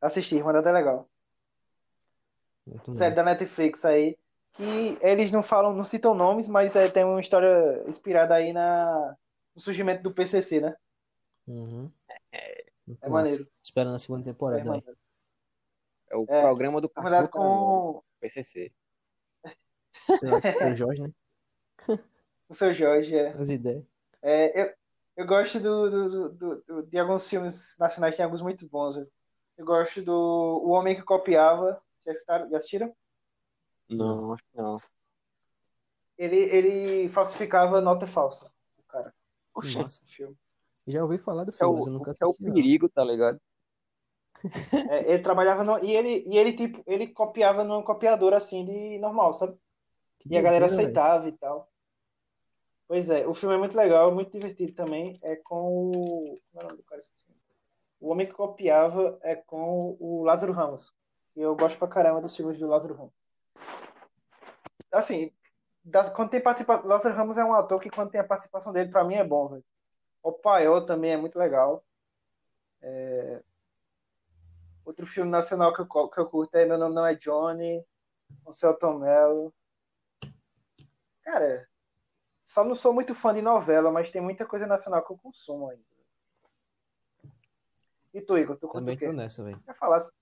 [0.00, 1.08] Assistir, Irmandade é legal.
[2.66, 3.24] Muito Série massa.
[3.24, 4.16] da Netflix aí.
[4.58, 9.16] Que eles não falam, não citam nomes, mas é, tem uma história inspirada aí na,
[9.54, 10.74] no surgimento do PCC, né?
[11.46, 11.90] Uhum.
[12.86, 13.24] Muito É massa.
[13.24, 13.48] maneiro.
[13.62, 14.66] Esperando a segunda É, temporada aí.
[14.66, 14.98] Irmandade.
[16.10, 18.72] É o É, programa do Cartoon Caramelo, com PCC.
[19.92, 20.18] Seu,
[20.58, 21.12] seu Jorge, né?
[22.48, 23.16] o seu Jorge.
[23.16, 23.28] É.
[23.30, 23.84] As ideias.
[24.22, 24.74] É, eu,
[25.18, 28.96] eu gosto do, do, do- do- de alguns filmes nacionais, tem alguns muito bons.
[29.56, 30.12] Eu gosto do
[30.64, 31.80] O Homem que Copiava.
[32.04, 32.12] Já
[32.56, 32.92] assistiram?
[33.88, 34.78] Não, acho que não.
[36.16, 38.50] Ele, ele falsificava nota falsa.
[38.78, 39.14] O cara,
[39.54, 40.02] Oxe, Massa.
[40.02, 40.36] no filme.
[40.86, 42.44] Já ouvi falar do esse é filme, o, mas eu nunca esse é o assisti,
[42.46, 42.54] não.
[42.54, 43.40] perigo, tá ligado?
[44.90, 48.98] É, ele trabalhava no, e ele e ele tipo ele copiava numa copiadora assim de
[48.98, 49.58] normal, sabe?
[50.20, 51.68] Que E a galera aceitava e tal.
[52.86, 55.18] Pois é, o filme é muito legal, muito divertido também.
[55.22, 56.40] É com o.
[56.50, 57.00] Como é o nome do cara?
[57.00, 57.28] Esqueci.
[58.00, 60.92] O Homem que Copiava é com o Lázaro Ramos.
[61.36, 63.12] E eu gosto pra caramba dos filmes do Lázaro Ramos.
[64.92, 65.32] Assim,
[65.84, 66.86] da- quando tem participação.
[66.86, 69.48] Lázaro Ramos é um ator que, quando tem a participação dele, pra mim é bom,
[69.48, 69.64] velho.
[70.22, 71.84] O Paiol também é muito legal.
[72.80, 73.42] É,
[74.84, 77.84] Outro filme nacional que eu, que eu curto é Meu Nome Não É Johnny,
[78.42, 79.52] com o Celton Mello.
[81.20, 81.68] Cara,
[82.42, 85.68] só não sou muito fã de novela, mas tem muita coisa nacional que eu consumo
[85.68, 85.82] ainda.
[88.14, 89.06] E tu, Igor, tu curte Também o quê?
[89.06, 89.62] tô nessa, velho.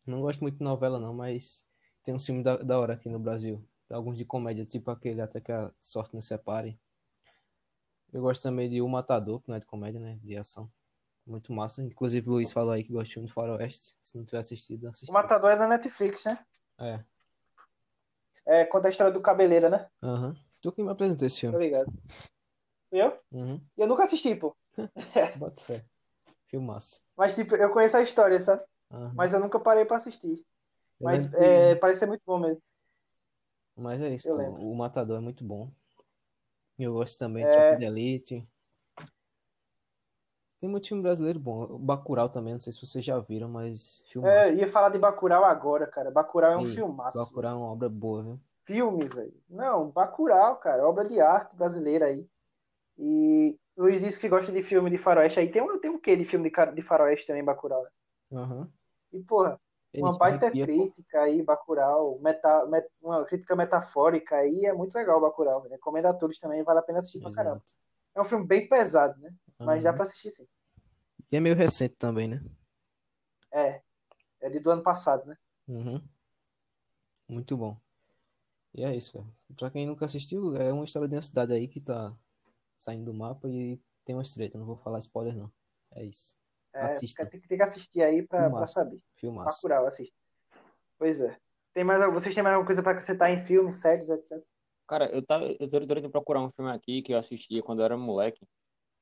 [0.05, 1.66] Não gosto muito de novela, não, mas
[2.07, 3.61] tem um filme da, da hora aqui no Brasil.
[3.91, 6.79] Alguns de comédia, tipo aquele Até que a Sorte nos Separe.
[8.13, 10.17] Eu gosto também de O Matador, que não é de comédia, né?
[10.23, 10.71] De ação.
[11.27, 11.83] Muito massa.
[11.83, 13.97] Inclusive o Luiz falou aí que gosta de filme de faroeste.
[14.01, 15.11] Se não tiver assistido, assiste.
[15.11, 16.39] O Matador é da Netflix, né?
[16.79, 17.01] É.
[18.47, 19.89] É, conta a história do Cabeleira, né?
[20.01, 20.37] Aham.
[20.61, 21.59] Tu que me apresentou esse Tá filme.
[21.59, 21.93] ligado?
[22.89, 23.19] Fui eu?
[23.33, 23.61] Uhum.
[23.77, 24.57] Eu nunca assisti, pô.
[25.37, 25.85] Bota fé.
[26.47, 27.03] Filmaço.
[27.17, 28.63] Mas, tipo, eu conheço a história, sabe?
[28.93, 29.13] Aham.
[29.17, 30.47] Mas eu nunca parei pra assistir.
[31.01, 32.63] Mas que- é, parece ser muito bom mesmo.
[33.77, 34.33] Mas é isso.
[34.33, 35.71] O Matador é muito bom.
[36.79, 37.49] Eu gosto também É.
[37.49, 38.49] de Tropa de Elite.
[40.59, 41.79] Tem muito filme brasileiro bom.
[41.79, 44.35] Bacurau também, não sei se vocês já viram, mas filmaço.
[44.35, 46.11] É, ia falar de Bacurau agora, cara.
[46.11, 47.19] Bacurau é um Ei, filmaço.
[47.19, 48.41] Bacurau é uma obra boa, viu?
[48.65, 49.35] Filme, velho.
[49.49, 50.87] Não, Bacurau, cara.
[50.89, 52.27] Obra de arte brasileira aí.
[52.99, 55.51] E Luiz disse que gosta de filme de faroeste aí.
[55.51, 57.91] Tem um, tem um quê de filme de, de faroeste também, Bacurau, né?
[58.33, 58.73] Aham.
[59.13, 59.61] E, porra,
[60.03, 62.19] uma baita crítica aí, Bacurau.
[62.21, 64.65] Meta, met- uma crítica metafórica aí.
[64.67, 65.61] É muito legal, Bacurau.
[65.63, 65.73] velho.
[65.73, 66.63] Recomendo a todos também.
[66.63, 67.57] Vale a pena assistir pra caramba.
[67.57, 67.75] Exato.
[68.15, 69.35] É um filme bem pesado, né?
[69.59, 69.97] Mas dá Aham.
[69.97, 70.47] pra assistir sim.
[71.31, 72.43] E é meio recente também, né?
[73.53, 73.83] É.
[74.41, 75.37] É de do ano passado, né?
[75.69, 76.01] Uhum.
[77.29, 77.77] Muito bom.
[78.75, 79.33] E é isso, velho.
[79.57, 82.15] Pra quem nunca assistiu, é uma história de uma cidade aí que tá
[82.79, 84.59] saindo do mapa e tem uma estreita.
[84.59, 85.51] Não vou falar spoiler, não.
[85.93, 86.37] É isso.
[86.77, 87.25] É, Assista.
[87.27, 89.01] tem, que- tem que assistir aí pra, pra saber.
[89.17, 89.57] Filmaço.
[89.63, 90.15] Bacurau, assista.
[90.99, 91.37] Pois é.
[91.73, 94.43] Tem mais, vocês têm mais alguma coisa pra acrescentar em filmes, séries, etc?
[94.89, 97.85] Cara, eu tava, eu tô tentando procurar um filme aqui que eu assistia quando eu
[97.87, 98.47] era moleque,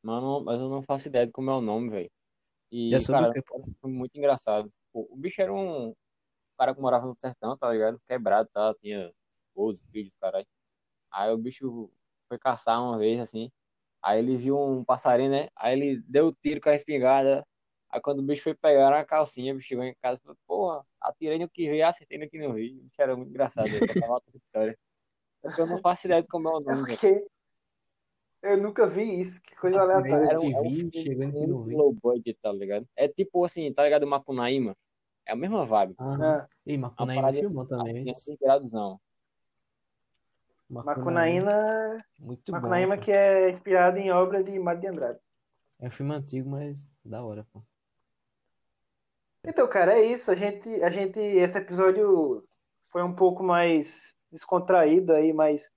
[0.02, 2.10] mas, eu não- mas eu não faço ideia de como é o nome, velho.
[2.70, 4.72] E, E é sobre cara, um filme muito engraçado.
[4.92, 5.94] Pô, o bicho era um
[6.58, 8.00] cara que morava no sertão, tá ligado?
[8.06, 8.74] Quebrado, tá?
[8.80, 9.12] Tinha
[9.54, 10.46] 12 filhos, caralho.
[11.12, 11.90] Aí o bicho
[12.28, 13.50] foi caçar uma vez, assim.
[14.02, 15.48] Aí ele viu um passarinho, né?
[15.56, 17.46] Aí ele deu o tiro com a espingarda.
[17.94, 20.36] Aí quando o bicho foi pegar na calcinha, o bicho chegou em casa e falou,
[20.48, 22.72] porra, atirei no que vi, acertei no que não vi.
[22.72, 24.78] O bicho era muito engraçado, ele contava outra história.
[25.40, 26.98] Porque eu não faço ideia de como é o É nome, velho.
[26.98, 27.24] porque
[28.42, 30.40] Eu nunca vi isso, que coisa Era aleatória.
[30.40, 31.74] um- que é um vi, filme chegou em que não muito vi.
[31.76, 32.88] low budget, tá ligado?
[32.96, 34.06] É tipo assim, tá ligado?
[34.08, 34.76] Macunaíma.
[35.24, 35.94] É a mesma vibe.
[35.96, 37.92] Ah, Ih, Uma Macunaíma filmou também.
[37.92, 38.10] Assim, esse.
[38.32, 39.00] assim, grados não.
[40.68, 42.58] Macunaína, Muito bom.
[42.58, 43.02] Macunaíma pô.
[43.04, 45.18] que é inspirado em obra de Mário de Andrade.
[45.80, 47.62] É um filme antigo, mas da hora, pô.
[49.44, 50.30] Então, cara, é isso.
[50.30, 52.42] A gente, a gente, esse episódio
[52.90, 55.70] foi um pouco mais descontraído aí, mas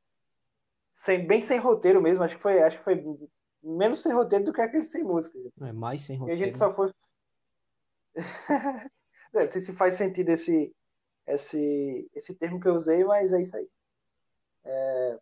[0.95, 2.23] sem, bem sem roteiro mesmo.
[2.23, 3.03] Acho que foi, acho que foi
[3.61, 5.37] menos sem roteiro do que aquele sem música.
[5.61, 6.43] É mais sem E a roteiro.
[6.43, 6.91] gente só foi.
[9.33, 10.73] Não sei se faz sentido esse,
[11.27, 13.69] esse, esse termo que eu usei, mas é isso aí.
[14.63, 15.19] É...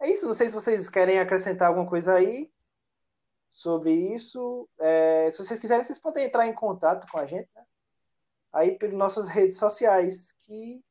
[0.00, 0.26] é isso.
[0.26, 2.50] Não sei se vocês querem acrescentar alguma coisa aí
[3.54, 4.68] sobre isso.
[4.80, 7.64] É, se vocês quiserem, vocês podem entrar em contato com a gente, né?
[8.52, 10.84] Aí pelas nossas redes sociais, que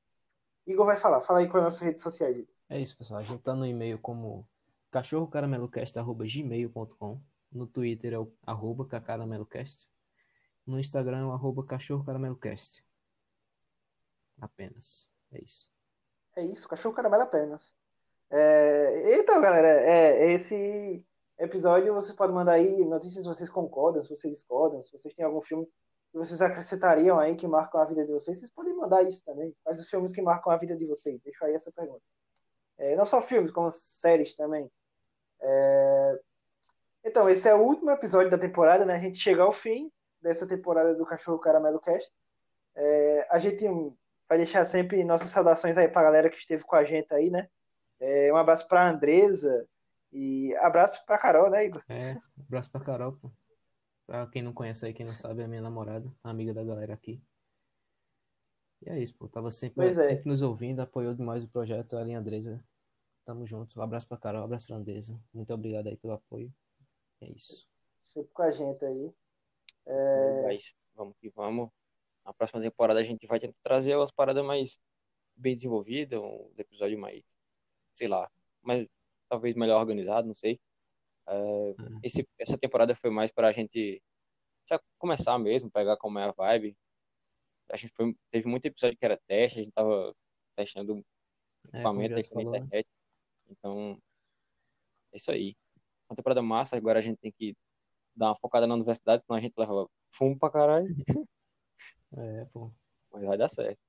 [0.66, 1.20] Igor vai falar.
[1.22, 2.56] Fala aí com as nossas redes sociais, Igor.
[2.70, 3.20] É isso, pessoal.
[3.20, 4.48] A gente tá no e-mail como
[4.92, 7.22] cachorrocaramelocast.gmail.com
[7.52, 9.90] No Twitter é o arroba cacaramelocast.
[10.66, 12.82] No Instagram é o arroba cachorrocaramelocast.
[14.40, 15.10] Apenas.
[15.34, 15.70] É isso.
[16.36, 17.76] É isso, cachorro caramelo apenas.
[18.30, 21.06] É, então, galera, é, esse
[21.40, 25.26] episódio vocês podem mandar aí notícias se vocês concordam, se vocês discordam, se vocês têm
[25.26, 25.66] algum filme
[26.12, 29.56] que vocês acrescentariam aí que marcam a vida de vocês, vocês podem mandar isso também.
[29.64, 31.20] Quais os filmes que marcam a vida de vocês?
[31.24, 32.04] Deixa aí essa pergunta.
[32.78, 34.70] É, não só filmes, como séries também.
[35.42, 36.20] É,
[37.04, 38.96] Então, esse é o último episódio da temporada, né?
[38.96, 39.92] A gente chega ao fim
[40.22, 42.12] dessa temporada do Cachorro Caramelo Cast.
[42.76, 43.66] É, a gente
[44.30, 47.50] vai deixar sempre nossas saudações aí pra galera que esteve com a gente aí, né?
[48.00, 49.68] É, um abraço pra Andresa
[50.14, 51.84] e abraço pra Carol, né, Igor?
[51.90, 53.32] É, abraço pra Carol, pô.
[54.06, 56.94] Pra quem não conhece aí, quem não sabe, é a minha namorada, amiga da galera
[56.94, 57.22] aqui.
[58.82, 59.28] E é isso, pô.
[59.28, 59.94] Tava sempre, é.
[59.94, 62.64] sempre nos ouvindo, apoiou demais o projeto, a Andresa.
[63.26, 63.80] Tamo junto.
[63.80, 65.20] Um abraço pra Carol, um abraço pra Andresa.
[65.34, 66.54] Muito obrigado aí pelo apoio.
[67.22, 67.68] É isso.
[67.98, 69.14] Sempre com a gente aí.
[70.44, 71.70] Mas vamos que vamos.
[72.26, 74.78] Na próxima temporada a gente vai tentar trazer umas paradas mais
[75.36, 77.24] bem desenvolvidas, uns episódios mais,
[77.94, 78.30] sei lá,
[78.62, 78.88] mais,
[79.30, 80.60] talvez melhor organizados, não sei.
[81.28, 82.00] É, Uhum.
[82.04, 84.02] esse, essa temporada foi mais para a gente
[84.98, 86.76] começar mesmo, pegar como é a vibe.
[87.72, 90.14] A gente foi, teve muito episódio que era teste, a gente tava
[90.56, 91.04] testando
[91.66, 92.58] É, equipamento aí falou, né?
[92.60, 92.88] internet.
[93.50, 93.98] Então,
[95.12, 95.56] é isso aí.
[96.10, 97.56] Uma temporada massa, agora a gente tem que
[98.16, 100.88] dar uma focada na universidade, senão a gente leva fumo pra caralho,
[102.16, 102.72] É, pô.
[103.12, 103.80] mas vai dar certo.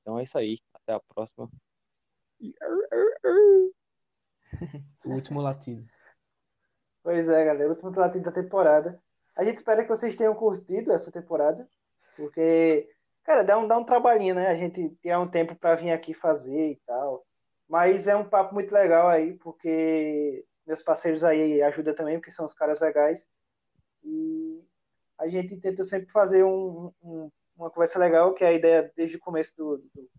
[0.00, 0.58] Então é isso aí.
[0.74, 1.48] Até a próxima.
[5.04, 5.86] O último latido.
[7.02, 9.00] Pois é, galera, último latido da temporada.
[9.36, 11.68] A gente espera que vocês tenham curtido essa temporada,
[12.16, 12.88] porque,
[13.22, 14.48] cara, dá um, dá um trabalhinho, né?
[14.48, 17.24] A gente tirar um tempo pra vir aqui fazer e tal.
[17.68, 22.46] Mas é um papo muito legal aí, porque meus parceiros aí ajudam também, porque são
[22.46, 23.26] os caras legais.
[24.02, 24.64] E
[25.18, 29.16] a gente tenta sempre fazer um- um- uma conversa legal, que é a ideia desde
[29.16, 30.10] o começo do, do-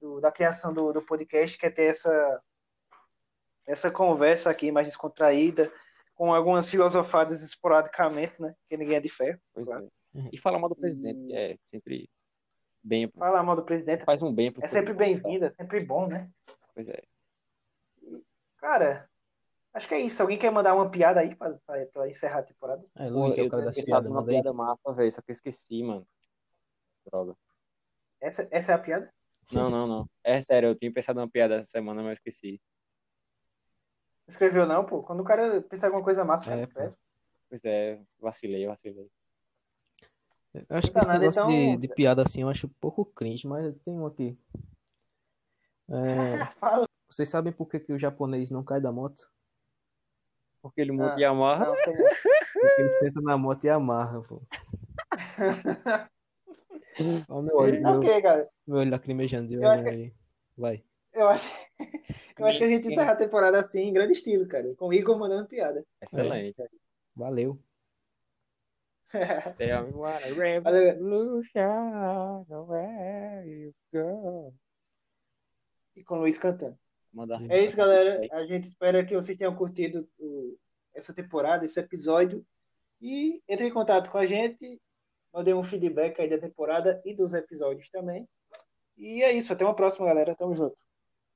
[0.00, 2.42] do- da criação do, do podcast, que é ter essa,
[3.66, 5.72] essa conversa aqui mais descontraída,
[6.14, 8.54] com algumas filosofadas esporadicamente, né?
[8.68, 9.40] Que ninguém é de ferro.
[9.54, 9.90] Pois Claro.
[10.14, 10.28] é.
[10.32, 12.08] E falar mal do presidente, que é sempre
[12.82, 13.08] bem.
[13.16, 16.28] Falar mal do presidente Faz um bem pro é sempre bem-vindo, é sempre bom, né?
[16.74, 17.02] Pois é.
[18.58, 19.08] Cara,
[19.74, 20.20] acho que é isso.
[20.22, 22.84] Alguém quer mandar uma piada aí pra, pra- pra encerrar a temporada?
[22.96, 24.08] É, Luiz, é eu o cara tinha das pensado piadas.
[24.10, 24.36] numa Manda aí.
[24.42, 26.06] piada massa, velho, só que eu esqueci, mano.
[27.06, 27.34] Droga.
[28.20, 29.12] Essa, essa é a piada?
[29.50, 30.08] Não, não, não.
[30.22, 32.60] É sério, eu tinha pensado numa piada essa semana, mas eu esqueci.
[34.28, 35.02] Escreveu não, pô?
[35.02, 36.94] Quando o cara pensa em alguma coisa massa, o cara É, escreve.
[37.48, 39.10] Pois é, vacilei, vacilei.
[40.54, 43.46] Eu acho que esse negócio de, então- de piada assim eu acho um pouco cringe,
[43.46, 44.38] mas tem um aqui.
[45.88, 45.90] É,
[47.08, 49.30] vocês sabem por que, que o japonês não cai da moto?
[50.62, 51.66] Porque ele monta Ah, e amarra.
[51.66, 51.74] Não.
[51.74, 54.40] Porque ele senta na moto e amarra, pô.
[57.00, 58.48] Olha o meu olho, meu, ok, cara.
[58.66, 60.14] meu olho lacrimejando de Eu acho vergonha aí.
[60.56, 60.84] Vai.
[61.12, 61.46] Eu acho,
[62.38, 64.74] eu acho que a gente encerra a temporada assim, em grande estilo, cara.
[64.76, 65.84] Com o Igor mandando piada.
[66.00, 66.56] Excelente.
[67.14, 67.58] Valeu.
[69.58, 70.84] Tell me what a Valeu.
[70.84, 74.54] revolution, where you go.
[75.94, 76.78] E com o Luiz cantando.
[77.50, 78.26] É isso, galera.
[78.32, 80.56] A gente espera que vocês tenham curtido o-
[80.94, 82.42] essa temporada, esse episódio.
[83.02, 84.80] E entre em contato com a gente.
[85.30, 88.26] Mandei um feedback aí da temporada e dos episódios também.
[88.96, 89.52] E é isso.
[89.52, 90.34] Até uma próxima, galera.
[90.34, 90.76] Tamo junto.